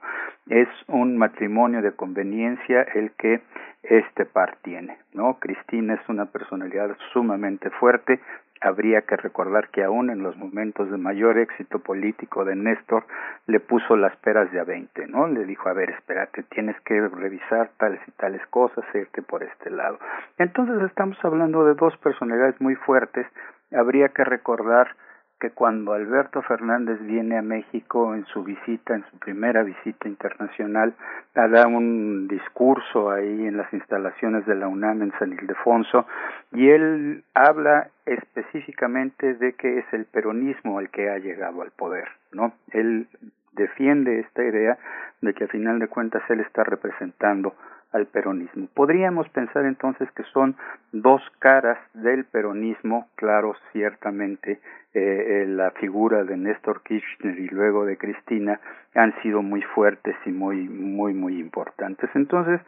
[0.49, 3.43] Es un matrimonio de conveniencia el que
[3.85, 5.39] este par tiene, ¿no?
[5.39, 8.19] Cristina es una personalidad sumamente fuerte,
[8.61, 13.05] habría que recordar que aún en los momentos de mayor éxito político de Néstor
[13.47, 15.27] le puso las peras de a veinte, ¿no?
[15.27, 19.71] Le dijo, a ver, espérate, tienes que revisar tales y tales cosas, irte por este
[19.71, 19.99] lado.
[20.39, 23.27] Entonces estamos hablando de dos personalidades muy fuertes,
[23.73, 24.97] habría que recordar
[25.45, 30.95] que cuando Alberto Fernández viene a México en su visita, en su primera visita internacional,
[31.35, 36.07] da un discurso ahí en las instalaciones de la UNAM en San Ildefonso
[36.53, 42.09] y él habla específicamente de que es el peronismo el que ha llegado al poder,
[42.33, 42.55] ¿no?
[42.71, 43.07] Él
[43.53, 44.79] defiende esta idea
[45.21, 47.55] de que a final de cuentas él está representando
[47.95, 48.67] al peronismo.
[48.75, 50.57] Podríamos pensar entonces que son
[50.93, 54.61] dos caras del peronismo, claro, ciertamente
[54.95, 55.01] eh,
[55.43, 58.61] eh, la figura de Néstor Kirchner y luego de Cristina
[58.95, 62.11] han sido muy fuertes y muy, muy, muy importantes.
[62.15, 62.61] Entonces,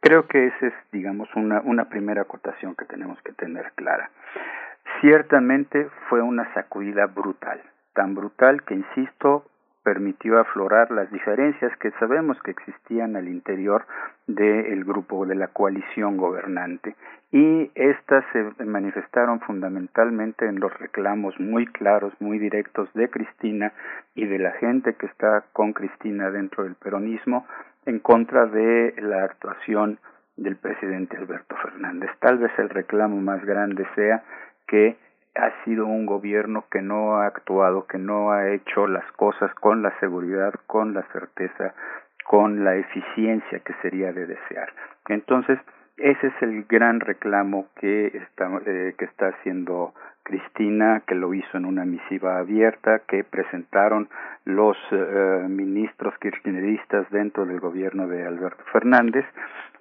[0.00, 4.10] creo que esa es, digamos, una, una primera acotación que tenemos que tener clara.
[5.00, 7.60] Ciertamente fue una sacudida brutal,
[7.94, 9.44] tan brutal que, insisto,
[9.82, 13.86] permitió aflorar las diferencias que sabemos que existían al interior
[14.26, 16.94] del grupo de la coalición gobernante
[17.30, 23.72] y estas se manifestaron fundamentalmente en los reclamos muy claros, muy directos de Cristina
[24.14, 27.46] y de la gente que está con Cristina dentro del peronismo
[27.84, 29.98] en contra de la actuación
[30.36, 32.10] del presidente Alberto Fernández.
[32.20, 34.22] Tal vez el reclamo más grande sea
[34.66, 34.96] que
[35.38, 39.82] ha sido un gobierno que no ha actuado, que no ha hecho las cosas con
[39.82, 41.74] la seguridad, con la certeza,
[42.24, 44.72] con la eficiencia que sería de desear.
[45.08, 45.58] Entonces,
[45.96, 51.84] ese es el gran reclamo que está, eh, haciendo Cristina, que lo hizo en una
[51.84, 54.08] misiva abierta, que presentaron
[54.44, 59.24] los eh, ministros kirchneristas dentro del gobierno de Alberto Fernández,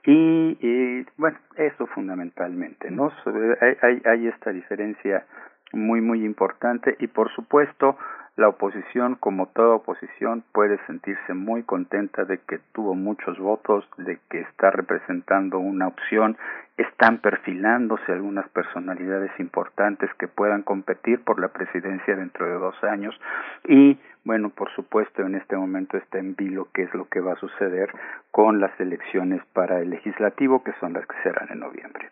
[0.10, 3.12] y, bueno, eso fundamentalmente, ¿no?
[3.60, 5.26] Hay, hay, hay esta diferencia
[5.74, 7.98] muy, muy importante y por supuesto
[8.38, 14.20] la oposición, como toda oposición, puede sentirse muy contenta de que tuvo muchos votos, de
[14.30, 16.38] que está representando una opción,
[16.78, 23.20] están perfilándose algunas personalidades importantes que puedan competir por la presidencia dentro de dos años.
[23.68, 27.34] Y bueno, por supuesto, en este momento está en vilo qué es lo que va
[27.34, 27.90] a suceder
[28.30, 32.12] con las elecciones para el legislativo, que son las que serán en noviembre.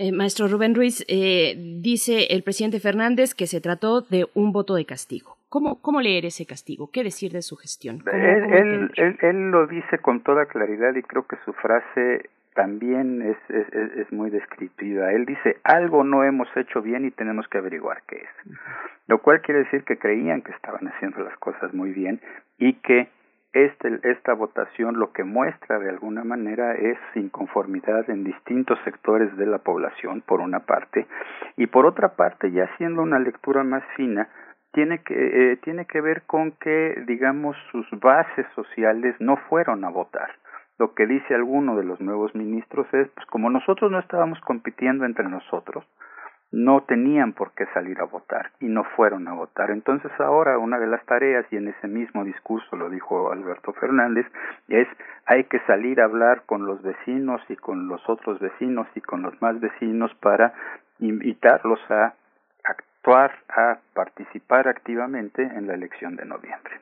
[0.00, 4.76] Eh, maestro Rubén Ruiz, eh, dice el presidente Fernández que se trató de un voto
[4.76, 5.36] de castigo.
[5.48, 6.88] ¿Cómo, cómo leer ese castigo?
[6.92, 8.04] ¿Qué decir de su gestión?
[8.12, 13.72] él, él, lo dice con toda claridad y creo que su frase también es, es,
[13.72, 15.12] es, muy descriptiva.
[15.12, 18.52] Él dice, algo no hemos hecho bien y tenemos que averiguar qué es.
[19.08, 22.20] Lo cual quiere decir que creían que estaban haciendo las cosas muy bien
[22.56, 23.08] y que
[23.52, 29.46] este, esta votación lo que muestra de alguna manera es inconformidad en distintos sectores de
[29.46, 31.06] la población, por una parte,
[31.56, 34.28] y por otra parte, ya haciendo una lectura más fina,
[34.72, 35.14] tiene que,
[35.52, 40.30] eh, tiene que ver con que, digamos, sus bases sociales no fueron a votar.
[40.78, 45.04] Lo que dice alguno de los nuevos ministros es, pues como nosotros no estábamos compitiendo
[45.04, 45.84] entre nosotros,
[46.50, 49.70] no tenían por qué salir a votar y no fueron a votar.
[49.70, 54.26] Entonces ahora una de las tareas, y en ese mismo discurso lo dijo Alberto Fernández,
[54.68, 54.88] es
[55.26, 59.22] hay que salir a hablar con los vecinos y con los otros vecinos y con
[59.22, 60.54] los más vecinos para
[61.00, 62.14] invitarlos a
[62.64, 66.80] actuar, a participar activamente en la elección de noviembre.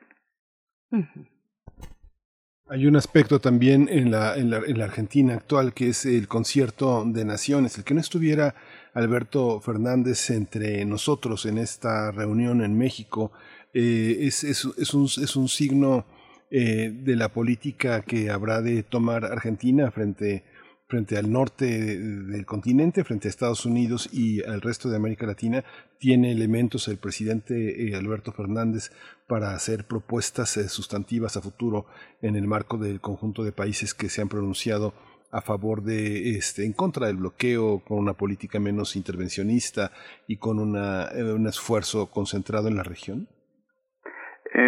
[2.69, 6.27] Hay un aspecto también en la, en, la, en la Argentina actual que es el
[6.27, 7.77] concierto de naciones.
[7.77, 8.55] El que no estuviera
[8.97, 13.31] Alberto Fernández entre nosotros en esta reunión en México
[13.71, 16.07] eh, es, es, un, es, un, signo
[16.49, 20.45] eh, de la política que habrá de tomar Argentina frente
[20.87, 25.65] frente al norte del continente, frente a Estados Unidos y al resto de América Latina,
[25.99, 28.91] tiene elementos el presidente eh, Alberto Fernández
[29.27, 31.85] para hacer propuestas sustantivas a futuro
[32.21, 34.93] en el marco del conjunto de países que se han pronunciado
[35.31, 39.91] a favor de este en contra del bloqueo con una política menos intervencionista
[40.27, 43.27] y con una, eh, un esfuerzo concentrado en la región?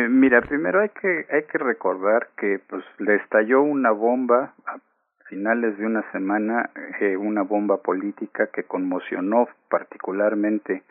[0.09, 4.53] mira, primero hay que hay que recordar que pues le estalló una bomba
[5.29, 6.69] finales de una semana
[6.99, 10.83] eh, una bomba política que conmocionó particularmente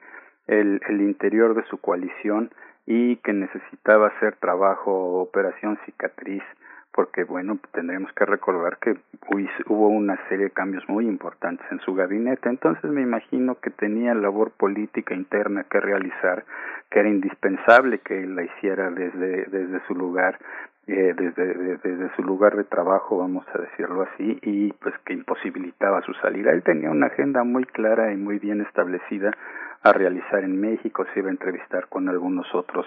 [0.47, 2.51] el, el interior de su coalición
[2.87, 6.43] y que necesitaba hacer trabajo operación cicatriz
[6.99, 8.97] porque bueno tendremos que recordar que
[9.69, 14.15] hubo una serie de cambios muy importantes en su gabinete entonces me imagino que tenía
[14.15, 16.45] labor política interna que realizar
[16.91, 20.41] que era indispensable que la hiciera desde desde su lugar
[20.89, 26.01] eh, desde, desde su lugar de trabajo, vamos a decirlo así, y pues que imposibilitaba
[26.01, 26.51] su salida.
[26.51, 29.37] Él tenía una agenda muy clara y muy bien establecida
[29.83, 32.87] a realizar en México, se iba a entrevistar con algunos otros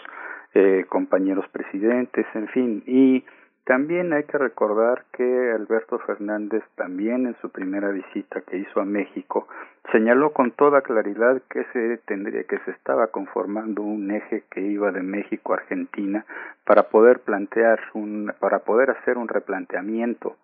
[0.55, 3.23] eh, compañeros presidentes, en fin, y
[3.71, 5.23] también hay que recordar que
[5.53, 9.47] Alberto Fernández también en su primera visita que hizo a México
[9.93, 14.91] señaló con toda claridad que se tendría que se estaba conformando un eje que iba
[14.91, 16.25] de México a Argentina
[16.65, 20.35] para poder plantear un para poder hacer un replanteamiento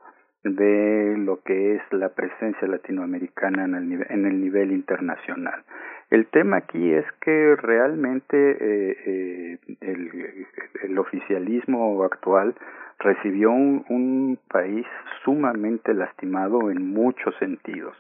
[0.46, 5.66] de lo que es la presencia latinoamericana en el, nivel, internacional.
[6.10, 10.46] El tema aquí es que realmente eh, eh,
[10.84, 12.56] el oficialismo actual
[13.00, 14.86] recibió un, país
[15.24, 17.96] sumamente lastimado en muchos sentidos.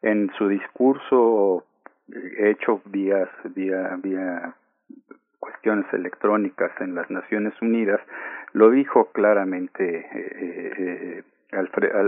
[0.00, 1.64] En su discurso
[2.38, 4.54] hecho vía, vía, vía
[5.38, 8.00] cuestiones electrónicas en las Naciones Unidas,
[8.52, 11.22] lo dijo claramente eh, eh,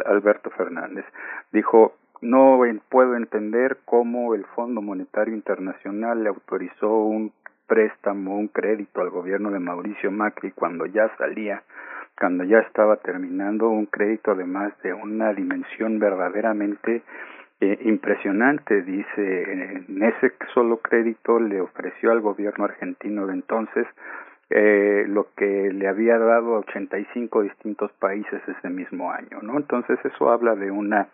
[0.06, 1.05] Alberto Fernández.
[1.52, 7.32] Dijo, no puedo entender cómo el Fondo Monetario Internacional le autorizó un
[7.66, 11.62] préstamo, un crédito al gobierno de Mauricio Macri cuando ya salía
[12.19, 17.03] cuando ya estaba terminando un crédito además de una dimensión verdaderamente
[17.61, 23.86] eh, impresionante, dice, en ese solo crédito le ofreció al gobierno argentino de entonces
[24.51, 29.57] eh, lo que le había dado a 85 distintos países ese mismo año, ¿no?
[29.57, 31.09] Entonces eso habla de una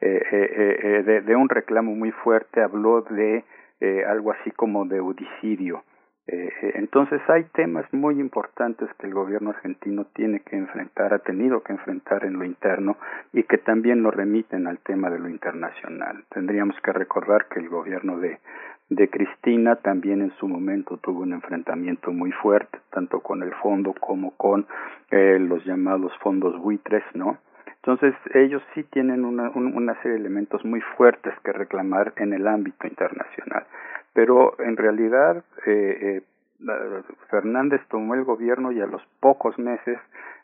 [0.00, 3.44] eh, eh, de, de, un reclamo muy fuerte, habló de
[4.06, 5.89] algo así como de audicidio eh,
[6.74, 11.72] entonces hay temas muy importantes que el gobierno argentino tiene que enfrentar, ha tenido que
[11.72, 12.96] enfrentar en lo interno
[13.32, 16.24] y que también lo remiten al tema de lo internacional.
[16.28, 18.38] Tendríamos que recordar que el gobierno de,
[18.90, 23.92] de Cristina también en su momento tuvo un enfrentamiento muy fuerte, tanto con el fondo
[23.94, 24.66] como con
[25.10, 27.38] eh, los llamados fondos buitres, ¿no?
[27.82, 32.46] Entonces ellos sí tienen una, una serie de elementos muy fuertes que reclamar en el
[32.46, 33.64] ámbito internacional
[34.12, 36.22] pero en realidad eh, eh,
[37.30, 39.98] Fernández tomó el gobierno y a los pocos meses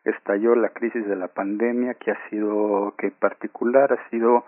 [0.04, 4.44] estalló la crisis de la pandemia que ha sido, que en particular ha sido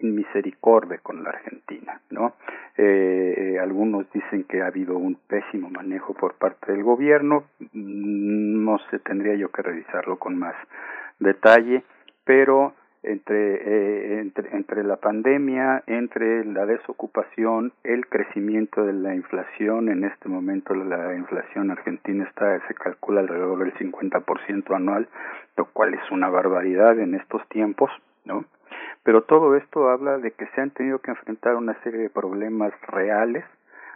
[0.00, 2.34] misericordia con la Argentina, ¿no?
[2.76, 8.64] Eh, eh, algunos dicen que ha habido un pésimo manejo por parte del gobierno, mm,
[8.64, 10.54] no sé, tendría yo que revisarlo con más
[11.18, 11.84] detalle,
[12.24, 19.88] pero entre, eh, entre, entre la pandemia, entre la desocupación, el crecimiento de la inflación,
[19.88, 25.08] en este momento la inflación argentina está, se calcula alrededor del 50% anual,
[25.56, 27.90] lo cual es una barbaridad en estos tiempos,
[28.24, 28.44] ¿no?
[29.02, 32.72] Pero todo esto habla de que se han tenido que enfrentar una serie de problemas
[32.86, 33.44] reales,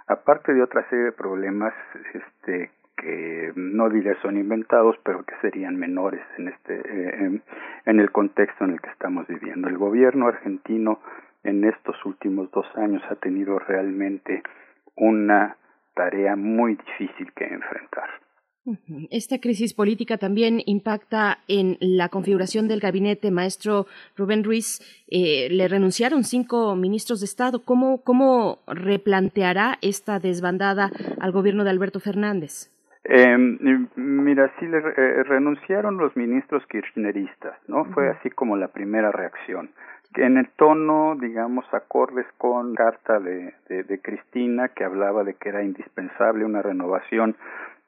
[0.08, 1.74] aparte de otra serie de problemas
[2.12, 7.40] este, que no diré son inventados, pero que serían menores en este eh,
[7.84, 9.68] en, el contexto en el que estamos viviendo.
[9.68, 11.00] El gobierno argentino
[11.44, 14.42] en estos últimos dos años ha tenido realmente
[14.96, 15.56] una
[15.94, 18.08] tarea muy difícil que enfrentar.
[19.10, 23.30] Esta crisis política también impacta en la configuración del gabinete.
[23.30, 23.86] Maestro
[24.16, 27.62] Rubén Ruiz, eh, le renunciaron cinco ministros de Estado.
[27.62, 30.90] ¿Cómo, ¿Cómo replanteará esta desbandada
[31.20, 32.75] al gobierno de Alberto Fernández?
[33.08, 33.36] Eh,
[33.94, 37.84] mira, sí le eh, renunciaron los ministros kirchneristas, ¿no?
[37.86, 39.70] Fue así como la primera reacción.
[40.16, 45.50] En el tono, digamos, acordes con carta de, de, de Cristina, que hablaba de que
[45.50, 47.36] era indispensable una renovación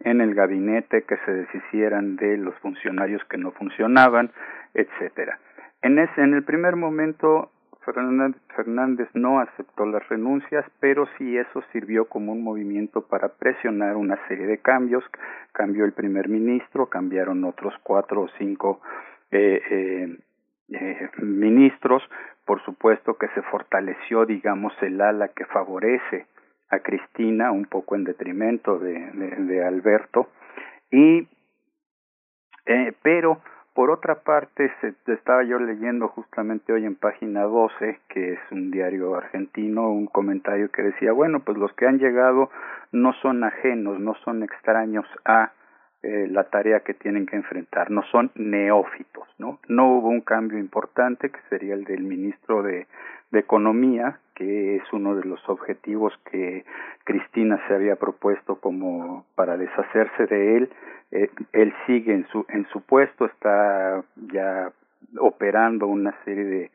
[0.01, 4.31] en el gabinete, que se deshicieran de los funcionarios que no funcionaban,
[4.75, 5.39] etcétera.
[5.83, 7.51] En, ese, en el primer momento
[7.93, 14.19] Fernández no aceptó las renuncias, pero sí eso sirvió como un movimiento para presionar una
[14.29, 15.05] serie de cambios.
[15.53, 18.81] Cambió el primer ministro, cambiaron otros cuatro o cinco
[19.31, 20.19] eh, eh,
[20.71, 22.03] eh, ministros.
[22.45, 26.27] Por supuesto que se fortaleció, digamos, el ala que favorece
[26.71, 30.29] a Cristina, un poco en detrimento de, de, Alberto.
[30.91, 31.29] Y,
[32.67, 33.41] eh, pero
[33.79, 38.73] por otra parte, se, estaba yo leyendo justamente hoy en página 12, que es un
[38.73, 42.51] diario argentino, un comentario que decía, bueno, pues los que han llegado
[42.91, 45.53] no son ajenos, no son extraños a
[46.03, 49.61] eh, la tarea que tienen que enfrentar, no son neófitos, ¿no?
[49.69, 52.89] No hubo un cambio importante, que sería el del ministro de,
[53.31, 56.65] de Economía, que es uno de los objetivos que
[57.03, 60.71] Cristina se había propuesto como para deshacerse de él,
[61.11, 64.71] eh, él sigue en su en su puesto está ya
[65.19, 66.71] operando una serie de eh,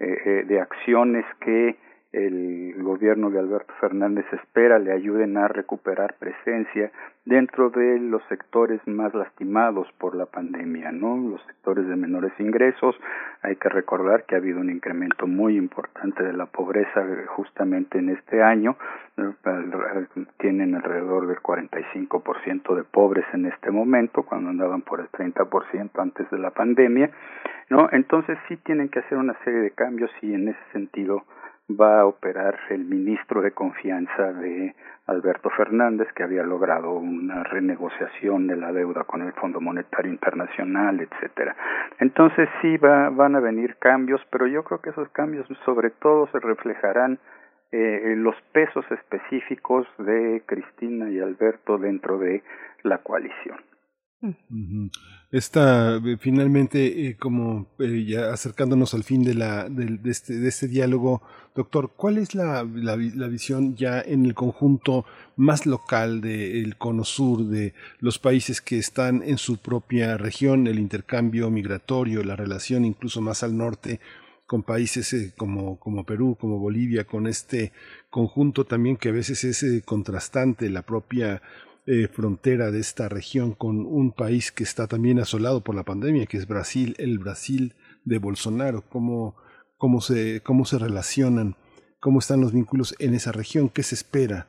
[0.00, 1.76] eh, de acciones que
[2.12, 6.90] el gobierno de Alberto Fernández espera le ayuden a recuperar presencia
[7.26, 11.18] dentro de los sectores más lastimados por la pandemia, ¿no?
[11.18, 12.98] Los sectores de menores ingresos.
[13.42, 18.08] Hay que recordar que ha habido un incremento muy importante de la pobreza justamente en
[18.08, 18.76] este año.
[20.38, 26.30] Tienen alrededor del 45% de pobres en este momento, cuando andaban por el 30% antes
[26.30, 27.10] de la pandemia,
[27.68, 27.90] ¿no?
[27.92, 31.24] Entonces sí tienen que hacer una serie de cambios y en ese sentido
[31.68, 34.74] va a operar el ministro de confianza de
[35.06, 41.00] Alberto Fernández, que había logrado una renegociación de la deuda con el Fondo Monetario Internacional,
[41.00, 41.56] etcétera.
[41.98, 46.26] Entonces sí va, van a venir cambios, pero yo creo que esos cambios sobre todo
[46.28, 47.18] se reflejarán
[47.70, 52.42] eh, los pesos específicos de Cristina y Alberto dentro de
[52.82, 53.58] la coalición.
[55.30, 60.48] Está eh, finalmente, eh, como eh, ya acercándonos al fin de, la, de, este, de
[60.48, 61.22] este diálogo,
[61.54, 65.04] doctor, ¿cuál es la, la, visión ya en el conjunto
[65.36, 70.80] más local del cono sur, de los países que están en su propia región, el
[70.80, 74.00] intercambio migratorio, la relación incluso más al norte?
[74.46, 77.70] con países como, como Perú, como Bolivia, con este
[78.08, 81.42] conjunto también que a veces es contrastante, la propia
[81.90, 86.26] eh, frontera de esta región con un país que está también asolado por la pandemia,
[86.26, 87.72] que es Brasil, el Brasil
[88.04, 89.36] de Bolsonaro, cómo,
[89.78, 91.54] cómo, se, cómo se relacionan,
[91.98, 94.48] cómo están los vínculos en esa región, qué se espera.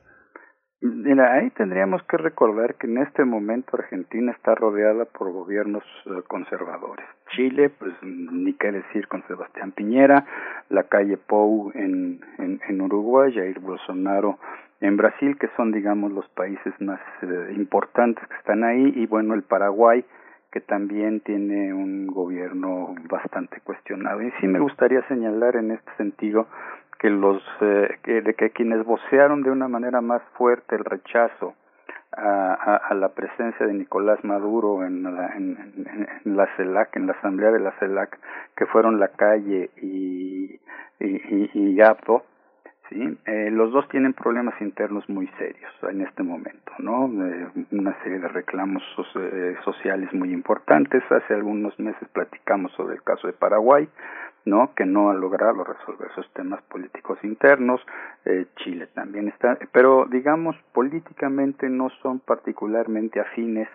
[0.82, 6.22] Mira, ahí tendríamos que recordar que en este momento Argentina está rodeada por gobiernos eh,
[6.28, 7.06] conservadores.
[7.36, 10.26] Chile, pues ni qué decir con Sebastián Piñera,
[10.70, 14.40] la calle Pou en, en, en Uruguay, Jair Bolsonaro
[14.82, 19.34] en Brasil, que son, digamos, los países más eh, importantes que están ahí, y bueno,
[19.34, 20.06] el Paraguay,
[20.52, 24.22] que también tiene un gobierno bastante cuestionado.
[24.22, 26.48] Y sí me gustaría señalar en este sentido
[27.00, 31.54] que los eh, que, de que quienes vocearon de una manera más fuerte el rechazo
[32.12, 35.86] a, a, la presencia de Nicolás Maduro en la, en,
[36.26, 38.18] la CELAC, en la asamblea de la CELAC,
[38.58, 40.60] que fueron la calle y,
[41.00, 41.76] y, y, y
[42.90, 43.18] ¿sí?
[43.26, 47.06] Eh, los dos tienen problemas internos muy serios en este momento, ¿no?
[47.26, 48.84] Eh, una serie de reclamos
[49.16, 51.04] eh, sociales muy importantes.
[51.10, 53.88] Hace algunos meses platicamos sobre el caso de Paraguay,
[54.46, 54.74] ¿no?
[54.76, 57.82] Que no ha logrado resolver sus temas políticos internos.
[58.58, 63.68] Chile también está, pero digamos políticamente no son particularmente afines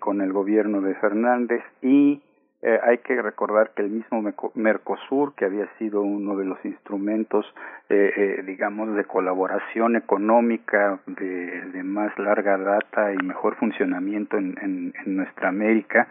[0.00, 2.22] con el gobierno de Fernández y
[2.62, 4.22] eh, hay que recordar que el mismo
[4.54, 7.46] Mercosur, que había sido uno de los instrumentos,
[7.88, 14.92] eh, eh, digamos, de colaboración económica de, más larga data y mejor funcionamiento en, en,
[15.04, 16.08] en nuestra América,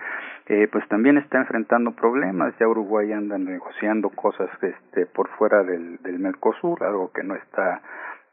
[0.50, 2.54] eh, pues también está enfrentando problemas.
[2.60, 7.82] Ya Uruguay anda negociando cosas este, por fuera del, del Mercosur, algo que no está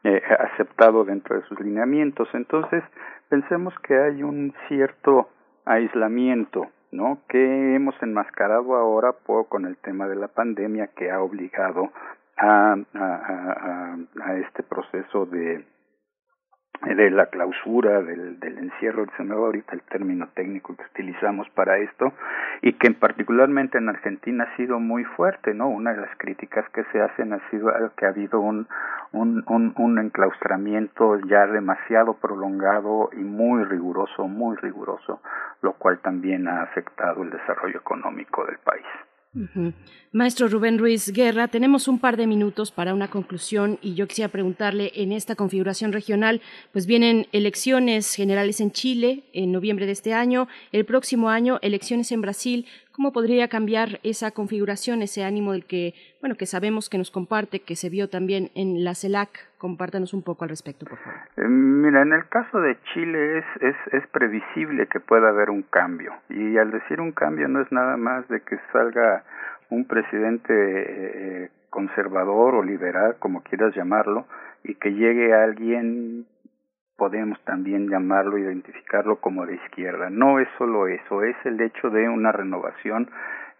[0.05, 2.29] eh, aceptado dentro de sus lineamientos.
[2.33, 2.83] Entonces,
[3.27, 5.29] pensemos que hay un cierto
[5.65, 7.19] aislamiento ¿no?
[7.27, 11.91] que hemos enmascarado ahora por, con el tema de la pandemia que ha obligado
[12.37, 15.65] a, a, a, a este proceso de,
[16.81, 21.49] de la clausura, del, del encierro, se me va ahorita el término técnico que utilizamos
[21.49, 22.13] para esto,
[22.61, 25.67] y que particularmente en Argentina ha sido muy fuerte, ¿no?
[25.69, 28.67] Una de las críticas que se hacen ha sido que ha habido un,
[29.13, 35.21] un, un enclaustramiento ya demasiado prolongado y muy riguroso, muy riguroso,
[35.61, 38.85] lo cual también ha afectado el desarrollo económico del país.
[40.13, 44.31] Maestro Rubén Ruiz Guerra, tenemos un par de minutos para una conclusión y yo quisiera
[44.31, 46.41] preguntarle, en esta configuración regional,
[46.71, 52.13] pues vienen elecciones generales en Chile en noviembre de este año, el próximo año elecciones
[52.13, 52.65] en Brasil.
[52.95, 57.59] ¿Cómo podría cambiar esa configuración, ese ánimo del que, bueno, que sabemos que nos comparte,
[57.59, 59.31] que se vio también en la CELAC?
[59.57, 61.19] Compártanos un poco al respecto, por favor.
[61.35, 65.63] Eh, mira, en el caso de Chile es, es, es previsible que pueda haber un
[65.63, 66.13] cambio.
[66.29, 69.25] Y al decir un cambio no es nada más de que salga
[69.69, 74.25] un presidente eh, conservador o liberal, como quieras llamarlo,
[74.63, 76.25] y que llegue alguien
[76.97, 80.09] podemos también llamarlo, identificarlo como de izquierda.
[80.09, 83.09] No es solo eso, es el hecho de una renovación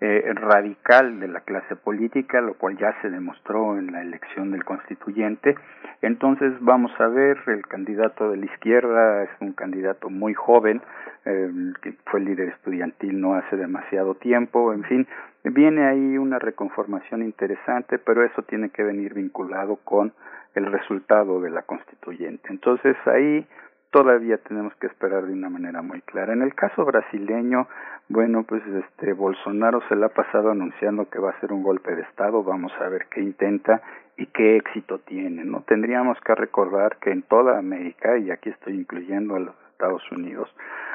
[0.02, 4.66] eh, radical de la clase política, lo cual ya se demostró en la elección del
[4.66, 5.56] constituyente.
[6.02, 10.82] Entonces vamos a ver, el candidato de la izquierda es un candidato muy joven,
[11.24, 11.49] eh,
[11.82, 15.07] que fue líder estudiantil no hace demasiado tiempo, en fin,
[15.45, 20.12] viene ahí una reconformación interesante, pero eso tiene que venir vinculado con
[20.56, 22.48] el resultado de la constituyente.
[22.49, 23.45] Entonces ahí
[23.91, 26.34] todavía tenemos que esperar de una manera muy clara.
[26.34, 27.68] En el caso brasileño,
[28.10, 31.95] bueno, pues este Bolsonaro se le ha pasado anunciando que va a ser un golpe
[31.95, 33.82] de estado, vamos a ver qué intenta
[34.18, 35.61] y qué éxito tiene, ¿no?
[35.61, 40.49] Tendríamos que recordar que en toda América y aquí estoy incluyendo a los Estados Unidos,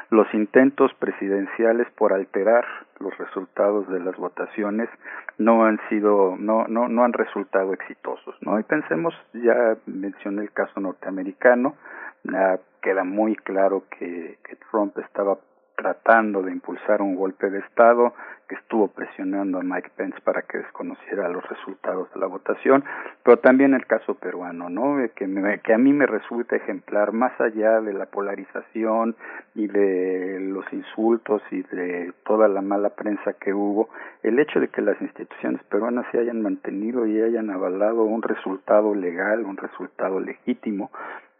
[0.09, 2.65] los intentos presidenciales por alterar
[2.99, 4.89] los resultados de las votaciones
[5.37, 10.51] no han sido no no no han resultado exitosos no y pensemos ya mencioné el
[10.51, 11.75] caso norteamericano
[12.33, 15.37] ah, queda muy claro que, que Trump estaba
[15.81, 18.13] tratando de impulsar un golpe de Estado,
[18.47, 22.83] que estuvo presionando a Mike Pence para que desconociera los resultados de la votación,
[23.23, 24.97] pero también el caso peruano, ¿no?
[25.15, 29.15] Que, me, que a mí me resulta ejemplar, más allá de la polarización
[29.55, 33.89] y de los insultos y de toda la mala prensa que hubo,
[34.21, 38.93] el hecho de que las instituciones peruanas se hayan mantenido y hayan avalado un resultado
[38.93, 40.91] legal, un resultado legítimo,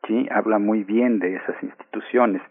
[0.07, 2.41] sí, habla muy bien de esas instituciones.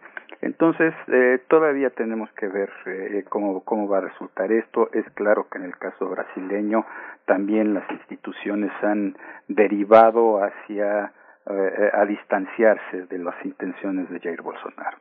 [0.43, 4.91] Entonces, eh, todavía tenemos que ver eh, cómo, cómo va a resultar esto.
[4.93, 6.87] Es claro que en el caso brasileño
[7.27, 9.17] también las instituciones han
[9.49, 11.13] derivado hacia
[11.47, 14.99] eh, a distanciarse de las intenciones de Jair Bolsonaro.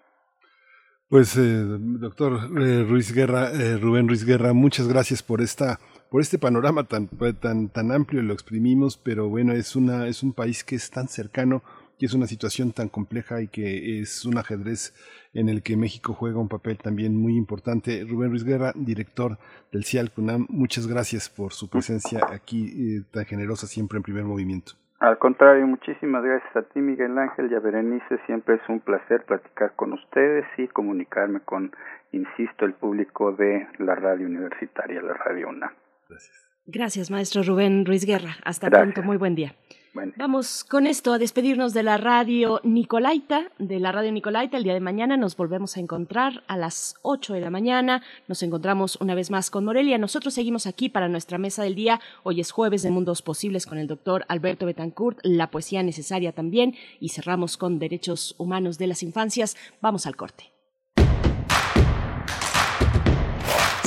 [1.09, 1.63] Pues, eh,
[1.99, 3.49] doctor eh, Ruiz Guerra,
[3.79, 7.07] Rubén Ruiz Guerra, muchas gracias por esta, por este panorama tan,
[7.39, 8.23] tan, tan amplio.
[8.23, 11.61] Lo exprimimos, pero bueno, es una, es un país que es tan cercano
[11.99, 14.93] y es una situación tan compleja y que es un ajedrez
[15.33, 18.05] en el que México juega un papel también muy importante.
[18.09, 19.37] Rubén Ruiz Guerra, director
[19.71, 24.23] del CIAL CUNAM, muchas gracias por su presencia aquí eh, tan generosa siempre en primer
[24.23, 24.73] movimiento.
[24.99, 28.19] Al contrario, muchísimas gracias a ti, Miguel Ángel y a Berenice.
[28.25, 31.71] Siempre es un placer platicar con ustedes y comunicarme con,
[32.11, 35.71] insisto, el público de la radio universitaria, la Radio UNAM.
[36.09, 36.49] Gracias.
[36.65, 38.35] Gracias, maestro Rubén Ruiz Guerra.
[38.43, 39.01] Hasta pronto.
[39.01, 39.55] Muy buen día.
[39.93, 44.57] Vamos con esto a despedirnos de la radio Nicolaita, de la radio Nicolaita.
[44.57, 48.03] El día de mañana nos volvemos a encontrar a las 8 de la mañana.
[48.27, 49.97] Nos encontramos una vez más con Morelia.
[49.97, 51.99] Nosotros seguimos aquí para nuestra mesa del día.
[52.21, 56.75] Hoy es jueves de Mundos Posibles con el doctor Alberto Betancourt, la poesía necesaria también.
[56.99, 59.57] Y cerramos con derechos humanos de las infancias.
[59.81, 60.58] Vamos al corte.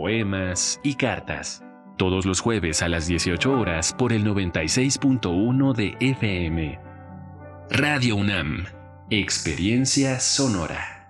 [0.00, 1.64] poemas y cartas.
[1.96, 6.78] Todos los jueves a las 18 horas por el 96.1 de FM.
[7.70, 8.66] Radio UNAM.
[9.08, 11.08] Experiencia sonora.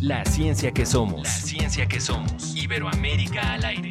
[0.00, 1.24] La ciencia que somos.
[1.24, 2.54] La ciencia que somos.
[2.54, 3.90] Iberoamérica al aire.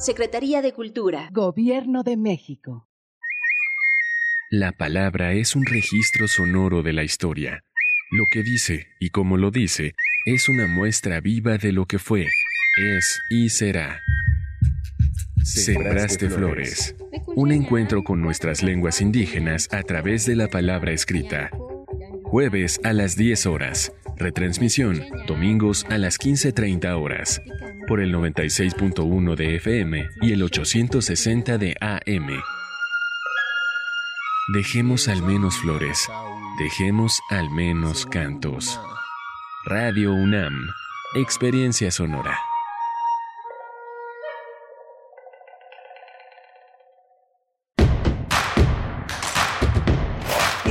[0.00, 1.28] Secretaría de Cultura.
[1.30, 2.86] Gobierno de México.
[4.50, 7.64] La palabra es un registro sonoro de la historia.
[8.10, 9.92] Lo que dice y como lo dice
[10.24, 12.26] es una muestra viva de lo que fue,
[12.78, 14.00] es y será.
[15.44, 16.96] Sembraste Flores.
[17.26, 21.50] Un encuentro con nuestras lenguas indígenas a través de la palabra escrita.
[22.30, 23.92] Jueves a las 10 horas.
[24.16, 27.42] Retransmisión domingos a las 15.30 horas.
[27.88, 32.28] Por el 96.1 de FM y el 860 de AM.
[34.54, 36.06] Dejemos al menos flores.
[36.60, 38.80] Dejemos al menos cantos.
[39.64, 40.68] Radio UNAM.
[41.16, 42.38] Experiencia sonora.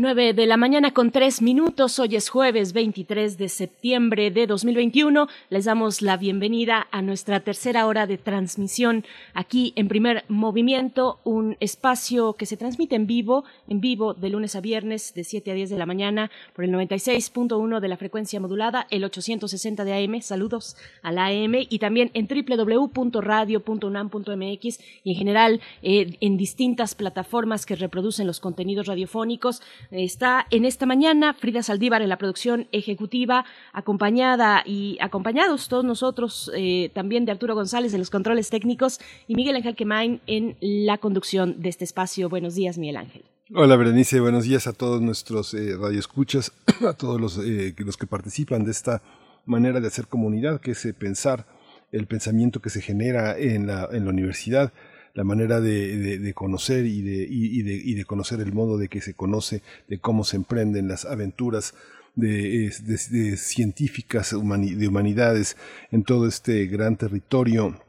[0.00, 1.98] 9 de la mañana con tres minutos.
[1.98, 5.28] Hoy es jueves 23 de septiembre de 2021.
[5.50, 9.04] Les damos la bienvenida a nuestra tercera hora de transmisión
[9.34, 14.56] aquí en Primer Movimiento, un espacio que se transmite en vivo, en vivo de lunes
[14.56, 18.40] a viernes de 7 a 10 de la mañana por el 96.1 de la frecuencia
[18.40, 20.22] modulada, el 860 de AM.
[20.22, 27.66] Saludos a la AM y también en www.radio.unam.mx y en general eh, en distintas plataformas
[27.66, 29.60] que reproducen los contenidos radiofónicos.
[29.90, 36.50] Está en esta mañana Frida Saldívar en la producción ejecutiva, acompañada y acompañados todos nosotros
[36.54, 40.98] eh, también de Arturo González en los controles técnicos y Miguel Ángel Quemain en la
[40.98, 42.28] conducción de este espacio.
[42.28, 43.24] Buenos días, Miguel Ángel.
[43.52, 46.52] Hola Berenice, buenos días a todos nuestros eh, radioescuchas,
[46.88, 49.02] a todos los, eh, los que participan de esta
[49.44, 51.46] manera de hacer comunidad, que es eh, pensar
[51.90, 54.72] el pensamiento que se genera en la, en la universidad,
[55.14, 58.88] la manera de, de, conocer y de, y, de, y de conocer el modo de
[58.88, 61.74] que se conoce, de cómo se emprenden las aventuras
[62.14, 65.56] de, de, científicas, de humanidades
[65.90, 67.80] en todo este gran territorio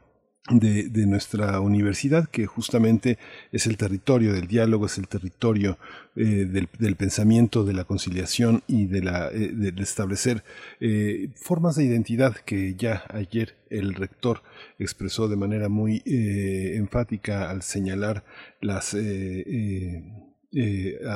[0.50, 3.18] de, nuestra universidad, que justamente
[3.52, 5.78] es el territorio del diálogo, es el territorio
[6.16, 10.42] eh, del, del, pensamiento, de la conciliación y de, la, eh, de establecer
[10.80, 14.42] eh, formas de identidad que ya ayer el rector
[14.80, 18.24] expresó de manera muy eh, enfática al señalar
[18.60, 18.96] las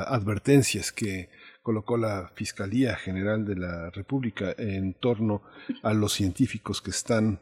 [0.08, 1.30] advertencias que
[1.62, 5.42] colocó la Fiscalía General de la República en torno
[5.82, 7.40] a los científicos que están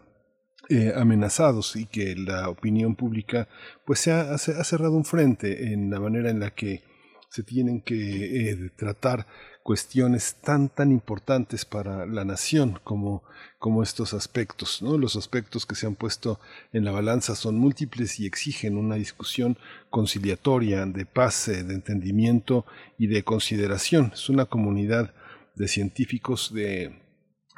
[0.71, 3.49] eh, amenazados y que la opinión pública
[3.85, 6.83] pues se ha, cerrado un frente en la manera en la que
[7.29, 9.27] se tienen que eh, tratar
[9.63, 13.25] cuestiones tan tan importantes para la nación como,
[13.59, 14.81] como estos aspectos.
[14.81, 14.97] ¿no?
[14.97, 16.41] Los aspectos que se han puesto
[16.73, 19.59] en la balanza son múltiples y exigen una discusión
[19.91, 22.65] conciliatoria, de paz, eh, de entendimiento
[22.99, 24.13] y de consideración.
[24.15, 25.15] Es una comunidad
[25.57, 26.99] de científicos, de,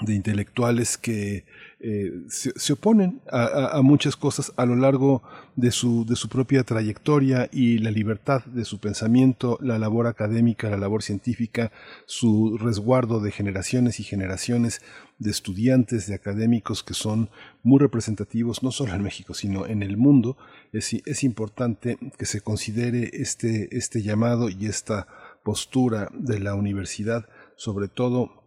[0.01, 1.45] de intelectuales que
[1.79, 5.23] eh, se, oponen a, muchas cosas a lo largo
[5.57, 10.71] de su, de su propia trayectoria y la libertad de su pensamiento, la labor académica,
[10.71, 11.73] la labor científica,
[12.07, 14.81] su resguardo de generaciones y generaciones
[15.19, 17.29] de estudiantes, de académicos que son
[17.63, 20.39] muy representativos, no solo en México, sino en el mundo.
[20.73, 25.09] Es, es importante que se considere este, este llamado y esta
[25.45, 28.46] postura de la universidad, sobre todo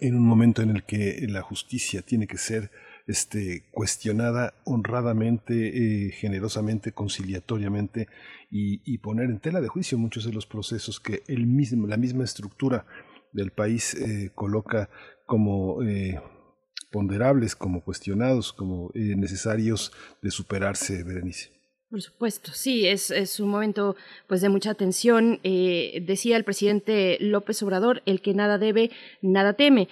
[0.00, 2.70] en un momento en el que la justicia tiene que ser
[3.06, 8.08] este, cuestionada honradamente, eh, generosamente, conciliatoriamente
[8.50, 12.24] y, poner en tela de juicio muchos de los procesos que el mismo, la misma
[12.24, 12.86] estructura
[13.32, 14.88] del país eh, coloca
[15.26, 16.20] como eh,
[16.90, 19.92] ponderables, como cuestionados, como necesarios
[20.22, 21.55] de superarse, Berenice.
[21.88, 23.94] Por supuesto, sí, es, es, un momento
[24.26, 25.38] pues de mucha atención.
[25.44, 28.90] Eh, decía el presidente López Obrador, el que nada debe,
[29.22, 29.88] nada teme.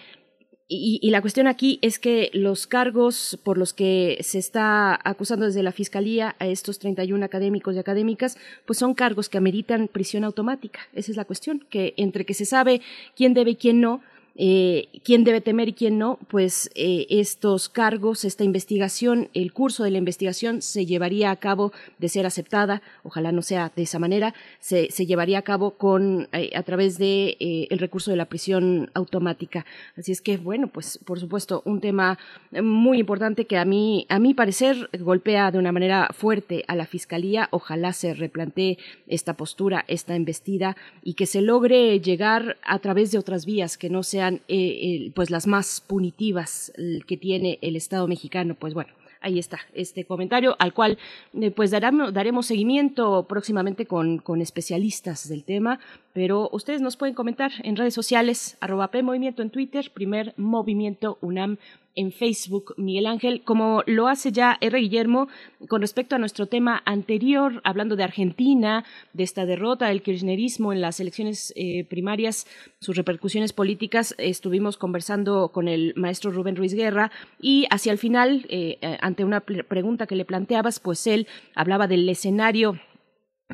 [0.66, 5.62] Y, la cuestión aquí es que los cargos por los que se está acusando desde
[5.62, 10.81] la Fiscalía a estos 31 académicos y académicas, pues son cargos que ameritan prisión automática.
[10.95, 12.81] Esa es la cuestión, que entre que se sabe
[13.15, 14.01] quién debe y quién no,
[14.36, 19.85] eh, quién debe temer y quién no, pues eh, estos cargos, esta investigación, el curso
[19.85, 24.01] de la investigación se llevaría a cabo de ser aceptada, ojalá no sea de esa
[24.01, 27.36] manera, se, llevaría a cabo con eh, a través de
[27.70, 29.66] el recurso de la prisión automática.
[29.97, 32.19] Así es que bueno, pues por supuesto un tema
[32.51, 36.86] muy importante que a mí a mi parecer golpea de una manera fuerte a la
[36.86, 37.48] fiscalía.
[37.51, 43.19] Ojalá se replantee esta postura, esta embestida y que se logre llegar a través de
[43.19, 46.73] otras vías que no sea eh, pues las más punitivas
[47.07, 48.93] que tiene el Estado mexicano, pues bueno,
[49.25, 50.99] ahí está este comentario al cual
[51.41, 55.81] eh, pues daremos, daremos seguimiento próximamente con, con, especialistas del tema,
[56.15, 61.19] pero ustedes nos pueden comentar en redes sociales, arroba P Movimiento en Twitter, primer movimiento
[61.20, 61.59] UNAM
[61.97, 64.78] en Facebook, Miguel Ángel, como lo hace ya R.
[64.78, 65.28] Guillermo
[65.69, 70.81] con respecto a nuestro tema anterior, hablando de Argentina, de esta derrota del kirchnerismo en
[70.81, 72.47] las elecciones eh, primarias,
[72.81, 77.11] sus repercusiones políticas, estuvimos conversando con el maestro Rubén Ruiz Guerra
[77.41, 81.86] y hacia el final, eh, eh, ante una pregunta que le planteabas, pues él hablaba
[81.86, 82.78] del escenario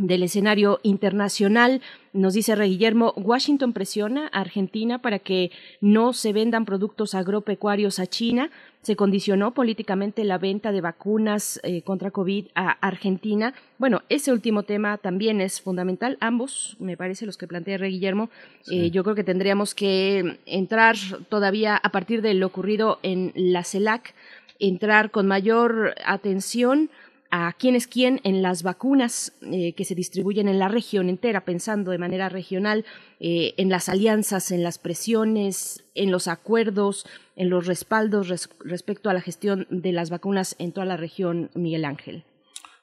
[0.00, 1.80] del escenario internacional.
[2.12, 7.98] Nos dice Rey Guillermo, Washington presiona a Argentina para que no se vendan productos agropecuarios
[7.98, 8.50] a China.
[8.82, 13.54] Se condicionó políticamente la venta de vacunas eh, contra COVID a Argentina.
[13.78, 16.16] Bueno, ese último tema también es fundamental.
[16.20, 18.30] Ambos, me parece, los que plantea Rey Guillermo.
[18.70, 20.96] Eh, yo creo que tendríamos que entrar
[21.28, 24.14] todavía a partir de lo ocurrido en la CELAC,
[24.58, 26.90] entrar con mayor atención
[27.30, 31.44] a quién es quién en las vacunas eh, que se distribuyen en la región entera,
[31.44, 32.84] pensando de manera regional
[33.20, 39.14] eh, en las alianzas, en las presiones, en los acuerdos, en los respaldos respecto a
[39.14, 42.24] la gestión de las vacunas en toda la región, Miguel Ángel.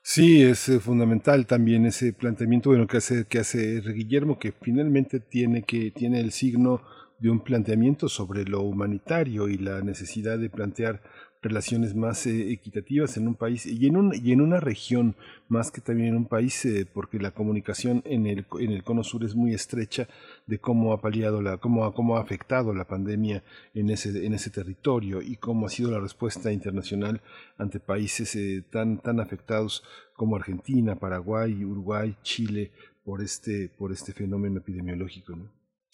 [0.01, 5.19] Sí, es eh, fundamental también ese planteamiento bueno, que hace, que hace Guillermo, que finalmente
[5.19, 6.81] tiene, que, tiene el signo
[7.19, 11.01] de un planteamiento sobre lo humanitario y la necesidad de plantear
[11.41, 15.15] relaciones más eh, equitativas en un país y en, un, y en una región
[15.47, 19.03] más que también en un país, eh, porque la comunicación en el, en el cono
[19.03, 20.07] sur es muy estrecha
[20.45, 23.43] de cómo ha paliado la, cómo, cómo ha afectado la pandemia
[23.73, 27.22] en ese, en ese territorio y cómo ha sido la respuesta internacional
[27.57, 29.84] ante países eh, tan, tan afectados
[30.15, 32.72] como Argentina, Paraguay, Uruguay, Chile
[33.03, 35.38] por este, por este fenómeno epidemiológico.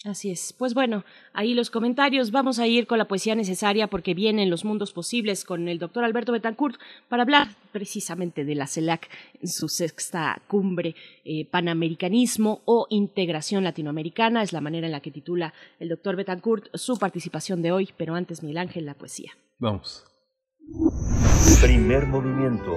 [0.04, 0.52] Así es.
[0.52, 1.02] Pues bueno,
[1.32, 2.30] ahí los comentarios.
[2.30, 6.04] Vamos a ir con la poesía necesaria porque vienen los mundos posibles con el doctor
[6.04, 6.78] Alberto Betancourt
[7.08, 9.08] para hablar precisamente de la CELAC
[9.40, 10.94] en su sexta cumbre,
[11.24, 14.42] eh, Panamericanismo o Integración Latinoamericana.
[14.42, 17.88] Es la manera en la que titula el doctor Betancourt su participación de hoy.
[17.96, 19.32] Pero antes, Miguel Ángel, la poesía.
[19.58, 20.04] Vamos.
[21.62, 22.76] Primer movimiento.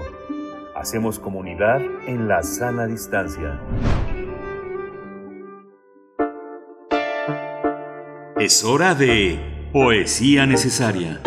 [0.75, 3.59] Hacemos comunidad en la sana distancia.
[8.39, 9.39] Es hora de
[9.73, 11.19] Poesía Necesaria.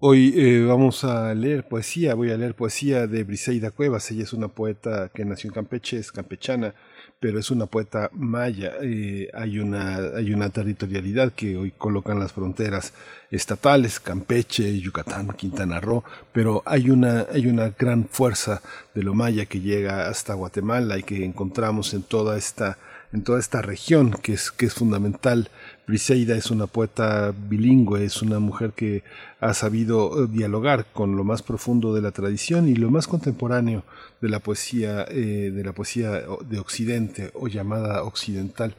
[0.00, 4.32] Hoy eh, vamos a leer poesía, voy a leer poesía de Briseida Cuevas, ella es
[4.32, 6.74] una poeta que nació en Campeche, es campechana,
[7.20, 8.72] pero es una poeta maya.
[8.82, 12.94] Eh, hay, una, hay una territorialidad que hoy colocan las fronteras
[13.30, 16.02] estatales, Campeche, Yucatán, Quintana Roo,
[16.32, 18.62] pero hay una, hay una gran fuerza
[18.94, 22.78] de lo maya que llega hasta Guatemala y que encontramos en toda esta
[23.12, 25.50] en toda esta región que es, que es fundamental.
[25.90, 29.02] Briseida es una poeta bilingüe, es una mujer que
[29.40, 33.82] ha sabido eh, dialogar con lo más profundo de la tradición y lo más contemporáneo
[34.20, 38.76] de la poesía, eh, de la poesía de Occidente o llamada occidental.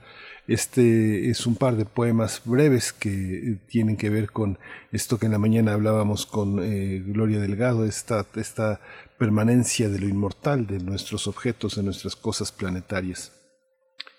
[0.47, 4.57] Este es un par de poemas breves que eh, tienen que ver con
[4.93, 6.55] esto que en la mañana hablábamos con
[7.11, 8.79] Gloria Delgado, esta, esta
[9.17, 13.33] permanencia de lo inmortal, de nuestros objetos, de nuestras cosas planetarias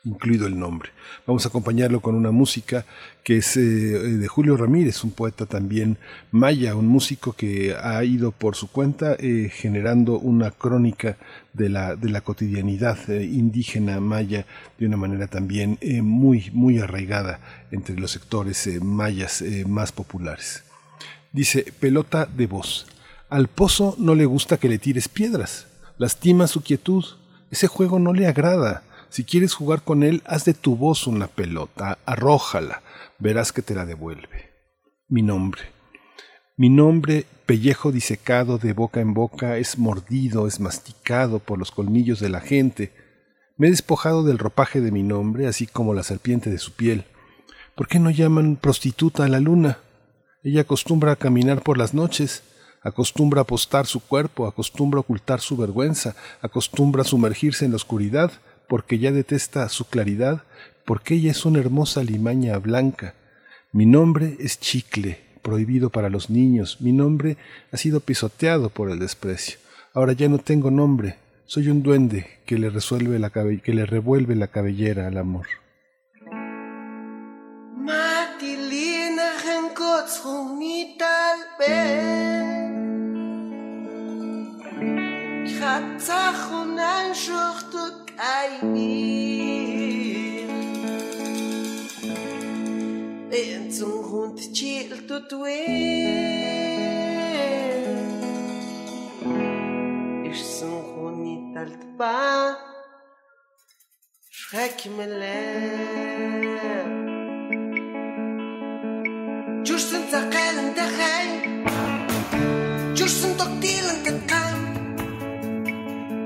[0.05, 0.91] incluido el nombre.
[1.27, 2.85] Vamos a acompañarlo con una música
[3.23, 5.99] que es eh, de Julio Ramírez, un poeta también
[6.33, 11.17] maya, un músico que ha ido por su cuenta eh, generando una crónica
[11.53, 14.45] de la, de la cotidianidad eh, indígena maya
[14.79, 20.65] de una manera también muy, muy arraigada entre los sectores mayas más populares.
[21.33, 22.87] Dice, pelota de voz.
[23.29, 25.67] Al pozo no le gusta que le tires piedras,
[25.97, 27.05] lastima su quietud,
[27.51, 31.27] ese juego no le agrada si quieres jugar con él, haz de tu voz una
[31.27, 32.83] pelota, arrójala,
[33.19, 34.51] verás que te la devuelve.
[35.07, 35.61] Mi nombre.
[36.57, 42.21] Mi nombre, pellejo disecado de boca en boca, es mordido, es masticado por los colmillos
[42.21, 42.91] de la gente.
[43.59, 47.05] Me he despojado del ropaje de mi nombre, así como la serpiente de su piel.
[47.75, 49.79] ¿Por qué no llaman prostituta a la luna?
[50.43, 52.45] Ella acostumbra a caminar por las noches,
[52.83, 57.77] acostumbra a apostar su cuerpo, acostumbra a ocultar su vergüenza, acostumbra a sumergirse en la
[57.77, 58.33] oscuridad,
[58.73, 60.45] porque ya detesta su claridad,
[60.87, 63.13] porque ella es una hermosa limaña blanca.
[63.71, 67.37] Mi nombre es chicle, prohibido para los niños, mi nombre
[67.71, 69.59] ha sido pisoteado por el desprecio.
[69.93, 74.37] Ahora ya no tengo nombre, soy un duende que le, resuelve la que le revuelve
[74.37, 75.49] la cabellera al amor.
[88.19, 89.33] I need.
[93.33, 95.63] Entzun junt txiltu tuen
[100.29, 102.13] Ixzun junit altpa
[104.29, 106.45] Shrak melen
[109.65, 111.41] Gjushtën të kërën të hajnë
[112.93, 114.42] Gjushtën të këtilën këtë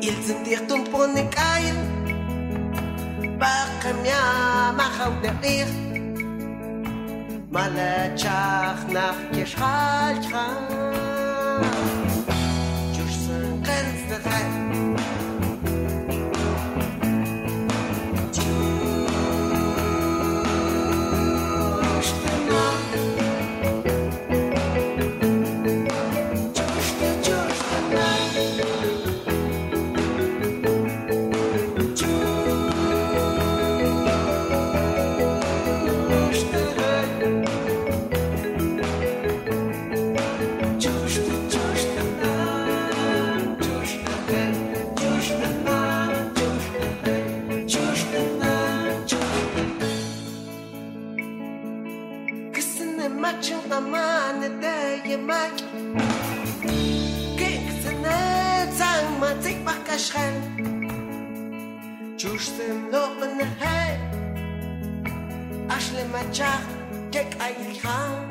[0.06, 1.76] يلزم تنبونك كاين
[3.40, 5.68] باقم يا ما خود ريخ
[7.52, 10.24] مالا تشاخ ناخ كيش خال
[60.06, 60.56] عشقم.
[62.16, 63.98] جوشتم لقمه نهی.
[65.70, 66.62] اصل مچخ
[67.12, 68.24] تک ایخم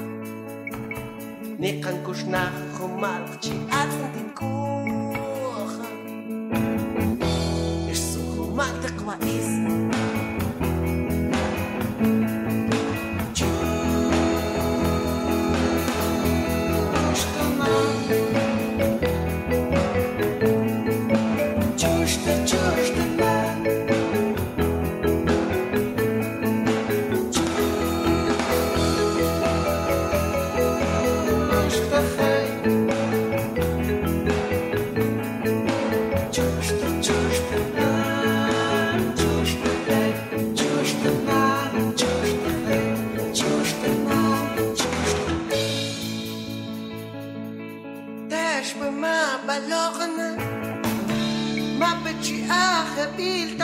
[1.59, 5.85] نیقن کش نخ و ملخچی اتن دین کوخم.
[7.89, 9.74] اشتو منطق و ایست.
[53.25, 53.54] feel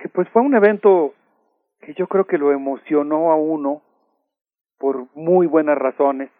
[0.00, 1.14] que pues fue un evento
[1.80, 3.82] que yo creo que lo emocionó a uno
[4.78, 6.30] por muy buenas razones,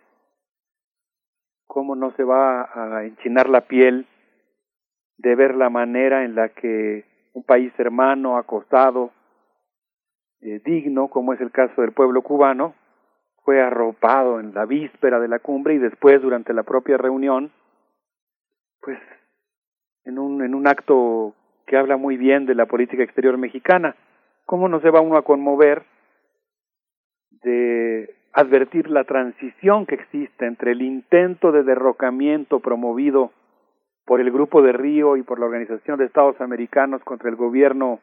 [1.66, 4.06] cómo no se va a enchinar la piel
[5.18, 7.04] de ver la manera en la que
[7.34, 9.10] un país hermano, acostado,
[10.40, 12.74] eh, digno, como es el caso del pueblo cubano,
[13.44, 17.52] fue arropado en la víspera de la cumbre y después durante la propia reunión,
[18.80, 18.98] pues
[20.04, 21.34] en un, en un acto
[21.70, 23.94] que habla muy bien de la política exterior mexicana.
[24.44, 25.84] ¿Cómo no se va uno a conmover
[27.44, 33.30] de advertir la transición que existe entre el intento de derrocamiento promovido
[34.04, 38.00] por el Grupo de Río y por la Organización de Estados Americanos contra el gobierno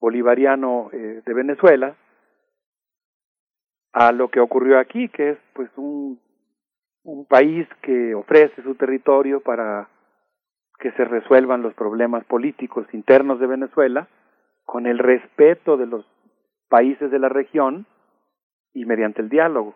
[0.00, 1.94] bolivariano eh, de Venezuela
[3.92, 6.18] a lo que ocurrió aquí, que es pues un,
[7.04, 9.88] un país que ofrece su territorio para
[10.78, 14.08] que se resuelvan los problemas políticos internos de Venezuela
[14.64, 16.06] con el respeto de los
[16.68, 17.86] países de la región
[18.72, 19.74] y mediante el diálogo.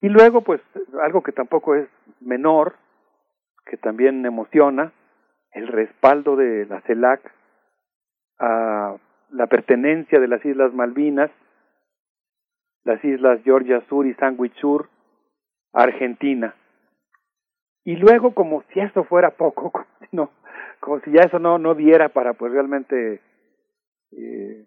[0.00, 0.60] Y luego, pues,
[1.02, 1.88] algo que tampoco es
[2.20, 2.76] menor,
[3.64, 4.92] que también emociona,
[5.52, 7.20] el respaldo de la CELAC
[8.38, 8.96] a
[9.30, 11.30] la pertenencia de las Islas Malvinas
[12.88, 14.88] las islas Georgia Sur y Sandwich Sur,
[15.74, 16.54] Argentina.
[17.88, 19.72] Y luego, como si eso fuera poco,
[20.80, 23.22] como si, ya eso no, no diera para pues realmente
[24.12, 24.66] eh,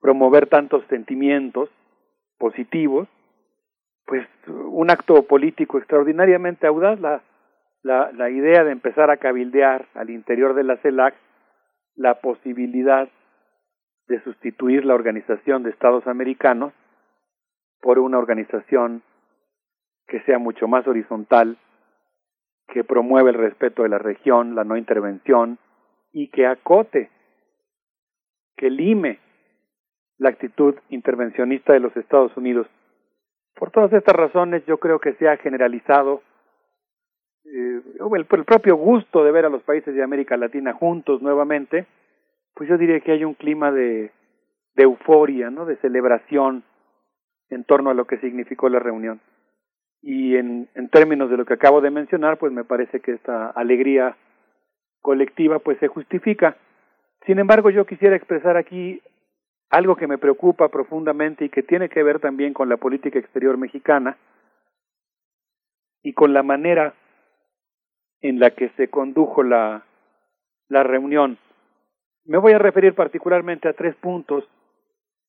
[0.00, 1.68] promover tantos sentimientos
[2.38, 3.08] positivos,
[4.06, 7.24] pues un acto político extraordinariamente audaz, la,
[7.82, 11.16] la, la idea de empezar a cabildear al interior de la CELAC
[11.96, 13.08] la posibilidad
[14.06, 16.72] de sustituir la Organización de Estados Americanos
[17.80, 19.02] por una organización
[20.06, 21.56] que sea mucho más horizontal,
[22.72, 25.58] que promueva el respeto de la región, la no intervención
[26.12, 27.10] y que acote,
[28.56, 29.18] que lime
[30.18, 32.66] la actitud intervencionista de los Estados Unidos.
[33.54, 36.22] Por todas estas razones yo creo que se ha generalizado
[37.44, 37.80] eh,
[38.16, 41.86] el, propio gusto de ver a los países de América Latina juntos nuevamente,
[42.54, 44.12] pues yo diría que hay un clima de,
[44.74, 45.64] de euforia, ¿no?
[45.66, 46.64] de celebración,
[47.48, 49.20] en torno a lo que significó la reunión.
[50.02, 53.50] Y en, en términos de lo que acabo de mencionar, pues me parece que esta
[53.50, 54.16] alegría
[55.02, 56.56] colectiva pues se justifica.
[57.26, 59.02] Sin embargo, yo quisiera expresar aquí
[59.70, 63.56] algo que me preocupa profundamente y que tiene que ver también con la política exterior
[63.56, 64.16] mexicana
[66.02, 66.94] y con la manera
[68.20, 69.84] en la que se condujo la,
[70.68, 71.38] la reunión.
[72.24, 74.48] Me voy a referir particularmente a tres puntos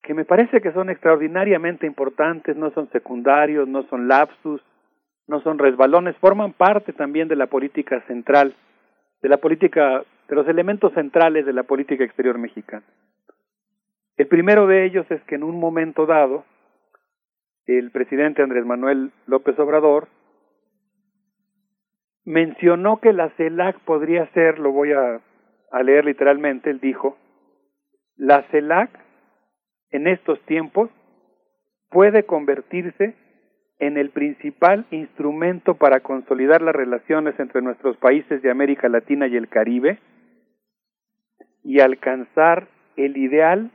[0.03, 4.61] que me parece que son extraordinariamente importantes, no son secundarios, no son lapsus,
[5.28, 8.56] no son resbalones, forman parte también de la política central,
[9.22, 12.86] de la política, de los elementos centrales de la política exterior mexicana.
[14.18, 16.45] El primero de ellos es que en un momento dado,
[17.65, 20.07] el presidente Andrés Manuel López Obrador
[22.26, 25.21] mencionó que la CELAC podría ser, lo voy a,
[25.71, 27.18] a leer literalmente, él dijo,
[28.15, 28.89] la CELAC
[29.91, 30.89] en estos tiempos
[31.89, 33.15] puede convertirse
[33.79, 39.36] en el principal instrumento para consolidar las relaciones entre nuestros países de América Latina y
[39.36, 39.99] el Caribe
[41.63, 43.71] y alcanzar el ideal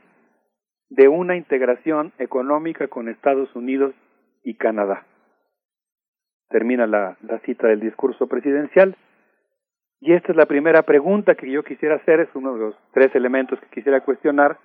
[0.89, 3.93] de una integración económica con Estados Unidos
[4.43, 5.05] y Canadá.
[6.49, 8.95] Termina la, la, cita del discurso presidencial.
[9.99, 13.13] Y esta es la primera pregunta que yo quisiera hacer, es uno de los tres
[13.15, 14.57] elementos que quisiera cuestionar,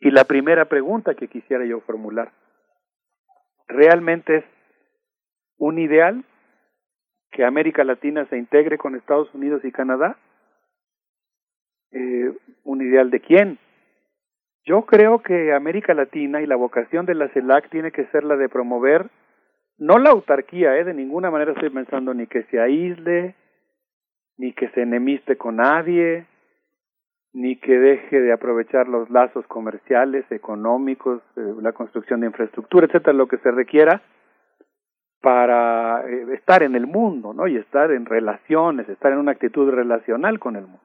[0.00, 2.32] y la primera pregunta que quisiera yo formular.
[3.68, 4.44] ¿Realmente es
[5.58, 6.24] un ideal
[7.30, 10.18] que América Latina se integre con Estados Unidos y Canadá?
[11.92, 12.32] Eh,
[12.64, 13.58] ¿Un ideal de quién?
[14.64, 18.36] Yo creo que América Latina y la vocación de la CELAC tiene que ser la
[18.36, 19.10] de promover
[19.78, 23.34] no la autarquía, eh, de ninguna manera estoy pensando ni que se aísle,
[24.38, 26.26] ni que se enemiste con nadie,
[27.36, 33.12] ni que deje de aprovechar los lazos comerciales, económicos, eh, la construcción de infraestructura, etcétera,
[33.12, 34.00] lo que se requiera
[35.20, 37.46] para eh, estar en el mundo, ¿no?
[37.46, 40.80] Y estar en relaciones, estar en una actitud relacional con el mundo.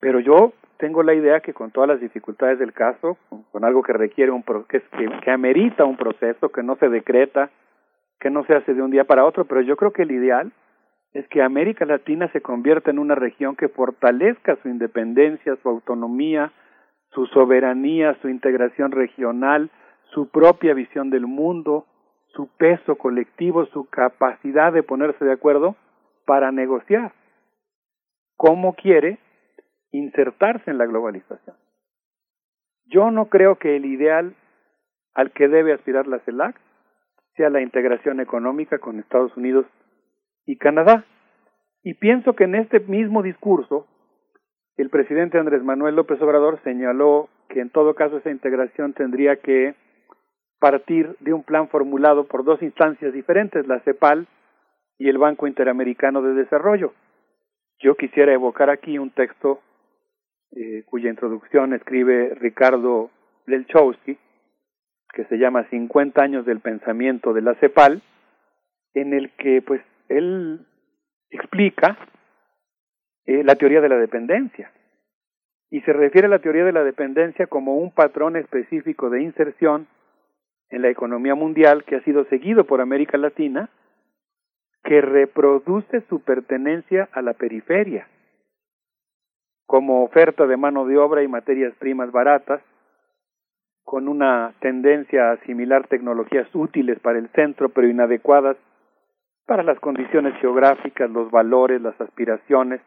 [0.00, 3.16] Pero yo tengo la idea que con todas las dificultades del caso,
[3.52, 4.82] con, algo que requiere un que,
[5.24, 7.48] que amerita un proceso, que no se decreta,
[8.20, 10.52] que no se hace de un día para otro, pero yo creo que el ideal
[11.12, 16.52] es que América Latina se convierta en una región que fortalezca su independencia, su autonomía,
[17.10, 19.70] su soberanía, su integración regional,
[20.14, 21.86] su propia visión del mundo,
[22.28, 25.76] su peso colectivo, su capacidad de ponerse de acuerdo
[26.24, 27.12] para negociar
[28.36, 29.18] cómo quiere
[29.90, 31.56] insertarse en la globalización.
[32.86, 34.34] Yo no creo que el ideal
[35.14, 36.58] al que debe aspirar la CELAC
[37.36, 39.66] sea la integración económica con Estados Unidos
[40.46, 41.04] y Canadá.
[41.82, 43.86] Y pienso que en este mismo discurso,
[44.76, 49.74] el presidente Andrés Manuel López Obrador señaló que en todo caso esa integración tendría que
[50.58, 54.28] partir de un plan formulado por dos instancias diferentes, la CEPAL
[54.96, 56.94] y el Banco Interamericano de Desarrollo.
[57.80, 59.60] Yo quisiera evocar aquí un texto
[60.52, 63.10] eh, cuya introducción escribe Ricardo
[63.46, 64.16] Lelchowski,
[65.12, 68.00] que se llama 50 años del pensamiento de la CEPAL,
[68.94, 69.82] en el que pues
[70.16, 70.66] él
[71.30, 71.98] explica
[73.26, 74.70] eh, la teoría de la dependencia.
[75.70, 79.86] Y se refiere a la teoría de la dependencia como un patrón específico de inserción
[80.68, 83.70] en la economía mundial que ha sido seguido por América Latina,
[84.84, 88.08] que reproduce su pertenencia a la periferia
[89.72, 92.60] como oferta de mano de obra y materias primas baratas,
[93.84, 98.58] con una tendencia a asimilar tecnologías útiles para el centro pero inadecuadas
[99.46, 102.80] para las condiciones geográficas, los valores, las aspiraciones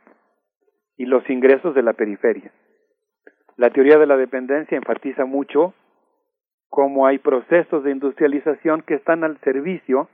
[0.97, 2.51] y los ingresos de la periferia.
[3.57, 5.73] La teoría de la dependencia enfatiza mucho
[6.69, 10.09] cómo hay procesos de industrialización que están al servicio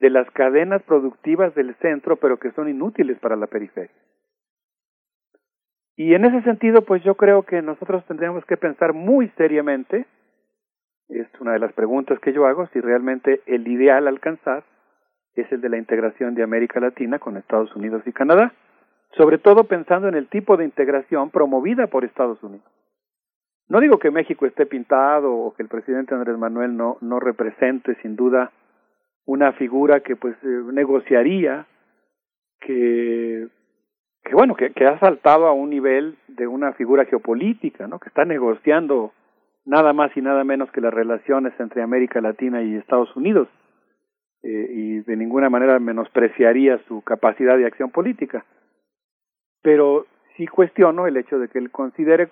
[0.00, 3.90] de las cadenas productivas del centro pero que son inútiles para la periferia.
[5.96, 10.06] Y en ese sentido, pues yo creo que nosotros tendríamos que pensar muy seriamente,
[11.08, 14.62] es una de las preguntas que yo hago, si realmente el ideal alcanzar
[15.40, 18.52] es el de la integración de América Latina con Estados Unidos y Canadá,
[19.16, 22.66] sobre todo pensando en el tipo de integración promovida por Estados Unidos.
[23.68, 27.94] No digo que México esté pintado o que el presidente Andrés Manuel no, no represente
[28.02, 28.50] sin duda
[29.26, 31.66] una figura que pues eh, negociaría,
[32.60, 33.48] que
[34.24, 37.98] que bueno, que, que ha saltado a un nivel de una figura geopolítica, ¿no?
[37.98, 39.12] Que está negociando
[39.64, 43.48] nada más y nada menos que las relaciones entre América Latina y Estados Unidos
[44.42, 48.44] eh, y de ninguna manera menospreciaría su capacidad de acción política.
[49.62, 52.28] Pero sí cuestiono el hecho de que él considere,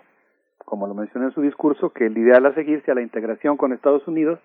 [0.58, 3.72] como lo mencioné en su discurso, que el ideal a seguir sea la integración con
[3.72, 4.38] Estados Unidos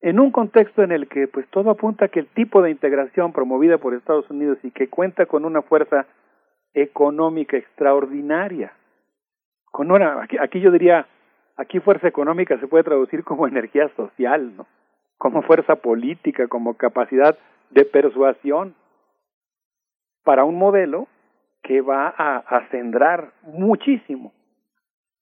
[0.00, 3.32] en un contexto en el que pues todo apunta a que el tipo de integración
[3.32, 6.06] promovida por Estados Unidos y que cuenta con una fuerza
[6.74, 8.72] económica extraordinaria.
[9.64, 11.06] Con una, aquí yo diría,
[11.56, 14.66] aquí fuerza económica se puede traducir como energía social, ¿no?
[15.18, 17.38] Como fuerza política, como capacidad
[17.70, 18.74] de persuasión
[20.24, 21.06] para un modelo
[21.62, 24.32] que va a acendrar muchísimo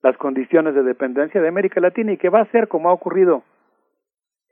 [0.01, 3.43] las condiciones de dependencia de América Latina y que va a ser como ha ocurrido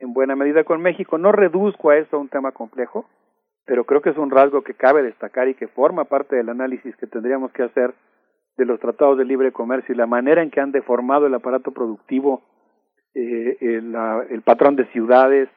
[0.00, 1.18] en buena medida con México.
[1.18, 3.06] No reduzco a eso un tema complejo,
[3.64, 6.96] pero creo que es un rasgo que cabe destacar y que forma parte del análisis
[6.96, 7.94] que tendríamos que hacer
[8.56, 11.72] de los tratados de libre comercio y la manera en que han deformado el aparato
[11.72, 12.42] productivo
[13.14, 13.94] eh, el,
[14.30, 15.48] el, patrón de ciudades,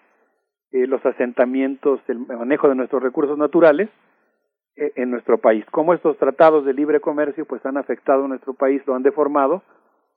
[0.72, 3.90] eh, los asentamientos, el manejo de nuestros recursos naturales
[4.76, 5.66] eh, en nuestro país.
[5.72, 9.64] Cómo estos tratados de libre comercio pues han afectado a nuestro país, lo han deformado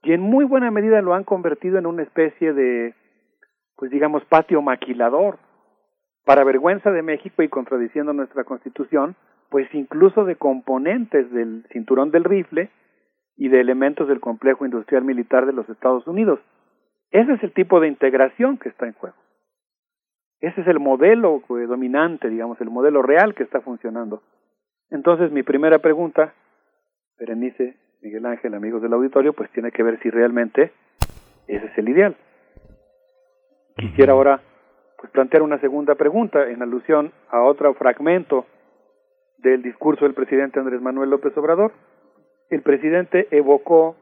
[0.02, 2.94] y en muy buena medida lo han convertido en una especie de,
[3.76, 5.38] pues digamos, patio maquilador.
[6.24, 9.16] Para vergüenza de México y contradiciendo nuestra constitución,
[9.48, 12.70] pues incluso de componentes del cinturón del rifle
[13.36, 16.38] y de elementos del complejo industrial militar de los Estados Unidos.
[17.10, 19.16] Ese es el tipo de integración que está en juego.
[20.40, 24.22] Ese es el modelo eh, dominante, digamos, el modelo real que está funcionando.
[24.90, 26.34] Entonces, mi primera pregunta,
[27.18, 30.72] Berenice, Miguel Ángel, amigos del auditorio, pues tiene que ver si realmente
[31.46, 32.16] ese es el ideal.
[33.76, 34.40] Quisiera ahora
[34.98, 38.46] pues plantear una segunda pregunta en alusión a otro fragmento
[39.38, 41.72] del discurso del presidente Andrés Manuel López Obrador.
[42.50, 43.96] El presidente evocó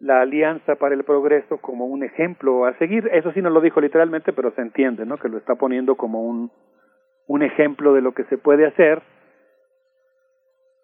[0.00, 3.08] la Alianza para el Progreso como un ejemplo a seguir.
[3.12, 5.18] Eso sí no lo dijo literalmente, pero se entiende, ¿no?
[5.18, 6.50] Que lo está poniendo como un,
[7.26, 9.02] un ejemplo de lo que se puede hacer.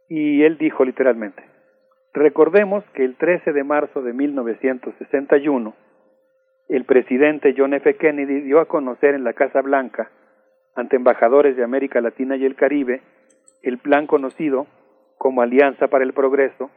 [0.08, 1.42] Y él dijo literalmente,
[2.12, 5.74] recordemos que el 13 de marzo de 1961,
[6.68, 7.96] el presidente John F.
[7.96, 10.10] Kennedy dio a conocer en la Casa Blanca,
[10.74, 13.00] ante embajadores de América Latina y el Caribe,
[13.62, 14.66] el plan conocido
[15.16, 16.70] como Alianza para el Progreso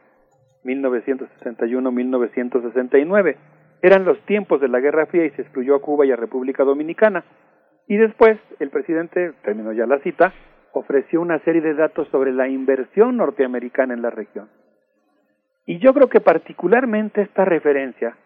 [0.64, 3.36] 1961-1969.
[3.82, 6.64] Eran los tiempos de la Guerra Fría y se excluyó a Cuba y a República
[6.64, 7.24] Dominicana.
[7.86, 10.34] Y después el presidente, terminó ya la cita,
[10.72, 14.48] ofreció una serie de datos sobre la inversión norteamericana en la región.
[15.66, 18.16] Y yo creo que particularmente esta referencia,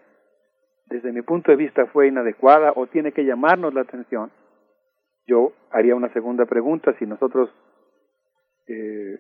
[0.86, 4.30] desde mi punto de vista, fue inadecuada o tiene que llamarnos la atención.
[5.26, 7.50] Yo haría una segunda pregunta si nosotros
[8.66, 9.18] eh,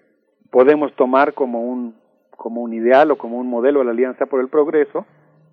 [0.50, 1.96] podemos tomar como un,
[2.36, 5.06] como un ideal o como un modelo la Alianza por el Progreso,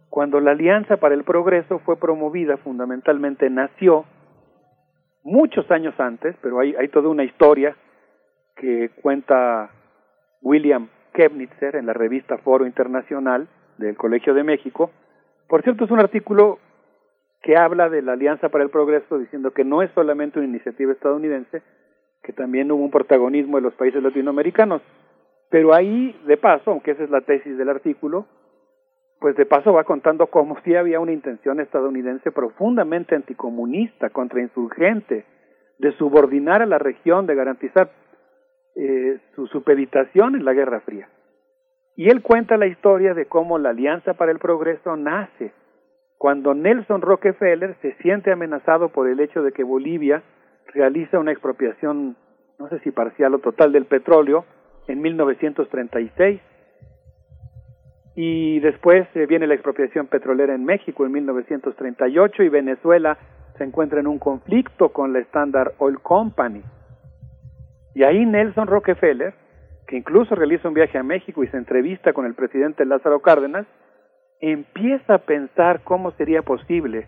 [0.09, 4.05] cuando la Alianza para el Progreso fue promovida fundamentalmente, nació
[5.23, 7.75] muchos años antes, pero hay, hay toda una historia
[8.55, 9.71] que cuenta
[10.41, 14.91] William Kebnitzer en la revista Foro Internacional del Colegio de México.
[15.47, 16.59] Por cierto, es un artículo
[17.41, 20.91] que habla de la Alianza para el Progreso diciendo que no es solamente una iniciativa
[20.91, 21.61] estadounidense,
[22.23, 24.81] que también hubo un protagonismo de los países latinoamericanos.
[25.51, 28.25] Pero ahí, de paso, aunque esa es la tesis del artículo,
[29.19, 35.25] pues de paso va contando cómo sí había una intención estadounidense profundamente anticomunista, contrainsurgente,
[35.77, 37.91] de subordinar a la región, de garantizar
[38.75, 41.09] eh, su supeditación en la Guerra Fría.
[41.97, 45.51] Y él cuenta la historia de cómo la Alianza para el Progreso nace
[46.17, 50.23] cuando Nelson Rockefeller se siente amenazado por el hecho de que Bolivia
[50.67, 52.15] realiza una expropiación,
[52.57, 54.45] no sé si parcial o total, del petróleo
[54.91, 56.41] en 1936.
[58.15, 63.17] Y después eh, viene la expropiación petrolera en México en 1938 y Venezuela
[63.57, 66.61] se encuentra en un conflicto con la Standard Oil Company.
[67.95, 69.33] Y ahí Nelson Rockefeller,
[69.87, 73.65] que incluso realiza un viaje a México y se entrevista con el presidente Lázaro Cárdenas,
[74.39, 77.07] empieza a pensar cómo sería posible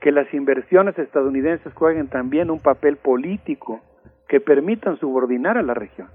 [0.00, 3.80] que las inversiones estadounidenses jueguen también un papel político
[4.28, 6.08] que permitan subordinar a la región.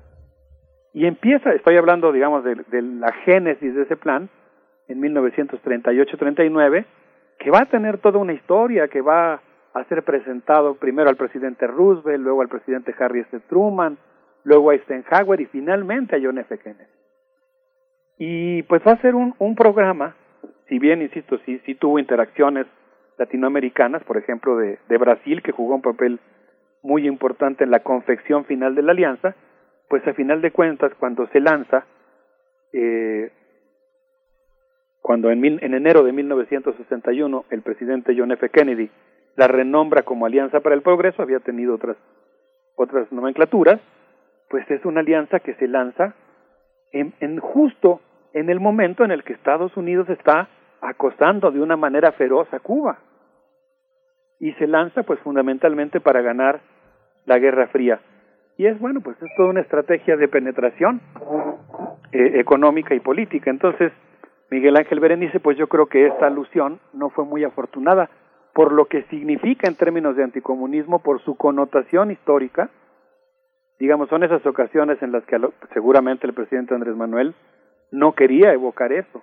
[0.98, 4.30] Y empieza, estoy hablando, digamos, de, la génesis de ese plan,
[4.88, 6.86] en 1938-39,
[7.38, 9.40] que va a tener toda una historia, que va
[9.76, 13.40] a ser presentado primero al presidente Roosevelt, luego al presidente Harry S.
[13.42, 14.00] Truman,
[14.44, 16.58] luego a Eisenhower y finalmente a John F.
[16.58, 16.90] Kennedy.
[18.18, 20.16] Y pues va a ser un, un programa,
[20.68, 22.66] si bien, insisto, sí, sí tuvo interacciones
[23.20, 26.20] latinoamericanas, por ejemplo de, de Brasil, que jugó un papel
[26.82, 29.36] muy importante en la confección final de la alianza,
[29.90, 31.86] pues a final de cuentas, cuando se lanza,
[32.74, 33.32] eh,
[35.02, 38.50] cuando en, en enero de 1961 el presidente John F.
[38.50, 38.90] Kennedy
[39.38, 41.96] la renombra como Alianza para el Progreso, había tenido otras,
[42.76, 43.80] otras nomenclaturas,
[44.50, 46.16] pues es una alianza que se lanza
[46.92, 48.02] en, en justo
[48.34, 50.50] en el momento en el que Estados Unidos está
[50.82, 52.98] acosando de una manera feroz a Cuba
[54.40, 56.62] y se lanza pues fundamentalmente para ganar
[57.26, 58.00] la Guerra Fría.
[58.58, 61.00] Y es bueno, pues es toda una estrategia de penetración
[62.12, 63.52] eh, económica y política.
[63.52, 63.92] Entonces,
[64.50, 68.10] Miguel Ángel Berenice, pues yo creo que esta alusión no fue muy afortunada
[68.54, 72.72] por lo que significa en términos de anticomunismo, por su connotación histórica.
[73.78, 75.38] Digamos, son esas ocasiones en las que
[75.76, 77.36] seguramente el presidente Andrés Manuel
[77.92, 79.22] no quería evocar eso,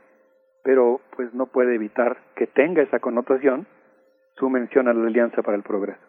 [0.63, 3.67] pero pues no puede evitar que tenga esa connotación
[4.37, 6.01] su mención a la Alianza para el Progreso.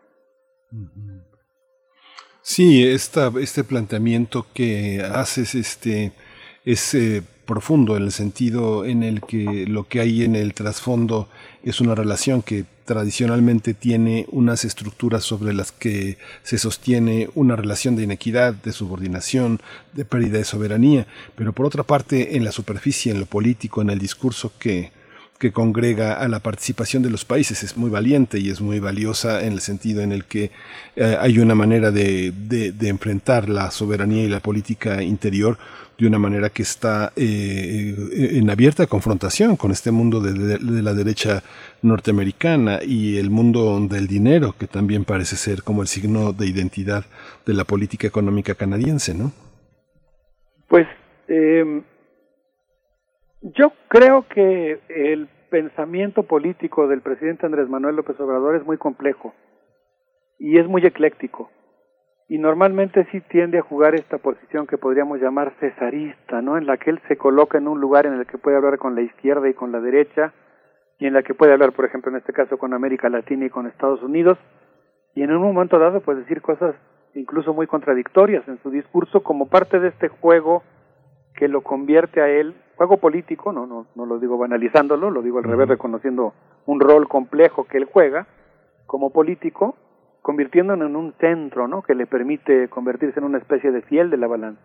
[2.47, 6.11] Sí, esta, este planteamiento que haces este,
[6.63, 11.27] es eh, profundo, en el sentido en el que lo que hay en el trasfondo
[11.63, 17.95] es una relación que tradicionalmente tiene unas estructuras sobre las que se sostiene una relación
[17.95, 19.59] de inequidad, de subordinación,
[19.93, 23.89] de pérdida de soberanía, pero por otra parte en la superficie, en lo político, en
[23.89, 24.91] el discurso que,
[25.37, 29.45] que congrega a la participación de los países es muy valiente y es muy valiosa
[29.45, 30.51] en el sentido en el que
[30.95, 35.57] eh, hay una manera de, de, enfrentar la soberanía y la política interior
[35.97, 37.95] de una manera que está eh,
[38.37, 41.43] en abierta confrontación con este mundo de, la derecha
[41.81, 47.05] norteamericana y el mundo del dinero, que también parece ser como el signo de identidad
[47.45, 49.31] de la política económica canadiense, ¿no?
[50.67, 50.87] Pues
[51.27, 51.81] eh,
[53.53, 59.33] yo creo que el pensamiento político del presidente Andrés Manuel López Obrador es muy complejo
[60.39, 61.51] y es muy ecléctico
[62.27, 66.57] y normalmente sí tiende a jugar esta posición que podríamos llamar cesarista, ¿no?
[66.57, 68.95] En la que él se coloca en un lugar en el que puede hablar con
[68.95, 70.33] la izquierda y con la derecha,
[70.97, 73.49] y en la que puede hablar, por ejemplo, en este caso con América Latina y
[73.51, 74.39] con Estados Unidos,
[75.13, 76.73] y en un momento dado puede decir cosas
[77.13, 80.63] incluso muy contradictorias en su discurso como parte de este juego
[81.35, 85.39] que lo convierte a él, juego político, no, no, no lo digo banalizándolo, lo digo
[85.39, 86.33] al revés, reconociendo
[86.65, 88.27] un rol complejo que él juega
[88.85, 89.75] como político,
[90.21, 91.81] convirtiéndolo en un centro, ¿no?
[91.81, 94.61] Que le permite convertirse en una especie de fiel de la balanza.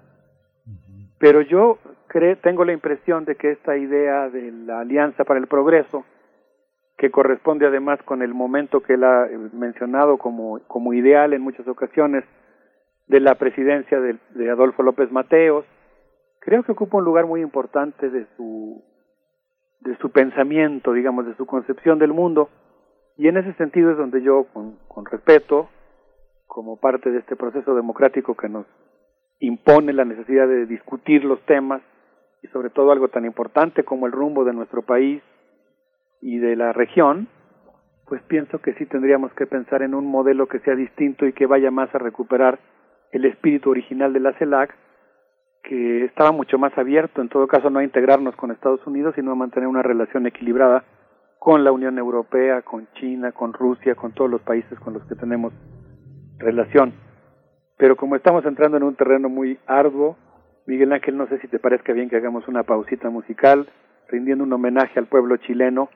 [1.19, 5.47] Pero yo creo, tengo la impresión de que esta idea de la Alianza para el
[5.47, 6.05] Progreso,
[6.97, 11.43] que corresponde además con el momento que él ha eh, mencionado como, como ideal en
[11.43, 12.25] muchas ocasiones
[13.07, 15.65] de la presidencia de, de Adolfo López Mateos,
[16.41, 18.83] creo que ocupa un lugar muy importante de su
[19.81, 22.51] de su pensamiento, digamos, de su concepción del mundo,
[23.17, 25.71] y en ese sentido es donde yo, con, con respeto,
[26.47, 28.67] como parte de este proceso democrático que nos
[29.39, 31.81] impone la necesidad de discutir los temas
[32.43, 35.23] y sobre todo algo tan importante como el rumbo de nuestro país
[36.21, 37.29] y de la región,
[38.07, 41.47] pues pienso que sí tendríamos que pensar en un modelo que sea distinto y que
[41.47, 42.59] vaya más a recuperar
[43.13, 44.75] el espíritu original de la CELAC,
[45.63, 49.33] que estaba mucho más abierto, en todo caso no a integrarnos con Estados Unidos, sino
[49.33, 50.85] a mantener una relación equilibrada
[51.39, 55.15] con la Unión Europea, con China, con Rusia, con todos los países con los que
[55.15, 55.53] tenemos
[56.39, 56.93] relación.
[57.77, 60.17] Pero como estamos entrando en un terreno muy arduo,
[60.67, 63.69] Miguel Ángel, no sé si te parezca bien que hagamos una pausita musical,
[64.09, 65.89] rindiendo un homenaje al pueblo chileno,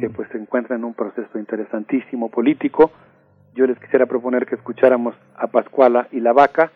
[0.00, 2.90] que pues se encuentra en un proceso interesantísimo político.
[3.54, 6.72] Yo les quisiera proponer que escucháramos a Pascuala y la Vaca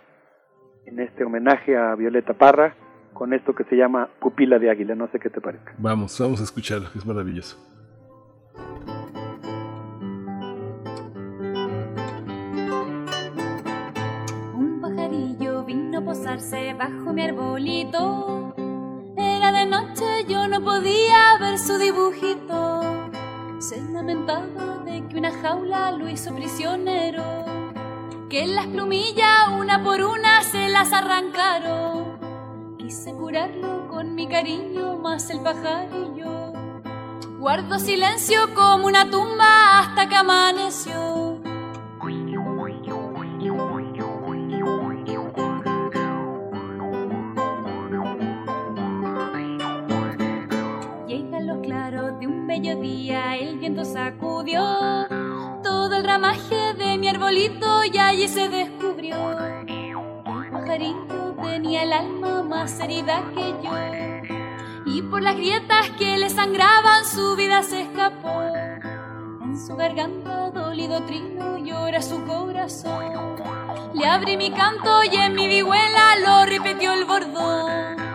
[0.88, 2.74] en este homenaje a Violeta Parra
[3.12, 4.94] con esto que se llama Pupila de Águila.
[4.94, 5.74] No sé qué te parezca.
[5.78, 7.68] Vamos, vamos a escucharlo, es maravilloso.
[16.08, 18.54] posarse bajo mi arbolito.
[19.16, 22.80] Era de noche, yo no podía ver su dibujito.
[23.58, 27.47] Se lamentaba de que una jaula lo hizo prisionero.
[28.28, 32.76] Que las plumillas una por una se las arrancaron.
[32.78, 36.52] Quise curarlo con mi cariño, más el pajarillo.
[37.38, 41.18] Guardo silencio como una tumba hasta que amaneció.
[52.76, 54.60] día el viento sacudió
[55.62, 56.57] todo el ramaje de
[57.30, 59.16] y allí se descubrió.
[60.50, 63.70] Pajarito tenía el alma más herida que yo
[64.86, 68.42] y por las grietas que le sangraban su vida se escapó.
[69.42, 73.36] En su garganta dolido trino llora su corazón.
[73.92, 78.07] Le abrí mi canto y en mi vihuela lo repitió el bordón.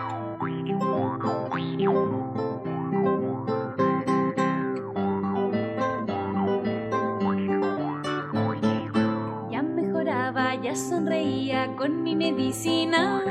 [10.76, 13.22] Sonreía con mi medicina.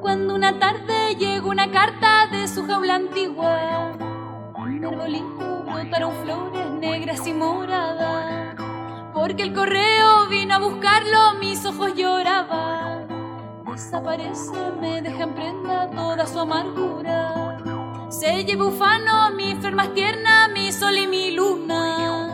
[0.00, 3.92] Cuando una tarde llegó una carta de su jaula antigua,
[4.66, 8.56] mi arbolito brotaron flores negras y moradas.
[9.14, 13.06] Porque el correo vino a buscarlo, mis ojos lloraban.
[13.66, 17.58] Desaparece, me deja en prenda toda su amargura.
[18.08, 22.25] Se lleva ufano, mi más tierna, mi sol y mi luna.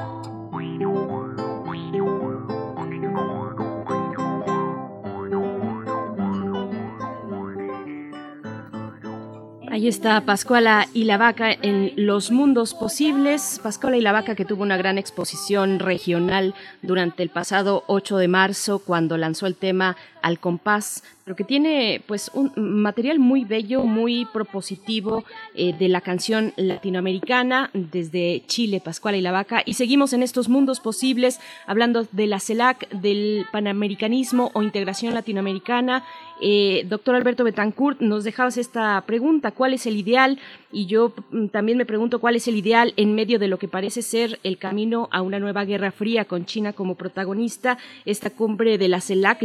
[9.72, 13.58] Ahí está Pascuala y la Vaca en Los Mundos Posibles.
[13.62, 18.28] Pascuala y la Vaca que tuvo una gran exposición regional durante el pasado 8 de
[18.28, 23.84] marzo cuando lanzó el tema al compás, pero que tiene pues un material muy bello,
[23.84, 29.62] muy propositivo eh, de la canción latinoamericana desde Chile, Pascual y la Vaca.
[29.64, 36.04] Y seguimos en estos mundos posibles hablando de la CELAC, del panamericanismo o integración latinoamericana.
[36.44, 40.40] Eh, doctor Alberto Betancourt, nos dejabas esta pregunta, ¿cuál es el ideal?
[40.72, 43.68] Y yo mm, también me pregunto cuál es el ideal en medio de lo que
[43.68, 47.78] parece ser el camino a una nueva guerra fría con China como protagonista.
[48.06, 49.40] Esta cumbre de la CELAC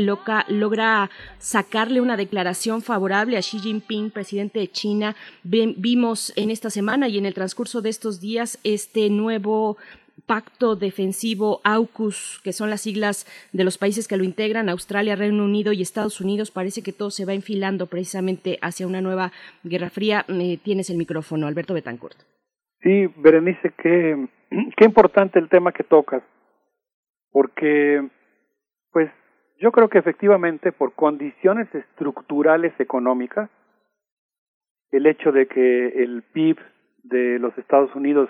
[0.47, 5.15] logra sacarle una declaración favorable a Xi Jinping, presidente de China.
[5.43, 9.77] vimos en esta semana y en el transcurso de estos días este nuevo
[10.25, 15.43] Pacto Defensivo AUKUS, que son las siglas de los países que lo integran, Australia, Reino
[15.43, 19.31] Unido y Estados Unidos, parece que todo se va enfilando precisamente hacia una nueva
[19.63, 20.25] Guerra Fría.
[20.63, 22.17] tienes el micrófono, Alberto Betancourt.
[22.81, 24.27] Sí, Berenice, qué,
[24.75, 26.23] qué importante el tema que tocas,
[27.31, 28.07] porque,
[28.91, 29.09] pues,
[29.59, 33.49] yo creo que efectivamente por condiciones estructurales económicas,
[34.91, 36.57] el hecho de que el PIB
[37.03, 38.29] de los Estados Unidos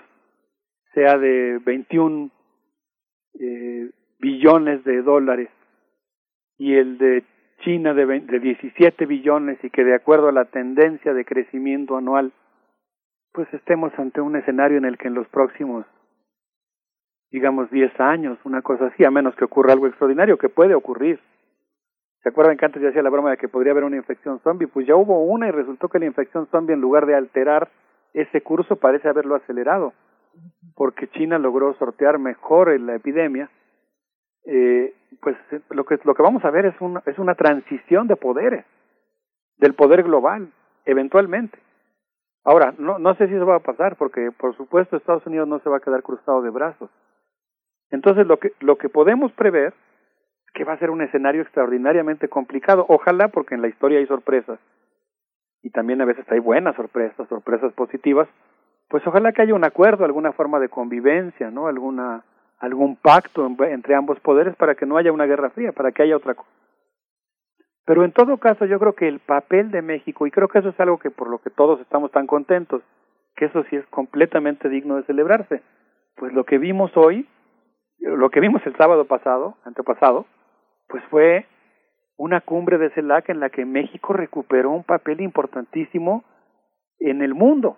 [0.97, 2.31] sea de 21
[3.39, 5.47] eh, billones de dólares
[6.57, 7.23] y el de
[7.59, 12.31] China de, de 17 billones y que de acuerdo a la tendencia de crecimiento anual,
[13.31, 15.85] pues estemos ante un escenario en el que en los próximos,
[17.29, 21.19] digamos, 10 años, una cosa así, a menos que ocurra algo extraordinario, que puede ocurrir.
[22.23, 24.65] ¿Se acuerdan que antes ya hacía la broma de que podría haber una infección zombie?
[24.65, 27.69] Pues ya hubo una y resultó que la infección zombie en lugar de alterar
[28.15, 29.93] ese curso parece haberlo acelerado
[30.75, 33.49] porque China logró sortear mejor la epidemia,
[34.45, 35.35] eh, pues
[35.69, 38.65] lo que lo que vamos a ver es una es una transición de poderes
[39.57, 40.51] del poder global
[40.85, 41.57] eventualmente.
[42.43, 45.59] Ahora no no sé si eso va a pasar porque por supuesto Estados Unidos no
[45.59, 46.89] se va a quedar cruzado de brazos.
[47.89, 49.73] Entonces lo que lo que podemos prever
[50.45, 52.85] es que va a ser un escenario extraordinariamente complicado.
[52.87, 54.59] Ojalá porque en la historia hay sorpresas
[55.61, 58.29] y también a veces hay buenas sorpresas, sorpresas positivas
[58.89, 61.67] pues ojalá que haya un acuerdo, alguna forma de convivencia, ¿no?
[61.67, 62.23] Alguna
[62.59, 66.17] algún pacto entre ambos poderes para que no haya una guerra fría, para que haya
[66.17, 66.49] otra cosa.
[67.85, 70.69] Pero en todo caso, yo creo que el papel de México, y creo que eso
[70.69, 72.81] es algo que por lo que todos estamos tan contentos,
[73.35, 75.61] que eso sí es completamente digno de celebrarse.
[76.15, 77.29] Pues lo que vimos hoy,
[77.99, 80.25] lo que vimos el sábado pasado, antepasado,
[80.89, 81.45] pues fue
[82.17, 86.23] una cumbre de CELAC en la que México recuperó un papel importantísimo
[86.99, 87.77] en el mundo.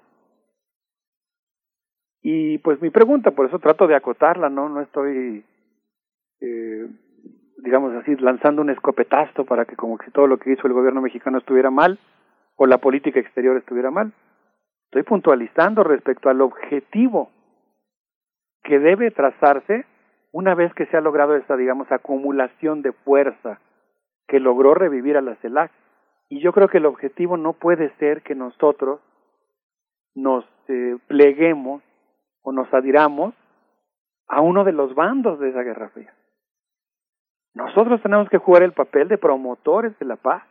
[2.21, 5.45] Y pues mi pregunta, por eso trato de acotarla, no, no estoy,
[6.41, 6.87] eh,
[7.57, 11.01] digamos así, lanzando un escopetazo para que como que todo lo que hizo el gobierno
[11.01, 11.97] mexicano estuviera mal
[12.57, 14.11] o la política exterior estuviera mal.
[14.85, 17.29] Estoy puntualizando respecto al objetivo
[18.63, 19.85] que debe trazarse
[20.31, 23.59] una vez que se ha logrado esa, digamos, acumulación de fuerza
[24.27, 25.71] que logró revivir a la CELAC.
[26.27, 28.99] Y yo creo que el objetivo no puede ser que nosotros
[30.13, 31.81] nos eh, pleguemos
[32.49, 33.35] o nos adhiramos
[34.27, 36.11] a uno de los bandos de esa guerra fría.
[37.53, 40.41] Nosotros tenemos que jugar el papel de promotores de la paz.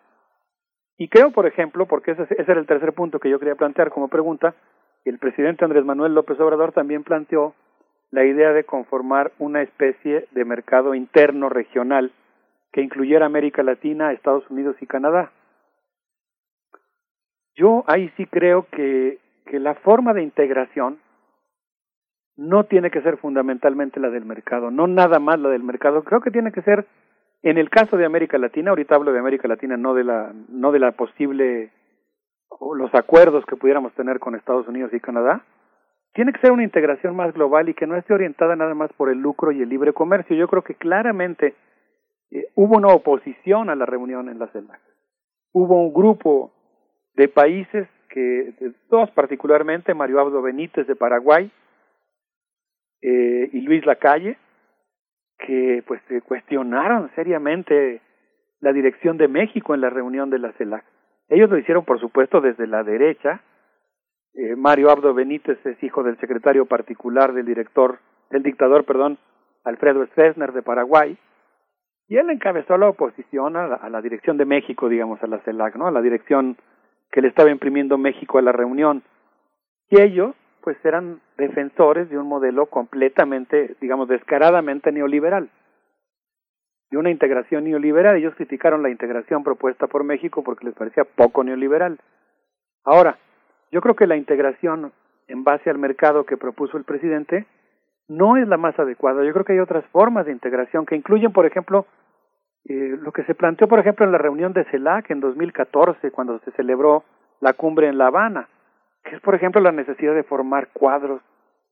[0.97, 3.91] Y creo, por ejemplo, porque ese, ese era el tercer punto que yo quería plantear
[3.91, 4.55] como pregunta,
[5.05, 7.55] el presidente Andrés Manuel López Obrador también planteó
[8.13, 12.13] la idea de conformar una especie de mercado interno regional
[12.71, 15.33] que incluyera América Latina, Estados Unidos y Canadá.
[17.57, 21.01] Yo ahí sí creo que, que la forma de integración
[22.39, 26.21] no tiene que ser fundamentalmente la del mercado, no nada más la del mercado, creo
[26.21, 26.87] que tiene que ser
[27.43, 30.73] en el caso de América Latina, ahorita hablo de América Latina, no de la no
[30.73, 31.71] de la posible
[32.49, 35.45] o los acuerdos que pudiéramos tener con Estados Unidos y Canadá,
[36.15, 39.11] tiene que ser una integración más global y que no esté orientada nada más por
[39.11, 40.37] el lucro y el libre comercio.
[40.37, 41.55] Yo creo que claramente
[42.31, 44.81] eh, hubo una oposición a la reunión en la CELAC.
[45.53, 46.53] Hubo un grupo
[47.15, 48.55] de países que,
[48.89, 51.51] dos particularmente, Mario Abdo Benítez de Paraguay,
[53.03, 54.39] eh, y Luis Lacalle,
[55.39, 58.01] que pues cuestionaron seriamente
[58.61, 60.85] la dirección de México en la reunión de la CELAC.
[61.29, 63.43] Ellos lo hicieron, por supuesto, desde la derecha.
[64.35, 67.99] Eh, Mario Abdo Benítez es hijo del secretario particular del director,
[68.31, 69.19] del dictador, perdón,
[69.65, 71.19] Alfredo Stroessner de Paraguay,
[72.09, 75.41] y él encabezó la oposición a la, a la dirección de México, digamos, a la
[75.41, 75.87] CELAC, ¿no?
[75.87, 76.57] A la dirección
[77.11, 79.03] que le estaba imprimiendo México a la reunión.
[79.91, 80.35] Y ellos,
[80.69, 85.49] pues eran defensores de un modelo completamente, digamos, descaradamente neoliberal,
[86.91, 88.17] de una integración neoliberal.
[88.17, 91.99] Ellos criticaron la integración propuesta por México porque les parecía poco neoliberal.
[92.85, 93.17] Ahora,
[93.73, 94.93] yo creo que la integración
[95.27, 97.47] en base al mercado que propuso el presidente
[98.07, 99.25] no es la más adecuada.
[99.25, 101.87] Yo creo que hay otras formas de integración que incluyen, por ejemplo,
[102.69, 106.39] eh, lo que se planteó, por ejemplo, en la reunión de CELAC en 2014, cuando
[106.41, 107.05] se celebró
[107.41, 108.51] la cumbre en La Habana,
[109.05, 111.23] que es, por ejemplo, la necesidad de formar cuadros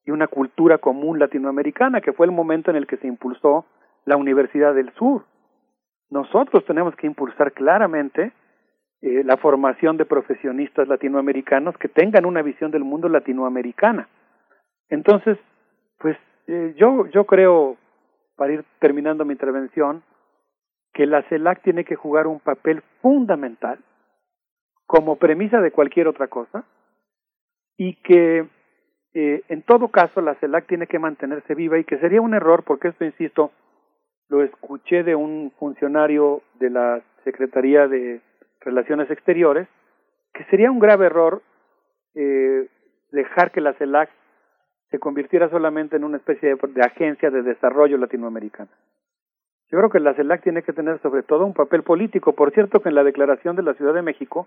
[0.05, 3.67] y una cultura común latinoamericana, que fue el momento en el que se impulsó
[4.05, 5.25] la Universidad del Sur.
[6.11, 8.33] Nosotros tenemos que impulsar claramente
[9.03, 14.09] eh, la formación de profesionistas latinoamericanos que tengan una visión del mundo latinoamericana.
[14.89, 15.37] Entonces,
[15.99, 17.77] pues eh, yo, yo creo,
[18.37, 20.05] para ir terminando mi intervención,
[20.95, 23.81] que la CELAC tiene que jugar un papel fundamental
[24.87, 26.65] como premisa de cualquier otra cosa
[27.77, 28.47] y que
[29.15, 32.65] eh, en todo caso la CELAC tiene que mantenerse viva y que sería un error,
[32.65, 33.51] porque esto, insisto,
[34.29, 38.21] lo escuché de un funcionario de la Secretaría de
[38.61, 39.69] Relaciones Exteriores,
[40.35, 41.43] que sería un grave error
[42.15, 42.69] eh,
[43.11, 44.11] dejar que la CELAC
[44.91, 48.71] se convirtiera solamente en una especie de, de, agencia de desarrollo latinoamericana.
[49.71, 52.35] Yo creo que la CELAC tiene que tener sobre todo un papel político.
[52.35, 54.47] Por cierto que en la Declaración de la Ciudad de México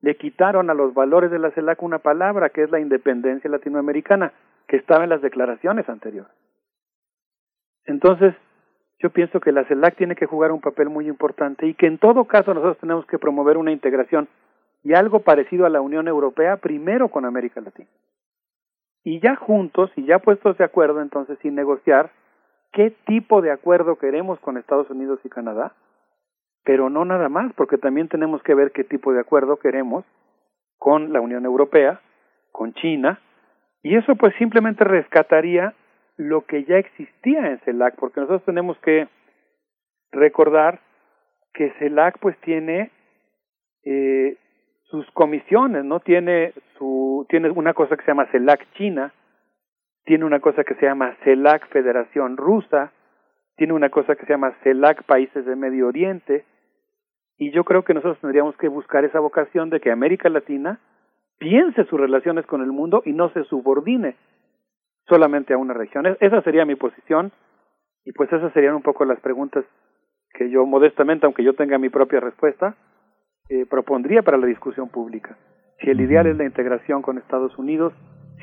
[0.00, 4.32] le quitaron a los valores de la CELAC una palabra que es la independencia latinoamericana,
[4.66, 6.32] que estaba en las declaraciones anteriores.
[7.84, 8.34] Entonces,
[9.00, 11.98] yo pienso que la CELAC tiene que jugar un papel muy importante y que en
[11.98, 14.28] todo caso nosotros tenemos que promover una integración
[14.82, 17.88] y algo parecido a la Unión Europea primero con América Latina.
[19.04, 22.10] Y ya juntos y ya puestos de acuerdo entonces sin negociar
[22.72, 25.72] qué tipo de acuerdo queremos con Estados Unidos y Canadá,
[26.68, 30.04] pero no nada más, porque también tenemos que ver qué tipo de acuerdo queremos
[30.76, 32.02] con la Unión Europea,
[32.52, 33.22] con China,
[33.82, 35.72] y eso pues simplemente rescataría
[36.18, 39.08] lo que ya existía en CELAC, porque nosotros tenemos que
[40.12, 40.80] recordar
[41.54, 42.90] que CELAC pues tiene
[43.86, 44.36] eh,
[44.90, 46.00] sus comisiones, ¿no?
[46.00, 49.14] Tiene su tiene una cosa que se llama CELAC China,
[50.04, 52.92] tiene una cosa que se llama CELAC Federación Rusa,
[53.56, 56.44] tiene una cosa que se llama CELAC Países de Medio Oriente,
[57.38, 60.80] y yo creo que nosotros tendríamos que buscar esa vocación de que América Latina
[61.38, 64.16] piense sus relaciones con el mundo y no se subordine
[65.06, 66.04] solamente a una región.
[66.20, 67.32] Esa sería mi posición
[68.04, 69.64] y pues esas serían un poco las preguntas
[70.34, 72.76] que yo modestamente, aunque yo tenga mi propia respuesta,
[73.48, 75.36] eh, propondría para la discusión pública.
[75.80, 77.94] Si el ideal es la integración con Estados Unidos,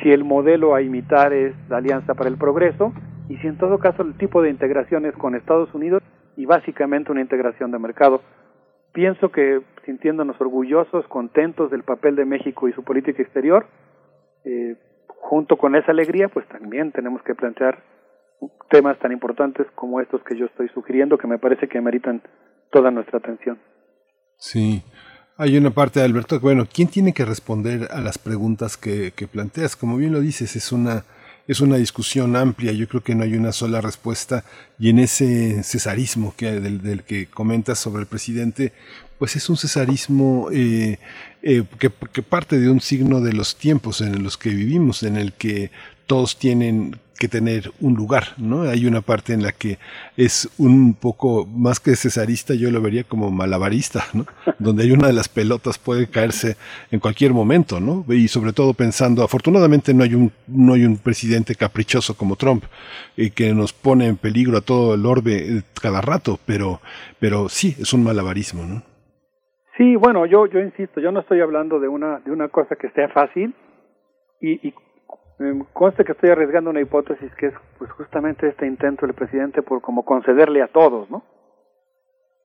[0.02, 2.94] si el modelo a imitar es la Alianza para el Progreso,
[3.30, 6.02] y si en todo caso el tipo de integración es con Estados Unidos
[6.38, 8.22] y básicamente una integración de mercado.
[8.96, 13.68] Pienso que sintiéndonos orgullosos, contentos del papel de México y su política exterior,
[14.46, 17.84] eh, junto con esa alegría, pues también tenemos que plantear
[18.70, 22.22] temas tan importantes como estos que yo estoy sugiriendo, que me parece que meritan
[22.72, 23.60] toda nuestra atención.
[24.38, 24.82] Sí.
[25.38, 29.28] Hay una parte, de Alberto, bueno, ¿quién tiene que responder a las preguntas que, que
[29.28, 29.76] planteas?
[29.76, 31.04] Como bien lo dices, es una,
[31.48, 34.44] es una discusión amplia, yo creo que no hay una sola respuesta.
[34.80, 38.74] Y en ese cesarismo que, del, que comentas sobre el presidente,
[39.20, 41.00] pues es un cesarismo eh,
[41.44, 45.34] eh, que, parte de un signo de los tiempos en los que vivimos, en el
[45.34, 45.72] que
[46.08, 48.64] todos tienen que tener un lugar, ¿no?
[48.64, 49.78] Hay una parte en la que
[50.18, 54.26] es un poco más que cesarista, yo lo vería como malabarista, ¿no?
[54.60, 56.58] Donde hay una de las pelotas puede caerse
[56.92, 58.06] en cualquier momento, ¿no?
[58.10, 62.66] Y sobre todo pensando, afortunadamente no hay un no hay un presidente caprichoso como Trump
[63.16, 66.82] y que nos pone en peligro a todo el orbe eh, cada rato, pero
[67.20, 68.84] pero sí es un malabarismo, ¿no?
[69.78, 72.90] Sí, bueno, yo yo insisto, yo no estoy hablando de una de una cosa que
[72.92, 73.54] sea fácil
[74.42, 74.74] y, y
[75.38, 79.62] me consta que estoy arriesgando una hipótesis que es pues justamente este intento del presidente
[79.62, 81.24] por como concederle a todos, ¿no?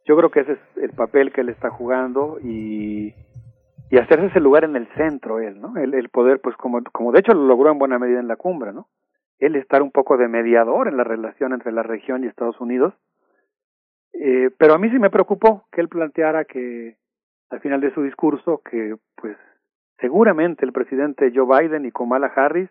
[0.07, 3.15] Yo creo que ese es el papel que él está jugando y
[3.91, 5.77] y hacerse ese lugar en el centro él, ¿no?
[5.77, 8.73] El, poder pues como como de hecho lo logró en buena medida en la cumbre,
[8.73, 8.89] ¿no?
[9.39, 12.94] Él estar un poco de mediador en la relación entre la región y Estados Unidos.
[14.12, 16.97] Eh, pero a mí sí me preocupó que él planteara que
[17.51, 19.36] al final de su discurso que pues
[19.99, 22.70] seguramente el presidente Joe Biden y Kamala Harris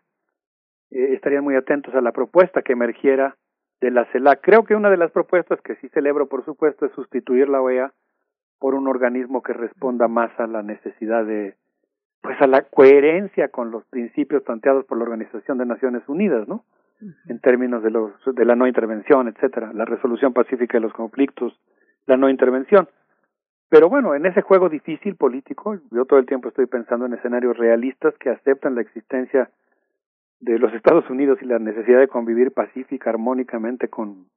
[0.92, 3.36] eh, estarían muy atentos a la propuesta que emergiera
[3.82, 4.42] de la CELAC.
[4.42, 7.94] Creo que una de las propuestas que sí celebro, por supuesto, es sustituir la OEA
[8.60, 11.56] por un organismo que responda más a la necesidad de,
[12.22, 16.66] pues a la coherencia con los principios planteados por la Organización de Naciones Unidas, ¿no?
[17.30, 21.58] En términos de los de la no intervención, etcétera, la resolución pacífica de los conflictos,
[22.08, 22.90] la no intervención.
[23.70, 27.58] Pero bueno, en ese juego difícil político, yo todo el tiempo estoy pensando en escenarios
[27.58, 29.50] realistas que aceptan la existencia
[30.40, 34.28] de los Estados Unidos y la necesidad de convivir pacífica, armónicamente con,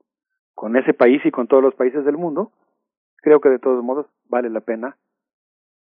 [0.55, 2.53] con ese país y con todos los países del mundo,
[3.17, 4.97] creo que de todos modos vale la pena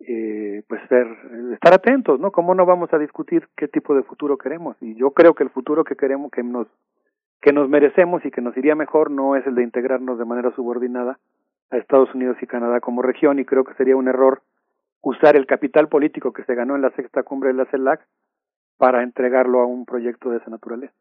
[0.01, 1.07] eh, pues ser,
[1.53, 2.31] estar atentos, ¿no?
[2.31, 4.77] ¿Cómo no vamos a discutir qué tipo de futuro queremos?
[4.81, 6.67] Y yo creo que el futuro que queremos, que nos,
[7.41, 10.51] que nos merecemos y que nos iría mejor no es el de integrarnos de manera
[10.55, 11.19] subordinada,
[11.71, 14.43] a Estados Unidos y Canadá como región y creo que sería un error
[15.03, 18.07] usar el capital político que se ganó en la sexta cumbre de la CELAC
[18.77, 20.95] para entregarlo a un proyecto de esa naturaleza.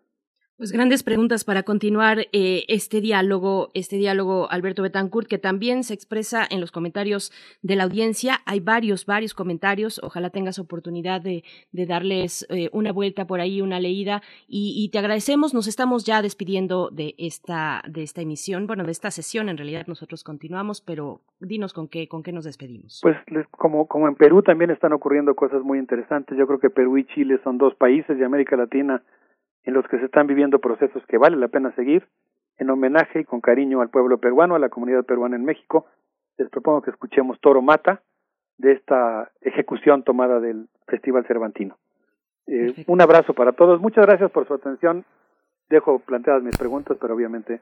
[0.57, 5.93] Pues grandes preguntas para continuar eh, este diálogo, este diálogo, Alberto Betancourt, que también se
[5.93, 8.37] expresa en los comentarios de la audiencia.
[8.45, 9.99] Hay varios, varios comentarios.
[10.01, 11.43] Ojalá tengas oportunidad de,
[11.73, 14.21] darles eh, una vuelta por ahí, una leída.
[14.47, 15.53] Y, y, te agradecemos.
[15.53, 19.49] Nos estamos ya despidiendo de esta, de esta emisión, bueno, de esta sesión.
[19.49, 23.01] En realidad nosotros continuamos, pero dinos con qué, con qué nos despedimos.
[23.03, 23.17] Pues
[23.51, 26.37] como, como en Perú también están ocurriendo cosas muy interesantes.
[26.37, 29.03] Yo creo que Perú y Chile son dos países de América Latina
[29.65, 32.07] en los que se están viviendo procesos que vale la pena seguir,
[32.57, 35.85] en homenaje y con cariño al pueblo peruano, a la comunidad peruana en México,
[36.37, 38.01] les propongo que escuchemos Toro Mata
[38.57, 41.77] de esta ejecución tomada del Festival Cervantino.
[42.47, 45.03] Eh, un abrazo para todos, muchas gracias por su atención.
[45.69, 47.59] Dejo planteadas mis preguntas, pero obviamente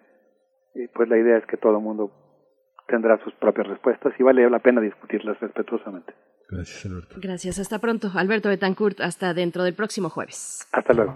[0.76, 2.12] eh, pues la idea es que todo el mundo
[2.88, 6.14] tendrá sus propias respuestas y vale la pena discutirlas respetuosamente.
[6.50, 7.16] Gracias, Alberto.
[7.22, 8.10] Gracias, hasta pronto.
[8.14, 10.68] Alberto Betancourt, hasta dentro del próximo jueves.
[10.72, 11.16] Hasta luego.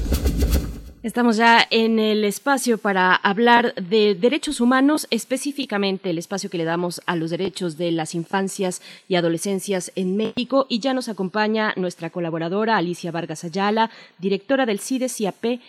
[1.11, 6.63] Estamos ya en el espacio para hablar de derechos humanos, específicamente el espacio que le
[6.63, 10.67] damos a los derechos de las infancias y adolescencias en México.
[10.69, 15.59] Y ya nos acompaña nuestra colaboradora Alicia Vargas Ayala, directora del CIDES-IAP eh,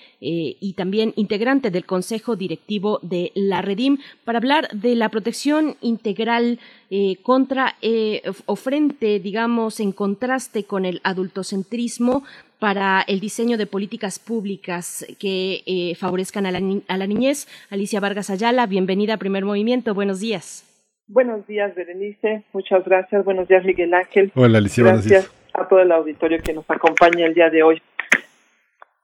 [0.60, 6.60] y también integrante del Consejo Directivo de la Redim, para hablar de la protección integral
[6.88, 12.22] eh, contra eh, o frente, digamos, en contraste con el adultocentrismo
[12.62, 17.48] para el diseño de políticas públicas que eh, favorezcan a la, a la, niñez.
[17.70, 19.94] Alicia Vargas Ayala, bienvenida a Primer Movimiento.
[19.94, 20.64] Buenos días.
[21.08, 22.44] Buenos días, Berenice.
[22.52, 23.24] Muchas gracias.
[23.24, 24.30] Buenos días, Miguel Ángel.
[24.36, 24.84] Hola, Alicia.
[24.84, 27.82] Gracias a todo el auditorio que nos acompaña el día de hoy.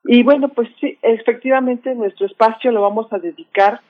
[0.04, 3.80] Y bueno, pues sí, efectivamente nuestro espacio lo vamos a dedicar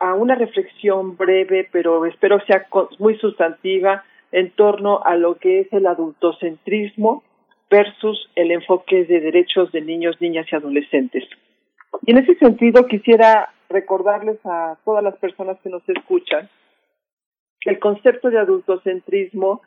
[0.00, 2.66] a una reflexión breve, pero espero sea
[2.98, 4.02] muy sustantiva
[4.32, 7.22] en torno a lo que es el adultocentrismo
[7.70, 11.24] versus el enfoque de derechos de niños, niñas y adolescentes.
[12.02, 16.48] Y en ese sentido quisiera recordarles a todas las personas que nos escuchan
[17.60, 19.62] que el concepto de adultocentrismo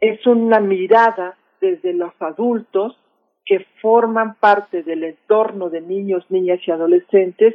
[0.00, 2.96] es una mirada desde los adultos
[3.44, 7.54] que forman parte del entorno de niños, niñas y adolescentes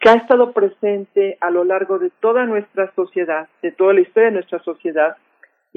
[0.00, 4.28] que ha estado presente a lo largo de toda nuestra sociedad, de toda la historia
[4.28, 5.16] de nuestra sociedad,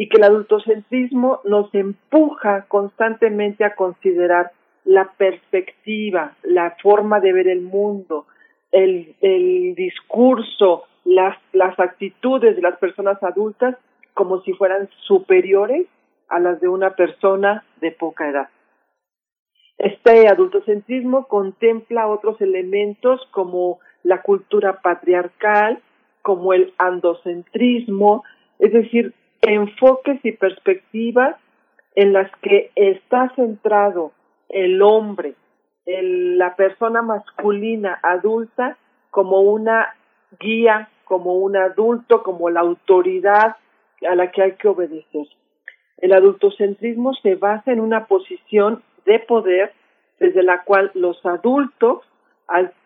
[0.01, 4.51] y que el adultocentrismo nos empuja constantemente a considerar
[4.83, 8.25] la perspectiva, la forma de ver el mundo,
[8.71, 9.15] el,
[9.75, 13.77] discurso, las, las actitudes de las personas adultas
[14.15, 15.85] como si fueran superiores
[16.29, 18.49] a las de una persona de poca edad.
[19.77, 25.79] Este adultocentrismo contempla otros elementos como la cultura patriarcal,
[26.23, 28.23] como el andocentrismo,
[28.57, 31.35] es decir, enfoques y perspectivas
[31.95, 34.11] en las que está centrado
[34.49, 35.35] el hombre,
[35.85, 38.77] el, la persona masculina adulta
[39.09, 39.95] como una
[40.39, 43.57] guía, como un adulto, como la autoridad
[44.07, 45.27] a la que hay que obedecer.
[45.97, 49.73] El adultocentrismo se basa en una posición de poder
[50.19, 52.03] desde la cual los adultos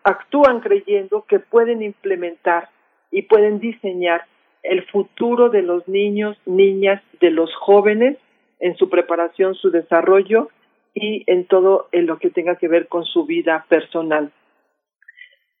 [0.04, 2.68] actúan creyendo que pueden implementar
[3.10, 4.22] y pueden diseñar
[4.68, 8.16] el futuro de los niños, niñas, de los jóvenes
[8.60, 10.48] en su preparación, su desarrollo
[10.94, 14.32] y en todo en lo que tenga que ver con su vida personal.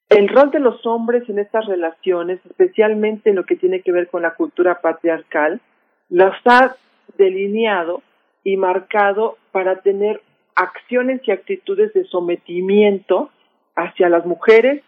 [0.08, 4.08] El rol de los hombres en estas relaciones, especialmente en lo que tiene que ver
[4.08, 5.60] con la cultura patriarcal,
[6.08, 6.76] los ha
[7.18, 8.02] delineado
[8.44, 10.22] y marcado para tener
[10.54, 13.30] acciones y actitudes de sometimiento
[13.74, 14.82] hacia las mujeres,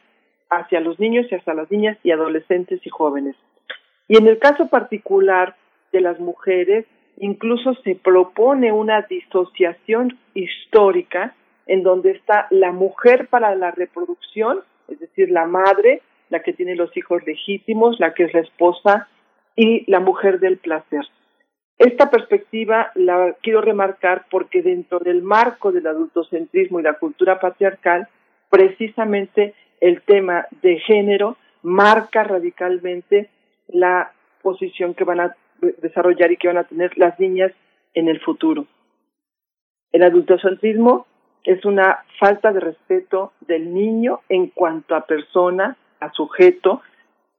[0.50, 3.36] hacia los niños y hacia las niñas y adolescentes y jóvenes.
[4.08, 5.54] Y en el caso particular
[5.92, 6.86] de las mujeres,
[7.18, 11.34] incluso se propone una disociación histórica
[11.66, 16.74] en donde está la mujer para la reproducción, es decir, la madre, la que tiene
[16.74, 19.08] los hijos legítimos, la que es la esposa,
[19.54, 21.04] y la mujer del placer.
[21.78, 28.08] Esta perspectiva la quiero remarcar porque dentro del marco del adultocentrismo y la cultura patriarcal,
[28.50, 33.30] precisamente el tema de género marca radicalmente
[33.68, 35.36] la posición que van a
[35.78, 37.52] desarrollar y que van a tener las niñas
[37.94, 38.66] en el futuro.
[39.92, 41.06] El adultocentrismo
[41.44, 46.82] es una falta de respeto del niño en cuanto a persona, a sujeto.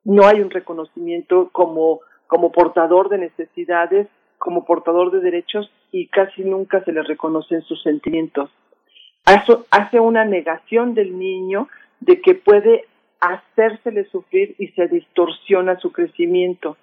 [0.03, 6.43] No hay un reconocimiento como, como portador de necesidades, como portador de derechos y casi
[6.43, 8.49] nunca se le reconocen sus sentimientos.
[9.25, 11.67] Eso hace una negación del niño
[11.99, 12.85] de que puede
[13.19, 16.77] hacérsele sufrir y se distorsiona su crecimiento.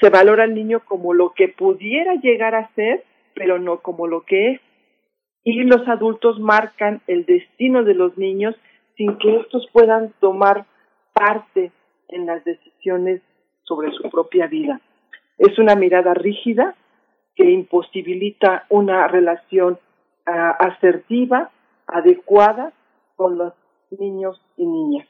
[0.00, 3.04] Se valora al niño como lo que pudiera llegar a ser,
[3.34, 4.60] pero no como lo que es.
[5.44, 8.56] Y los adultos marcan el destino de los niños
[8.96, 10.66] sin que estos puedan tomar
[11.12, 11.70] parte
[12.08, 13.22] en las decisiones
[13.62, 14.80] sobre su propia vida.
[15.38, 16.74] Es una mirada rígida
[17.34, 19.78] que imposibilita una relación
[20.24, 21.50] ah, asertiva,
[21.86, 22.72] adecuada
[23.14, 23.52] con los
[23.90, 25.06] niños y niñas.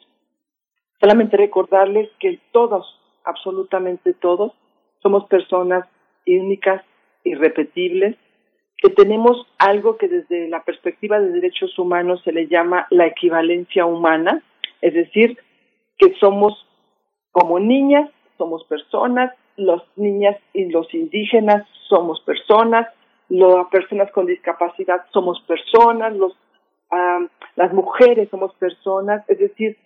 [1.01, 4.53] Solamente recordarles que todos, absolutamente todos,
[5.03, 5.87] somos personas
[6.27, 6.83] únicas,
[7.25, 8.17] irrepetibles,
[8.79, 13.87] que tenemos algo que desde la perspectiva de derechos humanos se le llama la equivalencia
[13.87, 14.43] humana,
[14.81, 15.39] es decir,
[15.99, 16.67] que somos
[17.33, 22.87] como niñas, somos personas, las niñas y los indígenas somos personas,
[23.29, 26.37] las personas con discapacidad somos personas, los,
[27.57, 29.77] las mujeres somos personas, es decir,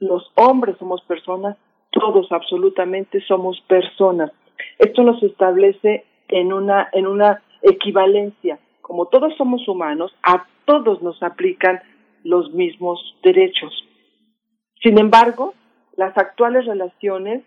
[0.00, 1.56] los hombres somos personas,
[1.90, 4.32] todos absolutamente somos personas.
[4.78, 8.58] Esto nos establece en una, en una equivalencia.
[8.80, 11.80] Como todos somos humanos, a todos nos aplican
[12.24, 13.72] los mismos derechos.
[14.82, 15.54] Sin embargo,
[15.96, 17.44] las actuales relaciones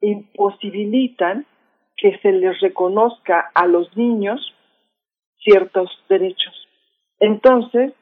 [0.00, 1.46] imposibilitan
[1.96, 4.54] que se les reconozca a los niños
[5.38, 6.54] ciertos derechos.
[7.18, 7.92] Entonces,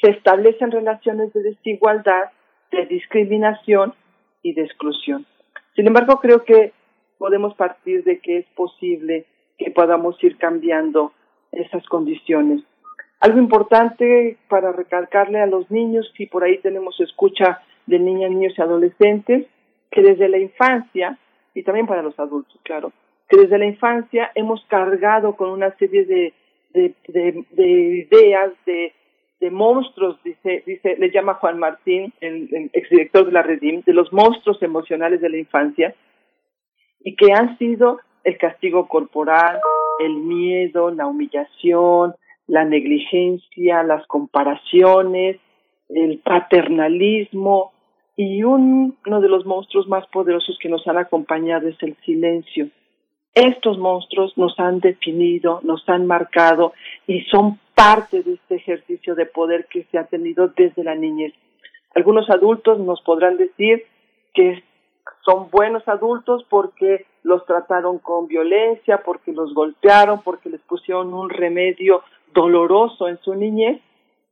[0.00, 2.30] se establecen relaciones de desigualdad
[2.70, 3.94] de discriminación
[4.42, 5.26] y de exclusión.
[5.74, 6.72] Sin embargo, creo que
[7.18, 9.26] podemos partir de que es posible
[9.58, 11.12] que podamos ir cambiando
[11.52, 12.62] esas condiciones.
[13.20, 18.54] Algo importante para recalcarle a los niños, si por ahí tenemos escucha de niñas, niños
[18.56, 19.46] y adolescentes,
[19.90, 21.18] que desde la infancia,
[21.54, 22.92] y también para los adultos, claro,
[23.28, 26.34] que desde la infancia hemos cargado con una serie de,
[26.74, 27.68] de, de
[28.10, 28.92] ideas, de
[29.40, 34.12] de monstruos, dice, dice, le llama Juan Martín, el, exdirector de la Redim, de los
[34.12, 35.94] monstruos emocionales de la infancia,
[37.00, 39.60] y que han sido el castigo corporal,
[40.00, 42.14] el miedo, la humillación,
[42.46, 45.38] la negligencia, las comparaciones,
[45.88, 47.72] el paternalismo,
[48.16, 52.68] y un- uno de los monstruos más poderosos que nos han acompañado es el silencio.
[53.34, 56.72] Estos monstruos nos han definido, nos han marcado
[57.06, 61.34] y son parte de este ejercicio de poder que se ha tenido desde la niñez.
[61.94, 63.84] Algunos adultos nos podrán decir
[64.34, 64.64] que
[65.24, 71.28] son buenos adultos porque los trataron con violencia, porque los golpearon, porque les pusieron un
[71.28, 73.80] remedio doloroso en su niñez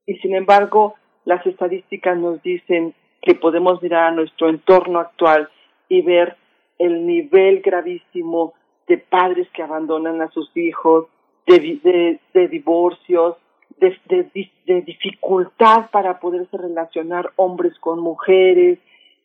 [0.06, 5.48] y sin embargo las estadísticas nos dicen que podemos mirar a nuestro entorno actual
[5.88, 6.36] y ver
[6.78, 8.54] el nivel gravísimo
[8.86, 11.06] de padres que abandonan a sus hijos,
[11.46, 13.36] de, de, divorcios,
[13.78, 18.78] de, de de dificultad para poderse relacionar hombres con mujeres,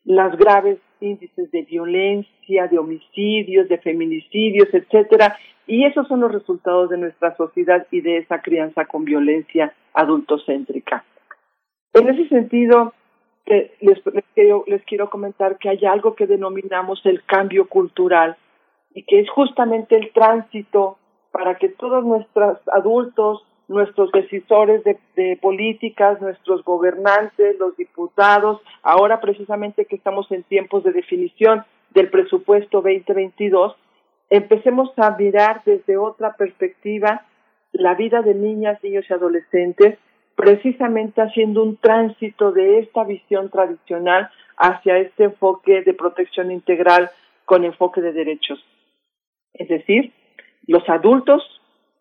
[0.04, 6.90] las graves índices de violencia, de homicidios, de feminicidios, etcétera, y esos son los resultados
[6.90, 11.04] de nuestra sociedad y de esa crianza con violencia adultocéntrica.
[11.94, 12.92] En ese sentido,
[13.46, 18.36] eh, les, les quiero, les quiero comentar que hay algo que denominamos el cambio cultural
[18.94, 20.98] y que es justamente el tránsito
[21.32, 29.20] para que todos nuestros adultos, nuestros decisores de, de políticas, nuestros gobernantes, los diputados, ahora
[29.20, 33.76] precisamente que estamos en tiempos de definición del presupuesto 2022,
[34.28, 37.26] empecemos a mirar desde otra perspectiva
[37.72, 39.98] la vida de niñas, niños y adolescentes,
[40.34, 47.10] precisamente haciendo un tránsito de esta visión tradicional hacia este enfoque de protección integral
[47.44, 48.64] con enfoque de derechos.
[49.52, 50.12] Es decir,
[50.66, 51.42] los adultos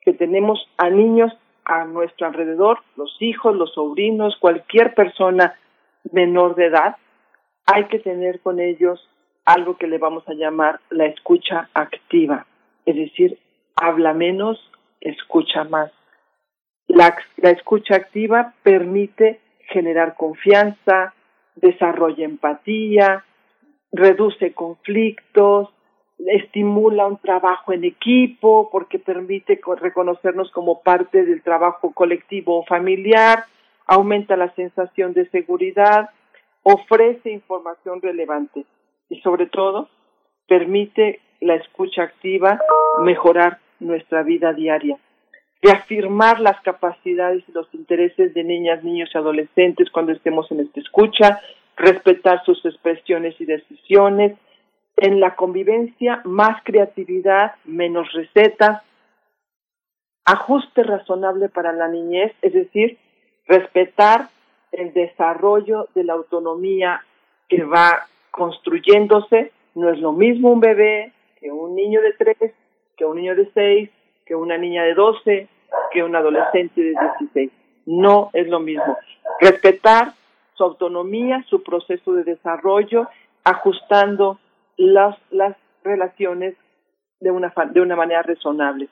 [0.02, 1.32] que tenemos a niños
[1.66, 5.56] a nuestro alrededor, los hijos, los sobrinos, cualquier persona
[6.12, 6.98] menor de edad,
[7.66, 9.08] hay que tener con ellos
[9.46, 12.46] algo que le vamos a llamar la escucha activa,
[12.86, 13.38] es decir,
[13.76, 14.60] habla menos,
[15.00, 15.92] escucha más.
[16.88, 19.40] La, la escucha activa permite
[19.70, 21.14] generar confianza,
[21.56, 23.26] desarrolla empatía,
[23.92, 25.70] reduce conflictos,
[26.28, 32.66] estimula un trabajo en equipo porque permite co- reconocernos como parte del trabajo colectivo o
[32.66, 33.46] familiar,
[33.88, 36.10] aumenta la sensación de seguridad,
[36.64, 38.66] ofrece información relevante
[39.10, 39.90] y sobre todo
[40.48, 42.60] permite la escucha activa
[43.02, 44.98] mejorar nuestra vida diaria,
[45.62, 50.80] reafirmar las capacidades y los intereses de niñas, niños y adolescentes cuando estemos en esta
[50.82, 51.40] escucha,
[51.78, 54.34] respetar sus expresiones y decisiones,
[55.02, 58.84] en la convivencia más creatividad, menos recetas,
[60.26, 62.98] ajuste razonable para la niñez, es decir,
[63.48, 64.28] respetar
[64.72, 67.02] el desarrollo de la autonomía
[67.48, 69.52] que va construyéndose.
[69.76, 72.54] No es lo mismo un bebé que un niño de tres,
[72.98, 73.90] que un niño de seis,
[74.26, 75.48] que una niña de doce,
[75.92, 77.52] que un adolescente de dieciséis.
[77.86, 78.98] No es lo mismo.
[79.40, 80.14] Respetar
[80.54, 83.08] su autonomía, su proceso de desarrollo,
[83.44, 84.38] ajustando
[84.80, 85.18] las,
[85.84, 86.56] relaciones
[87.20, 88.90] de una, de una manera razonable.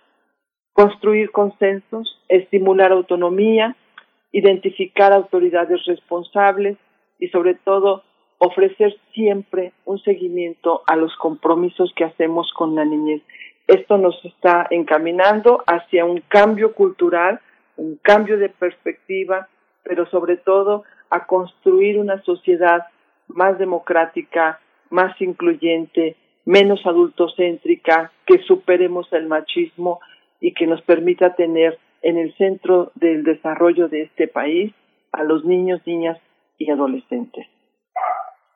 [0.73, 3.75] Construir consensos, estimular autonomía,
[4.31, 6.77] identificar autoridades responsables
[7.19, 8.03] y sobre todo
[8.37, 13.21] ofrecer siempre un seguimiento a los compromisos que hacemos con la niñez.
[13.67, 17.41] Esto nos está encaminando hacia un cambio cultural,
[17.75, 19.49] un cambio de perspectiva,
[19.83, 22.87] pero sobre todo a construir una sociedad
[23.27, 24.59] más democrática,
[24.89, 29.99] más incluyente, menos adultocéntrica, que superemos el machismo
[30.39, 34.73] y que nos permita tener en el centro del desarrollo de este país
[35.11, 36.17] a los niños, niñas
[36.57, 37.47] y adolescentes.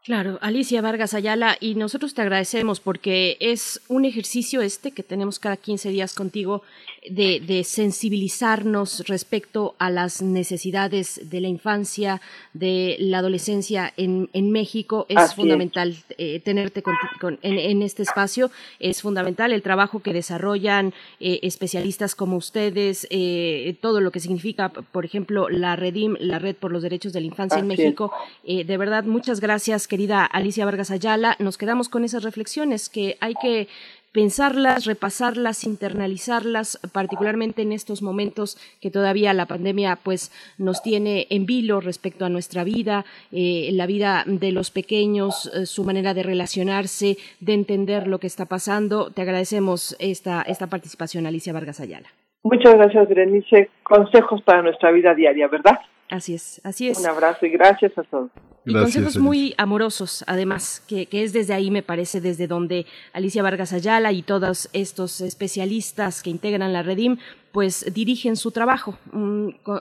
[0.04, 5.38] Claro, Alicia Vargas Ayala, y nosotros te agradecemos porque es un ejercicio este que tenemos
[5.38, 6.64] cada 15 días contigo
[7.08, 12.20] de, de sensibilizarnos respecto a las necesidades de la infancia,
[12.54, 15.06] de la adolescencia en, en México.
[15.08, 15.36] Es Así es.
[15.36, 18.50] fundamental eh, tenerte con- con- en, en este espacio.
[18.80, 24.70] Es fundamental el trabajo que desarrollan eh, especialistas como ustedes, eh, todo lo que significa,
[24.70, 27.82] por ejemplo, la Redim, la Red por los Derechos de la Infancia en Así.
[27.84, 28.12] México.
[28.48, 31.36] De verdad, muchas gracias, querida Alicia Vargas Ayala.
[31.40, 33.68] Nos quedamos con esas reflexiones que hay que
[34.14, 41.46] pensarlas, repasarlas, internalizarlas, particularmente en estos momentos que todavía la pandemia pues nos tiene en
[41.46, 43.04] vilo respecto a nuestra vida,
[43.34, 48.28] eh, la vida de los pequeños, eh, su manera de relacionarse, de entender lo que
[48.28, 49.12] está pasando.
[49.12, 52.08] Te agradecemos esta, esta participación, Alicia Vargas Ayala.
[52.44, 53.70] Muchas gracias, Berenice.
[53.84, 55.80] Consejos para nuestra vida diaria, ¿verdad?
[56.12, 57.00] Así es, así es.
[57.00, 58.30] Un abrazo y gracias a todos.
[58.66, 63.42] Y consejos muy amorosos, además, que, que es desde ahí, me parece, desde donde Alicia
[63.42, 67.18] Vargas Ayala y todos estos especialistas que integran la Redim
[67.52, 68.98] pues dirigen su trabajo,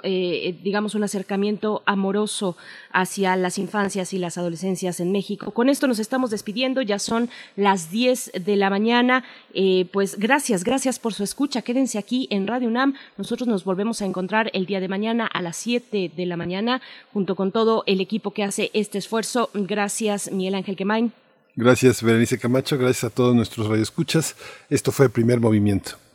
[0.03, 2.57] eh, digamos un acercamiento amoroso
[2.93, 5.53] hacia las infancias y las adolescencias en México.
[5.53, 9.25] Con esto nos estamos despidiendo, ya son las 10 de la mañana.
[9.55, 11.63] Eh, pues gracias, gracias por su escucha.
[11.63, 12.95] Quédense aquí en Radio UNAM.
[13.17, 16.81] Nosotros nos volvemos a encontrar el día de mañana a las 7 de la mañana
[17.13, 19.51] junto con todo el equipo que hace este esfuerzo.
[19.55, 21.13] Gracias, Miguel Ángel Quemain.
[21.55, 22.79] Gracias, Berenice Camacho.
[22.79, 24.35] Gracias a todos nuestros radioescuchas.
[24.69, 25.93] Esto fue el primer movimiento.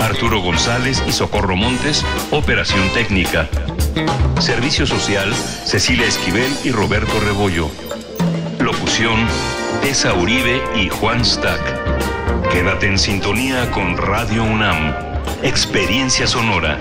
[0.00, 3.48] Arturo González y Socorro Montes, operación técnica.
[4.40, 7.70] Servicio social, Cecilia Esquivel y Roberto Rebollo.
[8.60, 9.26] Locución,
[9.82, 12.50] Tessa Uribe y Juan Stack.
[12.50, 14.94] Quédate en sintonía con Radio UNAM.
[15.42, 16.78] Experiencia sonora.